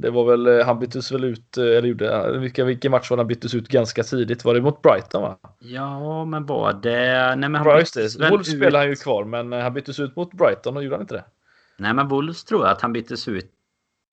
Det 0.01 0.09
var 0.09 0.23
väl, 0.25 0.47
eh, 0.59 0.65
han 0.65 0.79
byttes 0.79 1.11
väl 1.11 1.23
ut, 1.23 1.57
eh, 1.57 1.63
eller 1.63 1.83
gjorde, 1.87 2.37
vilka, 2.39 2.63
vilken 2.63 2.91
match 2.91 3.09
var 3.09 3.17
det 3.17 3.21
han 3.21 3.27
byttes 3.27 3.53
ut 3.55 3.67
ganska 3.67 4.03
tidigt? 4.03 4.45
Var 4.45 4.53
det 4.53 4.61
mot 4.61 4.81
Brighton 4.81 5.21
va? 5.21 5.37
Ja, 5.59 6.25
men 6.25 6.45
var 6.45 6.73
det... 6.73 7.35
Nej, 7.35 7.49
men 7.49 7.55
han 7.55 7.67
det. 7.95 8.19
väl 8.19 8.29
Wolves 8.31 8.47
ut- 8.49 8.55
spelade 8.55 8.77
han 8.77 8.87
ju 8.89 8.95
kvar, 8.95 9.23
men 9.23 9.53
eh, 9.53 9.59
han 9.59 9.73
byttes 9.73 9.99
ut 9.99 10.15
mot 10.15 10.31
Brighton 10.33 10.77
och 10.77 10.83
gjorde 10.83 10.95
han 10.95 11.01
inte 11.01 11.13
det? 11.13 11.23
Nej, 11.77 11.93
men 11.93 12.07
Wolves 12.07 12.43
tror 12.43 12.61
jag 12.65 12.71
att 12.71 12.81
han 12.81 12.93
byttes 12.93 13.27
ut 13.27 13.51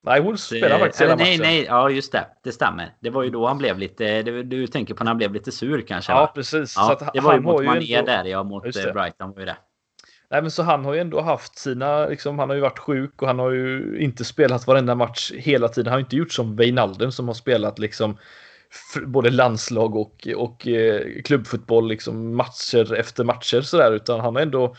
Nej, 0.07 0.23
Wolves 0.23 0.43
spelade 0.43 0.75
Eh, 0.75 0.81
faktiskt 0.81 1.03
hela 1.03 1.17
nej, 1.17 1.39
matchen. 1.39 1.43
nej, 1.53 1.65
ja 1.65 1.91
just 1.91 2.13
det. 2.13 2.27
Det 2.43 2.53
stämmer. 2.53 2.93
Det 3.01 3.11
var 3.11 3.23
ju 3.23 3.31
då 3.31 3.47
han 3.47 3.59
blev 3.59 3.79
lite... 3.79 4.23
det- 4.23 4.43
Du 4.43 4.67
tänker 4.67 4.95
på 4.95 5.05
när 5.05 5.11
han 5.11 5.19
blev 5.19 5.33
lite 5.33 5.53
sur 5.53 5.81
kanske? 5.81 6.13
Ja, 6.13 6.21
va? 6.21 6.27
precis. 6.35 6.75
Ja, 6.77 7.11
det 7.15 7.21
var 7.21 7.35
ju 7.35 7.41
mot 7.41 7.65
Mané 7.65 7.95
ändå- 7.95 8.07
där, 8.13 8.25
ja. 8.25 8.43
Mot 8.43 8.65
eh. 8.65 8.93
Brighton 8.93 9.33
var 9.33 9.39
ju 9.41 9.45
det. 9.47 9.57
Nej, 10.31 10.43
men 10.43 10.51
så 10.51 10.63
han 10.63 10.85
har 10.85 10.95
ju 10.95 11.01
ändå 11.01 11.21
haft 11.21 11.59
sina, 11.59 12.07
liksom, 12.07 12.39
han 12.39 12.49
har 12.49 12.57
ju 12.57 12.63
varit 12.63 12.79
sjuk 12.79 13.23
och 13.23 13.29
han 13.29 13.39
har 13.39 13.51
ju 13.51 13.99
inte 14.01 14.25
spelat 14.25 14.67
varenda 14.67 14.95
match 14.95 15.33
hela 15.35 15.69
tiden. 15.69 15.87
Han 15.87 15.93
har 15.93 16.01
inte 16.01 16.17
gjort 16.17 16.33
som 16.33 16.57
Wijnaldum 16.57 17.13
som 17.13 17.27
har 17.29 17.35
spelat 17.35 17.79
liksom 17.79 18.19
både 19.07 19.31
landslag 19.31 19.97
och, 19.97 20.29
och 20.37 20.67
eh, 20.67 21.23
klubbfotboll, 21.25 21.89
liksom 21.89 22.37
matcher 22.37 22.95
efter 22.95 23.25
matcher 23.25 23.61
sådär, 23.61 23.93
utan 23.93 24.21
han 24.21 24.35
har 24.35 24.43
ändå 24.43 24.77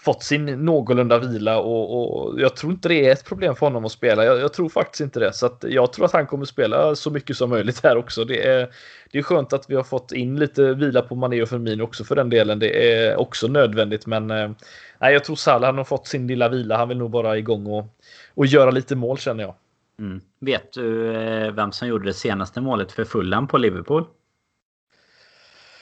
fått 0.00 0.22
sin 0.22 0.64
någorlunda 0.64 1.18
vila 1.18 1.60
och, 1.60 2.28
och 2.30 2.40
jag 2.40 2.56
tror 2.56 2.72
inte 2.72 2.88
det 2.88 3.06
är 3.08 3.12
ett 3.12 3.24
problem 3.24 3.56
för 3.56 3.66
honom 3.66 3.84
att 3.84 3.92
spela. 3.92 4.24
Jag, 4.24 4.38
jag 4.40 4.52
tror 4.52 4.68
faktiskt 4.68 5.00
inte 5.00 5.20
det, 5.20 5.32
så 5.32 5.46
att 5.46 5.64
jag 5.68 5.92
tror 5.92 6.04
att 6.04 6.12
han 6.12 6.26
kommer 6.26 6.44
spela 6.44 6.94
så 6.94 7.10
mycket 7.10 7.36
som 7.36 7.50
möjligt 7.50 7.84
här 7.84 7.96
också. 7.96 8.24
Det 8.24 8.46
är, 8.46 8.68
det 9.12 9.18
är 9.18 9.22
skönt 9.22 9.52
att 9.52 9.70
vi 9.70 9.74
har 9.74 9.82
fått 9.82 10.12
in 10.12 10.38
lite 10.38 10.74
vila 10.74 11.02
på 11.02 11.14
Mané 11.14 11.42
och 11.42 11.48
Firmino 11.48 11.82
också 11.82 12.04
för 12.04 12.16
den 12.16 12.30
delen. 12.30 12.58
Det 12.58 12.92
är 12.92 13.16
också 13.16 13.48
nödvändigt, 13.48 14.06
men 14.06 14.30
eh, 14.30 14.50
nej, 14.98 15.12
jag 15.12 15.24
tror 15.24 15.36
Salah 15.36 15.74
har 15.74 15.84
fått 15.84 16.06
sin 16.06 16.26
lilla 16.26 16.48
vila. 16.48 16.76
Han 16.76 16.88
vill 16.88 16.98
nog 16.98 17.10
bara 17.10 17.38
igång 17.38 17.66
och, 17.66 17.86
och 18.34 18.46
göra 18.46 18.70
lite 18.70 18.96
mål 18.96 19.18
känner 19.18 19.44
jag. 19.44 19.54
Mm. 19.98 20.20
Vet 20.40 20.72
du 20.72 21.16
eh, 21.16 21.52
vem 21.52 21.72
som 21.72 21.88
gjorde 21.88 22.04
det 22.04 22.14
senaste 22.14 22.60
målet 22.60 22.92
för 22.92 23.04
Fulham 23.04 23.48
på 23.48 23.58
Liverpool? 23.58 24.04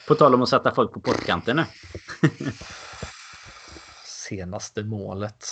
På 0.07 0.15
tal 0.15 0.33
om 0.33 0.41
att 0.41 0.49
sätta 0.49 0.71
folk 0.71 0.93
på 0.93 0.99
pottkanten 0.99 1.55
nu. 1.55 1.63
Senaste 4.29 4.83
målet. 4.83 5.45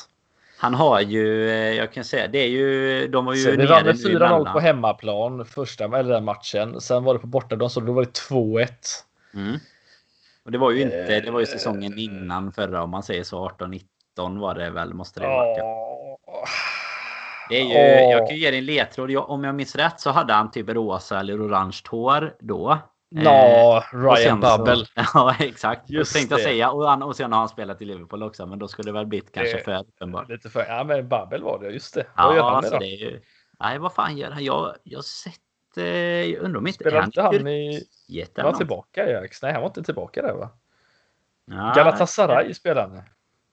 Han 0.58 0.74
har 0.74 1.02
ju, 1.02 1.50
eh, 1.50 1.74
jag 1.74 1.94
kan 1.94 2.04
säga, 2.04 2.28
det 2.28 2.38
är 2.40 2.48
ju, 2.48 3.08
de 3.08 3.26
var 3.26 3.34
ju 3.34 3.44
Så 3.44 3.52
vi 3.52 3.58
nere 3.58 3.84
med 3.84 3.86
nu 3.86 4.10
4-0 4.10 4.16
emellan. 4.16 4.54
på 4.54 4.60
hemmaplan 4.60 5.46
första 5.46 5.84
eller 5.86 6.14
den 6.14 6.24
matchen. 6.26 6.82
Sen 6.82 7.04
var 7.04 7.14
det 7.14 7.20
på 7.20 7.28
bortaplan 7.28 7.70
så 7.70 7.80
då 7.80 7.94
var 7.94 8.02
det 8.04 8.12
2-1. 8.30 8.68
Mm. 9.34 9.60
Och 10.46 10.52
det 10.52 10.58
var 10.58 10.72
ju 10.72 10.82
inte, 10.82 11.20
det 11.20 11.32
var 11.32 11.40
ju 11.40 11.46
Eh. 11.46 11.50
säsongen 11.52 11.98
innan 11.98 12.52
förra 12.52 12.84
om 12.84 12.90
man 12.90 13.04
säger 13.04 13.24
så. 13.24 13.38
18-19 14.18 14.40
var 14.40 14.56
det 14.56 14.70
väl, 14.70 14.94
måste 14.94 15.20
det 15.20 15.28
varit. 15.28 15.58
Ja. 15.58 16.46
Det 17.50 17.56
är 17.62 17.64
ju, 17.64 18.10
jag 18.12 18.28
kan 18.28 18.36
ju 18.36 18.42
ge 18.42 18.50
dig 18.52 18.60
en 18.60 18.66
ledtråd. 18.66 19.18
Om 19.18 19.44
jag 19.44 19.56
minns 19.56 19.76
rätt 19.76 20.00
så 20.00 20.10
hade 20.12 20.34
han 20.34 20.52
typ 20.52 20.70
rosa 20.70 21.20
eller 21.20 21.48
orange 21.48 21.82
hår 21.90 22.34
då. 22.40 22.78
Nå, 23.12 23.78
och 23.78 24.02
Ryan 24.02 24.18
sen 24.18 24.42
så- 24.42 24.58
Babel. 24.58 24.86
Ja, 25.14 25.36
exakt. 25.40 25.90
Just 25.90 26.14
tänkte 26.14 26.34
jag 26.34 26.42
säga. 26.42 26.72
Och, 26.72 26.90
han, 26.90 27.04
och 27.04 27.16
sen 27.16 27.32
har 27.32 27.40
han 27.40 27.50
spelat 27.50 27.82
i 27.82 27.86
Liverpool 27.86 28.24
också. 28.24 28.46
Men 28.46 28.60
då 28.60 28.68
skulle 28.68 28.88
det 28.90 28.94
väl 28.94 29.06
blivit 29.06 29.32
kanske 29.32 29.58
Det- 29.58 29.64
för 29.64 29.80
uppenbart. 29.80 30.30
Lite 30.30 30.50
för, 30.50 30.66
ja 30.66 30.84
men 30.84 31.08
Babel 31.08 31.44
var 31.44 31.60
det, 31.60 31.70
just 31.70 31.94
det. 31.94 32.06
Vad 32.18 32.26
gör 32.36 32.38
Ja, 32.38 32.46
han 32.46 32.56
alltså 32.56 32.78
det 32.78 32.86
ju... 32.86 33.22
Nej, 33.60 33.80
vad 33.80 33.94
fan 33.94 34.18
gör 34.18 34.32
han? 34.32 34.44
Jag, 34.44 34.76
jag 34.84 34.98
har 34.98 35.04
sett... 35.04 35.34
Eh, 35.78 35.84
jag 35.86 36.42
undrar 36.44 36.60
om 36.60 36.68
inte... 36.68 36.80
Spelar 36.80 37.02
är 37.02 37.04
inte 37.06 37.22
han 37.22 37.48
i... 37.48 37.84
Var 38.10 38.26
han 38.44 38.46
något? 38.52 38.58
tillbaka 38.58 39.10
i 39.10 39.16
Ajax? 39.16 39.42
Nej, 39.42 39.52
han 39.54 39.62
var 39.62 39.68
inte 39.70 39.84
tillbaka 39.84 40.22
där 40.22 40.34
va? 40.34 40.50
Ja, 41.46 41.74
Galatasaray 41.76 42.54
spelade 42.54 42.96
han. 42.96 43.04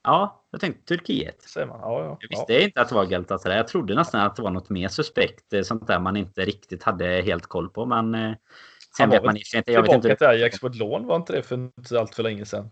Ja, 0.05 0.44
jag 0.50 0.61
tänkte 0.61 0.84
Turkiet. 0.84 1.42
Säger 1.42 1.66
man. 1.66 1.80
Ja, 1.80 1.98
ja. 2.00 2.05
Jag 2.05 2.18
ja. 2.20 2.26
visste 2.30 2.62
inte 2.62 2.80
att 2.80 2.88
det 2.88 2.94
var 2.94 3.05
Galatasaray. 3.05 3.57
Jag 3.57 3.68
trodde 3.68 3.94
nästan 3.94 4.20
att 4.20 4.36
det 4.36 4.42
var 4.42 4.50
något 4.50 4.70
mer 4.70 4.88
suspekt. 4.88 5.53
eh, 5.53 5.62
Sånt 5.62 5.86
där 5.86 5.98
man 5.98 6.16
inte 6.16 6.44
riktigt 6.44 6.82
hade 6.82 7.07
helt 7.07 7.46
koll 7.46 7.68
på. 7.68 7.86
Men 7.86 8.14
eh, 8.14 8.32
sen 8.97 9.11
vet 9.11 9.24
man 9.24 9.36
inte. 9.36 9.72
Jag 9.72 9.82
vet 9.82 9.93
inte. 9.93 10.16
till 10.16 10.26
Ajax 10.26 10.61
på 10.61 10.66
ett 10.66 10.74
lån 10.76 11.07
var 11.07 11.16
inte 11.16 11.32
det 11.32 11.43
för 11.43 11.55
inte 11.55 12.01
allt 12.01 12.14
för 12.14 12.22
länge 12.22 12.45
sedan? 12.45 12.70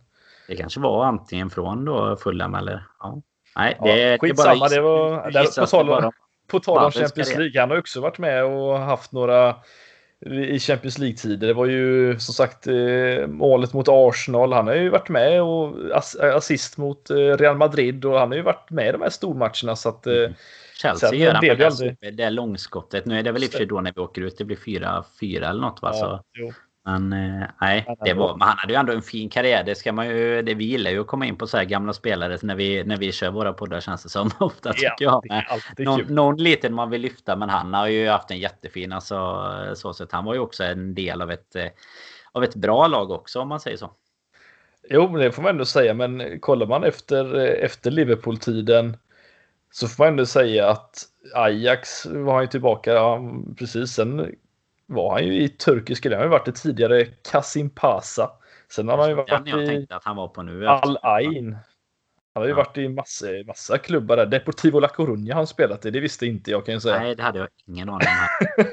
Det 0.48 0.56
kanske 0.56 0.80
var 0.80 1.04
antingen 1.04 1.50
från 1.50 1.84
då 1.84 2.16
Fulham 2.16 2.54
eller... 2.54 2.84
Ja. 3.00 3.22
Nej, 3.56 3.76
Ja, 3.80 3.86
det, 3.86 3.92
det 4.10 4.18
bara 4.18 4.28
skitsamma, 4.28 4.68
det 4.68 4.80
var- 4.80 5.30
där- 5.30 5.44
på 5.44 5.60
det 5.60 5.66
tal 5.66 5.90
om- 5.90 6.12
På 6.50 6.60
tal 6.60 6.84
om 6.84 6.90
Champions. 6.92 7.36
League. 7.36 7.60
Han 7.60 7.70
har 7.70 7.78
också 7.78 8.00
varit 8.00 8.18
med 8.18 8.44
och 8.44 8.78
haft 8.78 9.12
några 9.12 9.56
i 10.26 10.58
Champions 10.58 10.98
League-tider. 10.98 11.46
Det 11.46 11.54
var 11.54 11.66
ju 11.66 12.18
som 12.18 12.34
sagt 12.34 12.66
eh, 12.66 13.26
målet 13.26 13.72
mot 13.72 13.86
Arsenal. 13.88 14.52
Han 14.52 14.66
har 14.66 14.74
ju 14.74 14.88
varit 14.90 15.08
med 15.08 15.42
och 15.42 15.76
ass 15.94 16.16
assist 16.16 16.76
mot 16.76 17.10
eh, 17.10 17.16
Real 17.16 17.56
Madrid 17.56 18.04
och 18.04 18.18
han 18.18 18.28
har 18.28 18.36
ju 18.36 18.42
varit 18.42 18.70
med 18.70 18.88
i 18.88 18.92
de 18.92 19.02
här 19.02 19.10
stormatcherna 19.10 19.76
så 19.76 19.88
att 19.88 20.06
eh, 20.06 20.14
Mm. 20.14 20.34
Chelsea 20.82 21.14
gör 21.14 21.32
han 21.32 21.44
det 21.44 21.50
aldrig- 21.50 21.90
super- 21.90 22.10
det 22.10 22.30
långskottet. 22.30 23.06
Nu 23.06 23.18
är 23.18 23.22
det 23.22 23.32
väl 23.32 23.44
i 23.44 23.46
och 23.46 23.50
för 23.50 23.58
sig 23.58 23.66
då 23.66 23.80
när 23.80 23.92
vi 23.96 24.00
åker 24.00 24.22
ut. 24.22 24.38
Det 24.38 24.44
blir 24.44 24.56
4-4 24.56 25.50
eller 25.50 25.60
något 25.60 25.82
va? 25.82 25.92
Så, 25.92 26.04
ja, 26.04 26.22
jo. 26.34 26.52
Men 26.84 27.12
eh, 27.12 27.46
nej, 27.60 27.96
det 28.04 28.14
var, 28.14 28.36
men 28.36 28.48
han 28.48 28.58
hade 28.58 28.72
ju 28.72 28.78
ändå 28.78 28.92
en 28.92 29.02
fin 29.02 29.28
karriär. 29.30 29.64
Det 29.64 29.74
ska 29.74 29.92
man 29.92 30.08
ju, 30.08 30.42
det, 30.42 30.54
vi 30.54 30.64
gillar 30.64 30.90
ju 30.90 31.00
att 31.00 31.06
komma 31.06 31.26
in 31.26 31.36
på 31.36 31.46
så 31.46 31.56
här 31.56 31.64
gamla 31.64 31.92
spelare 31.92 32.38
när 32.42 32.54
vi, 32.54 32.84
när 32.84 32.96
vi 32.96 33.12
kör 33.12 33.30
våra 33.30 33.52
poddar 33.52 33.80
känns 33.80 34.02
det 34.02 34.08
som 34.08 34.30
ofta 34.38 34.72
tycker 34.72 34.94
jag. 34.98 35.30
är 35.30 35.46
alltid 35.48 35.86
Någon, 35.86 36.14
någon 36.14 36.36
liten 36.36 36.74
man 36.74 36.90
vill 36.90 37.00
lyfta 37.00 37.36
men 37.36 37.48
han 37.48 37.74
har 37.74 37.86
ju 37.86 38.08
haft 38.08 38.30
en 38.30 38.38
jättefin 38.38 38.92
alltså, 38.92 39.44
så 39.74 39.94
sätt. 39.94 40.12
Han 40.12 40.24
var 40.24 40.34
ju 40.34 40.40
också 40.40 40.64
en 40.64 40.94
del 40.94 41.22
av 41.22 41.30
ett, 41.30 41.56
eh, 41.56 41.68
av 42.32 42.44
ett 42.44 42.54
bra 42.54 42.86
lag 42.86 43.10
också 43.10 43.40
om 43.40 43.48
man 43.48 43.60
säger 43.60 43.76
så. 43.76 43.90
Jo, 44.90 45.08
men 45.08 45.20
det 45.20 45.32
får 45.32 45.42
man 45.42 45.50
ändå 45.50 45.64
säga. 45.64 45.94
Men 45.94 46.40
kollar 46.40 46.66
man 46.66 46.84
efter, 46.84 47.38
eh, 47.38 47.64
efter 47.64 47.90
Liverpool-tiden 47.90 48.96
så 49.72 49.88
får 49.88 50.04
man 50.04 50.08
ändå 50.08 50.26
säga 50.26 50.68
att 50.68 51.04
Ajax 51.34 52.06
var 52.06 52.32
han 52.34 52.42
ju 52.42 52.48
tillbaka. 52.48 52.92
Ja, 52.92 53.20
precis. 53.58 53.90
Sen 53.90 54.34
var 54.90 55.12
han 55.12 55.26
ju 55.26 55.42
i 55.42 55.48
turkiska. 55.48 56.08
Det 56.08 56.16
har 56.16 56.22
ju 56.22 56.28
varit 56.30 56.44
det 56.44 56.52
tidigare 56.52 57.04
Kasim 57.30 57.70
Pasa. 57.70 58.30
Sen 58.72 58.88
har 58.88 58.98
han 58.98 59.08
ju 59.08 59.14
varit 59.14 59.28
jag 59.48 59.62
i 59.62 59.66
tänkte 59.66 59.96
att 59.96 60.04
han 60.04 60.16
var 60.16 60.28
på 60.28 60.42
nu. 60.42 60.68
Al 60.68 60.98
Ain. 61.02 61.56
Han 62.34 62.42
har 62.42 62.44
ju 62.44 62.50
Ja. 62.50 62.56
varit 62.56 62.78
i 62.78 62.88
massa, 62.88 63.26
massa 63.46 63.78
klubbar 63.78 64.16
där. 64.16 64.26
Deportivo 64.26 64.80
La 64.80 64.88
Coruña 64.88 65.28
har 65.28 65.34
han 65.34 65.46
spelat 65.46 65.86
i. 65.86 65.90
Det 65.90 66.00
visste 66.00 66.26
inte 66.26 66.50
jag 66.50 66.66
kan 66.66 66.72
jag 66.72 66.82
säga. 66.82 66.98
Nej, 67.00 67.14
det 67.14 67.22
hade 67.22 67.38
jag 67.38 67.48
ingen 67.66 67.88
aning 67.88 68.08
om. 68.08 68.64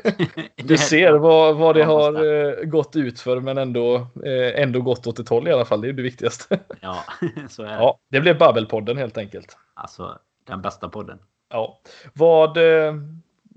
Du 0.55 0.77
ser 0.77 1.13
vad, 1.17 1.55
vad 1.57 1.75
det 1.75 1.83
har 1.83 2.25
eh, 2.25 2.63
gått 2.65 2.95
ut 2.95 3.19
för 3.19 3.39
men 3.39 3.57
ändå, 3.57 3.95
eh, 4.25 4.61
ändå 4.61 4.81
gått 4.81 5.07
åt 5.07 5.19
ett 5.19 5.29
håll 5.29 5.47
i 5.47 5.51
alla 5.51 5.65
fall. 5.65 5.81
Det 5.81 5.89
är 5.89 5.93
det 5.93 6.01
viktigaste. 6.01 6.59
Ja, 6.81 7.03
så 7.49 7.63
är 7.63 7.67
det. 7.67 7.73
Ja, 7.73 7.99
det 8.11 8.21
blev 8.21 8.37
Babbelpodden 8.37 8.97
helt 8.97 9.17
enkelt. 9.17 9.57
Alltså, 9.73 10.17
den 10.47 10.61
bästa 10.61 10.89
podden. 10.89 11.19
Ja. 11.49 11.79
Vad, 12.13 12.57
eh, 12.57 12.93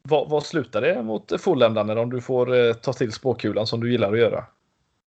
vad, 0.05 0.29
vad 0.29 0.43
slutar 0.43 0.81
det 0.81 1.03
mot 1.03 1.41
Fulham 1.41 1.99
om 1.99 2.11
du 2.11 2.21
får 2.21 2.55
eh, 2.55 2.73
ta 2.73 2.93
till 2.93 3.13
spåkulan 3.13 3.67
som 3.67 3.81
du 3.81 3.93
gillar 3.93 4.13
att 4.13 4.19
göra? 4.19 4.45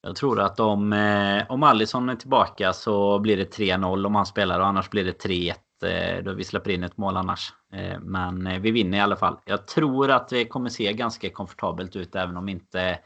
Jag 0.02 0.16
tror 0.16 0.40
att 0.40 0.60
om, 0.60 0.94
eh, 0.94 1.44
om 1.50 1.64
Alisson 1.64 2.10
är 2.10 2.16
tillbaka 2.16 2.74
så 2.74 3.20
blir 3.20 3.38
det 3.38 3.58
3-0 3.58 4.06
om 4.06 4.16
han 4.16 4.26
spelar 4.26 4.60
och 4.60 4.68
annars 4.68 4.90
blir 4.90 5.06
det 5.06 5.24
3-1. 5.24 5.54
Eh, 5.84 6.24
då 6.24 6.34
vi 6.34 6.44
släpper 6.44 6.72
in 6.72 6.84
ett 6.84 6.98
mål 6.98 7.18
annars. 7.18 7.54
Men 8.02 8.62
vi 8.62 8.72
vinner 8.72 8.98
i 8.98 9.02
alla 9.02 9.16
fall. 9.16 9.38
Jag 9.46 9.68
tror 9.68 10.12
att 10.12 10.30
det 10.30 10.46
kommer 10.46 10.70
se 10.70 10.94
ganska 10.94 11.30
komfortabelt 11.30 11.96
ut 11.96 12.16
även 12.16 12.38
om 12.38 12.50
inte 12.50 13.00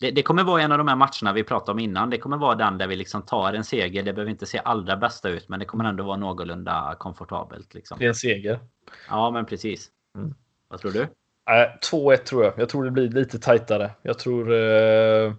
det, 0.00 0.10
det, 0.10 0.22
kommer 0.22 0.44
vara 0.44 0.62
en 0.62 0.72
av 0.72 0.78
de 0.78 0.88
här 0.88 0.96
matcherna 0.96 1.32
vi 1.32 1.44
pratade 1.44 1.72
om 1.72 1.78
innan. 1.78 2.10
Det 2.10 2.18
kommer 2.18 2.36
vara 2.36 2.54
den 2.54 2.78
där 2.78 2.86
vi 2.86 2.96
liksom 2.96 3.22
tar 3.22 3.52
en 3.52 3.64
seger. 3.64 4.02
Det 4.02 4.12
behöver 4.12 4.30
inte 4.30 4.46
se 4.46 4.60
allra 4.64 4.96
bästa 4.96 5.28
ut, 5.28 5.48
men 5.48 5.58
det 5.58 5.64
kommer 5.64 5.84
ändå 5.84 6.04
vara 6.04 6.16
någorlunda 6.16 6.96
komfortabelt. 6.98 7.74
Liksom. 7.74 7.98
Det 7.98 8.04
är 8.04 8.08
en 8.08 8.14
seger. 8.14 8.60
Ja, 9.08 9.30
men 9.30 9.46
precis. 9.46 9.90
Mm. 10.18 10.34
Vad 10.68 10.80
tror 10.80 10.90
du? 10.90 11.00
Äh, 11.50 11.62
eh, 11.62 11.68
2-1 11.92 12.16
tror 12.16 12.44
jag. 12.44 12.54
Jag 12.58 12.68
tror 12.68 12.84
det 12.84 12.90
blir 12.90 13.08
lite 13.08 13.38
tajtare. 13.38 13.90
Jag 14.02 14.18
tror... 14.18 14.52
Eh, 14.52 15.32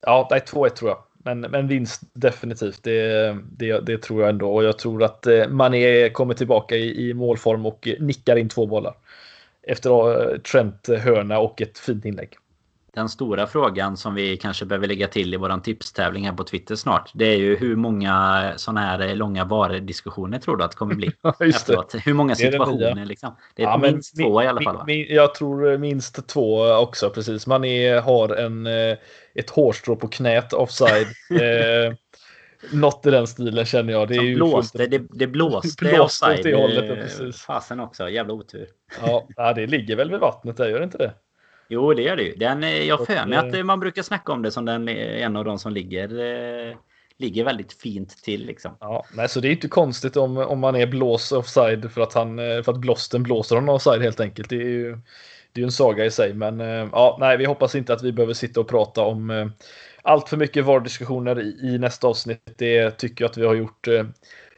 Ja, 0.00 0.28
nej, 0.30 0.40
2-1 0.40 0.68
tror 0.68 0.90
jag. 0.90 0.98
Men, 1.12 1.40
men 1.40 1.68
vinst 1.68 2.02
definitivt. 2.12 2.82
Det, 2.82 3.36
det, 3.50 3.80
det, 3.80 3.98
tror 4.02 4.20
jag 4.20 4.30
ändå. 4.30 4.54
Och 4.54 4.64
jag 4.64 4.78
tror 4.78 5.02
att 5.02 5.26
eh, 5.26 5.48
Mané 5.48 6.10
kommer 6.10 6.34
tillbaka 6.34 6.76
i, 6.76 7.08
i 7.08 7.14
målform 7.14 7.66
och 7.66 7.88
nickar 8.00 8.36
in 8.36 8.48
två 8.48 8.66
bollar. 8.66 8.94
Efter 9.62 10.22
eh, 10.32 10.38
Trent 10.38 10.88
hörna 10.88 11.38
och 11.38 11.62
ett 11.62 11.78
fint 11.78 12.04
inlägg. 12.04 12.36
Den 12.98 13.08
stora 13.08 13.46
frågan 13.46 13.96
som 13.96 14.14
vi 14.14 14.36
kanske 14.36 14.64
behöver 14.64 14.86
lägga 14.86 15.08
till 15.08 15.34
i 15.34 15.36
våran 15.36 15.62
tipstävling 15.62 16.26
här 16.26 16.32
på 16.32 16.44
Twitter 16.44 16.74
snart. 16.74 17.10
Det 17.14 17.24
är 17.24 17.36
ju 17.36 17.56
hur 17.56 17.76
många 17.76 18.52
sådana 18.56 18.80
här 18.80 19.14
långa 19.14 19.44
VAR-diskussioner 19.44 20.38
tror 20.38 20.56
du 20.56 20.64
att 20.64 20.70
det 20.70 20.76
kommer 20.76 20.94
bli? 20.94 21.12
Ja, 21.22 21.34
efteråt? 21.40 21.94
Hur 22.04 22.14
många 22.14 22.34
situationer 22.34 22.94
det 22.94 23.04
liksom? 23.04 23.36
Det 23.54 23.62
är 23.62 23.66
ja, 23.66 23.78
minst 23.78 24.16
men, 24.16 24.26
två 24.26 24.42
i 24.42 24.46
alla 24.46 24.62
fall 24.62 24.76
va? 24.76 24.84
Min, 24.86 25.06
jag 25.08 25.34
tror 25.34 25.78
minst 25.78 26.28
två 26.28 26.72
också 26.72 27.10
precis. 27.10 27.46
Man 27.46 27.64
är, 27.64 28.00
har 28.00 28.28
en, 28.28 28.66
eh, 28.66 28.96
ett 29.34 29.50
hårstrå 29.50 29.96
på 29.96 30.08
knät 30.08 30.52
offside. 30.52 31.06
eh, 31.30 31.94
något 32.72 33.06
i 33.06 33.10
den 33.10 33.26
stilen 33.26 33.64
känner 33.64 33.92
jag. 33.92 34.08
Det, 34.08 34.14
är 34.14 34.34
blåste, 34.34 34.78
fullt... 34.78 34.90
det, 34.90 34.98
det 35.10 35.26
blåste, 35.26 35.84
blåste 35.84 36.00
offside. 36.00 36.54
Åt 36.54 36.60
hållet, 36.60 37.36
Fasen 37.36 37.80
också, 37.80 38.08
jävla 38.08 38.34
otur. 38.34 38.66
Ja, 39.36 39.52
det 39.52 39.66
ligger 39.66 39.96
väl 39.96 40.10
vid 40.10 40.20
vattnet 40.20 40.56
där, 40.56 40.68
gör 40.68 40.78
det 40.78 40.84
inte 40.84 40.98
det? 40.98 41.14
Jo, 41.68 41.94
det 41.94 42.02
gör 42.02 42.16
det 42.16 42.22
ju. 42.22 42.34
Den, 42.34 42.64
eh, 42.64 42.82
jag 42.82 43.06
för 43.06 43.26
mig 43.26 43.38
att 43.38 43.54
eh, 43.54 43.62
man 43.62 43.80
brukar 43.80 44.02
snacka 44.02 44.32
om 44.32 44.42
det 44.42 44.50
som 44.50 44.64
den, 44.64 44.88
eh, 44.88 45.22
en 45.22 45.36
av 45.36 45.44
de 45.44 45.58
som 45.58 45.72
ligger, 45.72 46.08
ligger 47.18 47.44
väldigt 47.44 47.72
fint 47.72 48.22
till. 48.22 48.46
Liksom. 48.46 48.76
Ja, 48.80 49.04
nej, 49.14 49.28
så 49.28 49.40
det 49.40 49.48
är 49.48 49.52
inte 49.52 49.68
konstigt 49.68 50.16
om, 50.16 50.36
om 50.36 50.58
man 50.58 50.76
är 50.76 50.86
blås 50.86 51.32
offside 51.32 51.92
för 51.92 52.00
att, 52.00 52.14
han, 52.14 52.36
för 52.36 52.70
att 52.70 52.80
blåsten 52.80 53.22
blåser 53.22 53.56
honom 53.56 53.74
offside 53.74 54.02
helt 54.02 54.20
enkelt. 54.20 54.48
Det 54.48 54.56
är 54.56 54.68
ju 54.68 54.98
det 55.52 55.60
är 55.60 55.64
en 55.64 55.72
saga 55.72 56.04
i 56.04 56.10
sig. 56.10 56.34
Men 56.34 56.60
ja, 56.92 57.16
nej, 57.20 57.36
vi 57.36 57.44
hoppas 57.44 57.74
inte 57.74 57.92
att 57.92 58.02
vi 58.02 58.12
behöver 58.12 58.34
sitta 58.34 58.60
och 58.60 58.68
prata 58.68 59.02
om 59.02 59.52
allt 60.02 60.28
för 60.28 60.36
mycket 60.36 60.64
VAR-diskussioner 60.64 61.40
i, 61.40 61.58
i, 61.62 61.78
nästa 61.78 62.06
avsnitt. 62.06 62.52
Det 62.56 62.90
tycker 62.90 63.24
jag 63.24 63.30
att 63.30 63.38
vi 63.38 63.46
har 63.46 63.54
gjort 63.54 63.88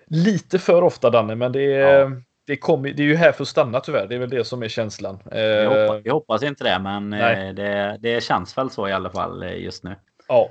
lite 0.06 0.58
för 0.58 0.82
ofta, 0.82 1.10
Danne. 1.10 1.34
Men 1.34 1.52
det 1.52 1.74
är, 1.74 2.00
ja 2.00 2.10
det, 2.50 2.56
kom, 2.56 2.82
det 2.82 2.98
är 2.98 3.06
ju 3.06 3.16
här 3.16 3.32
för 3.32 3.42
att 3.42 3.48
stanna 3.48 3.80
tyvärr. 3.80 4.06
Det 4.06 4.14
är 4.14 4.18
väl 4.18 4.30
det 4.30 4.44
som 4.44 4.62
är 4.62 4.68
känslan. 4.68 5.18
Jag 5.30 5.70
hoppas, 5.70 5.96
eh, 5.96 6.02
jag 6.04 6.14
hoppas 6.14 6.42
inte 6.42 6.64
det, 6.64 6.78
men 6.78 7.12
eh, 7.12 7.54
det, 7.54 7.98
det 8.00 8.22
känns 8.22 8.58
väl 8.58 8.70
så 8.70 8.88
i 8.88 8.92
alla 8.92 9.10
fall 9.10 9.42
eh, 9.42 9.56
just 9.56 9.84
nu. 9.84 9.96
Ja. 10.28 10.50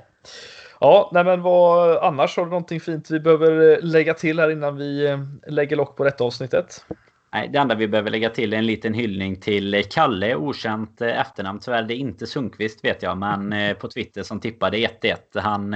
Ja, 0.80 1.10
nej 1.12 1.24
men 1.24 1.42
vad 1.42 1.96
annars 1.96 2.36
har 2.36 2.44
du 2.44 2.50
någonting 2.50 2.80
fint 2.80 3.10
vi 3.10 3.20
behöver 3.20 3.82
lägga 3.82 4.14
till 4.14 4.40
här 4.40 4.50
innan 4.50 4.76
vi 4.76 5.18
lägger 5.46 5.76
lock 5.76 5.96
på 5.96 6.04
detta 6.04 6.24
avsnittet? 6.24 6.84
Nej, 7.32 7.48
det 7.52 7.58
enda 7.58 7.74
vi 7.74 7.88
behöver 7.88 8.10
lägga 8.10 8.30
till 8.30 8.52
är 8.52 8.58
en 8.58 8.66
liten 8.66 8.94
hyllning 8.94 9.40
till 9.40 9.84
Kalle, 9.90 10.34
okänt 10.34 11.00
efternamn. 11.00 11.60
Tyvärr 11.60 11.82
det 11.82 11.94
är 11.94 11.96
inte 11.96 12.26
Sundqvist 12.26 12.84
vet 12.84 13.02
jag, 13.02 13.18
men 13.18 13.54
på 13.80 13.88
Twitter 13.88 14.22
som 14.22 14.40
tippade 14.40 14.76
1-1. 14.76 15.16
Han 15.34 15.74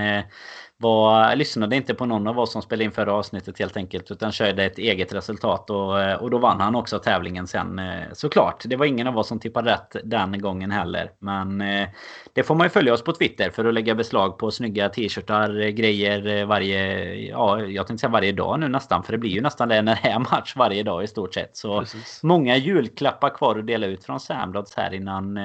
var, 0.76 1.36
lyssnade 1.36 1.76
inte 1.76 1.94
på 1.94 2.06
någon 2.06 2.26
av 2.26 2.38
oss 2.38 2.52
som 2.52 2.62
spelade 2.62 2.84
in 2.84 2.92
förra 2.92 3.12
avsnittet 3.12 3.58
helt 3.58 3.76
enkelt. 3.76 4.10
Utan 4.10 4.32
körde 4.32 4.64
ett 4.64 4.78
eget 4.78 5.14
resultat 5.14 5.70
och, 5.70 6.20
och 6.20 6.30
då 6.30 6.38
vann 6.38 6.60
han 6.60 6.74
också 6.74 6.98
tävlingen 6.98 7.46
sen 7.46 7.78
eh, 7.78 8.02
såklart. 8.12 8.62
Det 8.64 8.76
var 8.76 8.86
ingen 8.86 9.06
av 9.06 9.18
oss 9.18 9.28
som 9.28 9.40
tippade 9.40 9.70
rätt 9.70 9.96
den 10.04 10.40
gången 10.40 10.70
heller. 10.70 11.10
Men 11.18 11.60
eh, 11.60 11.88
det 12.32 12.42
får 12.42 12.54
man 12.54 12.66
ju 12.66 12.70
följa 12.70 12.94
oss 12.94 13.04
på 13.04 13.12
Twitter 13.12 13.50
för 13.50 13.64
att 13.64 13.74
lägga 13.74 13.94
beslag 13.94 14.38
på 14.38 14.50
snygga 14.50 14.88
t-shirtar, 14.88 15.60
eh, 15.60 15.68
grejer 15.68 16.44
varje, 16.44 17.14
ja 17.14 17.60
jag 17.60 17.86
tänkte 17.86 18.00
säga 18.00 18.10
varje 18.10 18.32
dag 18.32 18.60
nu 18.60 18.68
nästan. 18.68 19.02
För 19.02 19.12
det 19.12 19.18
blir 19.18 19.30
ju 19.30 19.40
nästan 19.40 19.68
det 19.68 19.82
när 19.82 19.98
det 20.02 20.08
är 20.08 20.18
match 20.18 20.56
varje 20.56 20.82
dag 20.82 21.04
i 21.04 21.06
stort 21.06 21.34
sett. 21.34 21.56
Så 21.56 21.80
Precis. 21.80 22.22
många 22.22 22.56
julklappar 22.56 23.30
kvar 23.30 23.58
att 23.58 23.66
dela 23.66 23.86
ut 23.86 24.04
från 24.04 24.20
Sandblads 24.20 24.76
här 24.76 24.94
innan 24.94 25.38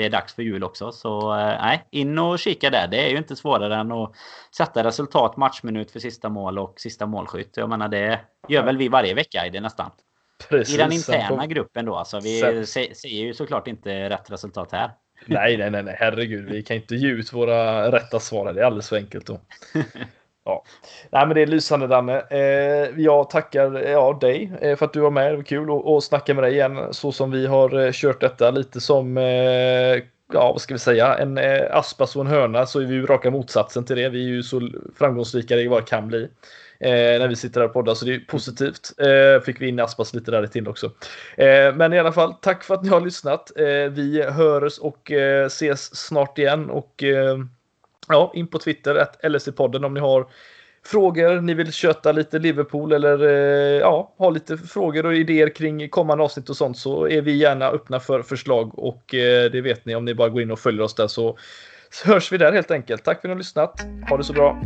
det 0.00 0.06
är 0.06 0.10
dags 0.10 0.34
för 0.34 0.42
jul 0.42 0.64
också. 0.64 0.92
Så 0.92 1.32
eh, 1.32 1.62
nej, 1.62 1.84
in 1.90 2.18
och 2.18 2.38
kika 2.38 2.70
där. 2.70 2.88
Det 2.88 3.06
är 3.06 3.08
ju 3.08 3.16
inte 3.16 3.36
svårare 3.36 3.76
än 3.76 3.92
att 3.92 4.12
sätta 4.56 4.84
resultat, 4.84 5.36
matchminut 5.36 5.90
för 5.90 6.00
sista 6.00 6.28
mål 6.28 6.58
och 6.58 6.80
sista 6.80 7.06
målskytt. 7.06 7.56
Jag 7.56 7.68
menar 7.68 7.88
det 7.88 8.20
gör 8.48 8.64
väl 8.64 8.76
vi 8.76 8.88
varje 8.88 9.14
vecka 9.14 9.46
i 9.46 9.50
det 9.50 9.60
nästan. 9.60 9.90
Precis, 10.48 10.74
I 10.74 10.78
den 10.78 10.92
interna 10.92 11.46
gruppen 11.46 11.84
då. 11.84 11.96
Alltså 11.96 12.20
vi 12.20 12.66
ser 12.66 13.08
ju 13.08 13.34
såklart 13.34 13.68
inte 13.68 14.10
rätt 14.10 14.30
resultat 14.30 14.72
här. 14.72 14.90
Nej, 15.26 15.56
nej, 15.56 15.70
nej, 15.70 15.82
nej, 15.82 15.96
herregud. 15.98 16.50
Vi 16.50 16.62
kan 16.62 16.76
inte 16.76 16.94
ge 16.94 17.08
ut 17.08 17.32
våra 17.32 17.92
rätta 17.92 18.20
svar. 18.20 18.52
Det 18.52 18.60
är 18.60 18.64
alldeles 18.64 18.88
för 18.88 18.96
enkelt 18.96 19.26
då. 19.26 19.40
Ja. 20.44 20.64
Nej, 21.10 21.26
men 21.26 21.34
det 21.34 21.42
är 21.42 21.46
lysande 21.46 21.86
Danne. 21.86 22.20
Eh, 22.30 23.00
jag 23.00 23.30
tackar 23.30 23.88
ja, 23.88 24.18
dig 24.20 24.52
eh, 24.60 24.76
för 24.76 24.86
att 24.86 24.92
du 24.92 25.00
var 25.00 25.10
med. 25.10 25.32
Det 25.32 25.36
var 25.36 25.42
kul 25.42 25.70
att, 25.70 25.86
att 25.86 26.04
snacka 26.04 26.34
med 26.34 26.44
dig 26.44 26.52
igen 26.52 26.78
så 26.90 27.12
som 27.12 27.30
vi 27.30 27.46
har 27.46 27.84
eh, 27.84 27.92
kört 27.92 28.20
detta. 28.20 28.50
Lite 28.50 28.80
som, 28.80 29.16
eh, 29.16 30.02
ja 30.32 30.52
vad 30.52 30.60
ska 30.60 30.74
vi 30.74 30.78
säga, 30.78 31.14
en 31.14 31.38
eh, 31.38 31.76
aspas 31.76 32.16
och 32.16 32.22
en 32.22 32.28
hörna 32.30 32.66
så 32.66 32.80
är 32.80 32.84
vi 32.84 32.94
ju 32.94 33.06
raka 33.06 33.30
motsatsen 33.30 33.84
till 33.84 33.96
det. 33.96 34.08
Vi 34.08 34.24
är 34.24 34.28
ju 34.28 34.42
så 34.42 34.68
framgångsrika 34.98 35.56
det 35.56 35.68
bara 35.68 35.82
kan 35.82 36.08
bli. 36.08 36.28
Eh, 36.80 37.18
när 37.18 37.28
vi 37.28 37.36
sitter 37.36 37.60
här 37.60 37.68
och 37.68 37.72
poddar. 37.72 37.94
Så 37.94 38.04
det 38.04 38.14
är 38.14 38.18
positivt. 38.18 38.92
Eh, 38.98 39.42
fick 39.44 39.60
vi 39.60 39.68
in 39.68 39.80
Aspas 39.80 40.14
lite 40.14 40.30
där 40.30 40.46
till 40.46 40.68
också. 40.68 40.86
Eh, 41.36 41.74
men 41.74 41.92
i 41.92 41.98
alla 41.98 42.12
fall, 42.12 42.34
tack 42.34 42.64
för 42.64 42.74
att 42.74 42.82
ni 42.82 42.88
har 42.88 43.00
lyssnat. 43.00 43.58
Eh, 43.58 43.90
vi 43.90 44.22
hörs 44.22 44.78
och 44.78 45.10
eh, 45.10 45.46
ses 45.46 45.96
snart 45.96 46.38
igen. 46.38 46.70
Och 46.70 47.04
ja, 48.12 48.32
in 48.34 48.46
på 48.46 48.58
Twitter, 48.58 48.94
att 48.94 49.24
LSE-podden 49.24 49.84
om 49.84 49.94
ni 49.94 50.00
har 50.00 50.26
frågor, 50.84 51.40
ni 51.40 51.54
vill 51.54 51.72
köta 51.72 52.12
lite 52.12 52.38
Liverpool 52.38 52.92
eller 52.92 53.22
eh, 53.22 53.80
ja, 53.80 54.14
ha 54.18 54.30
lite 54.30 54.56
frågor 54.56 55.06
och 55.06 55.14
idéer 55.14 55.48
kring 55.48 55.88
kommande 55.88 56.24
avsnitt 56.24 56.50
och 56.50 56.56
sånt 56.56 56.78
så 56.78 57.08
är 57.08 57.22
vi 57.22 57.36
gärna 57.36 57.68
öppna 57.68 58.00
för 58.00 58.22
förslag 58.22 58.78
och 58.78 59.14
eh, 59.14 59.50
det 59.50 59.60
vet 59.60 59.84
ni 59.84 59.94
om 59.94 60.04
ni 60.04 60.14
bara 60.14 60.28
går 60.28 60.42
in 60.42 60.50
och 60.50 60.58
följer 60.58 60.82
oss 60.82 60.94
där 60.94 61.06
så 61.08 61.38
hörs 62.04 62.32
vi 62.32 62.38
där 62.38 62.52
helt 62.52 62.70
enkelt. 62.70 63.04
Tack 63.04 63.20
för 63.20 63.28
att 63.28 63.30
ni 63.30 63.30
har 63.30 63.38
lyssnat. 63.38 63.80
Ha 64.08 64.16
det 64.16 64.24
så 64.24 64.32
bra. 64.32 64.62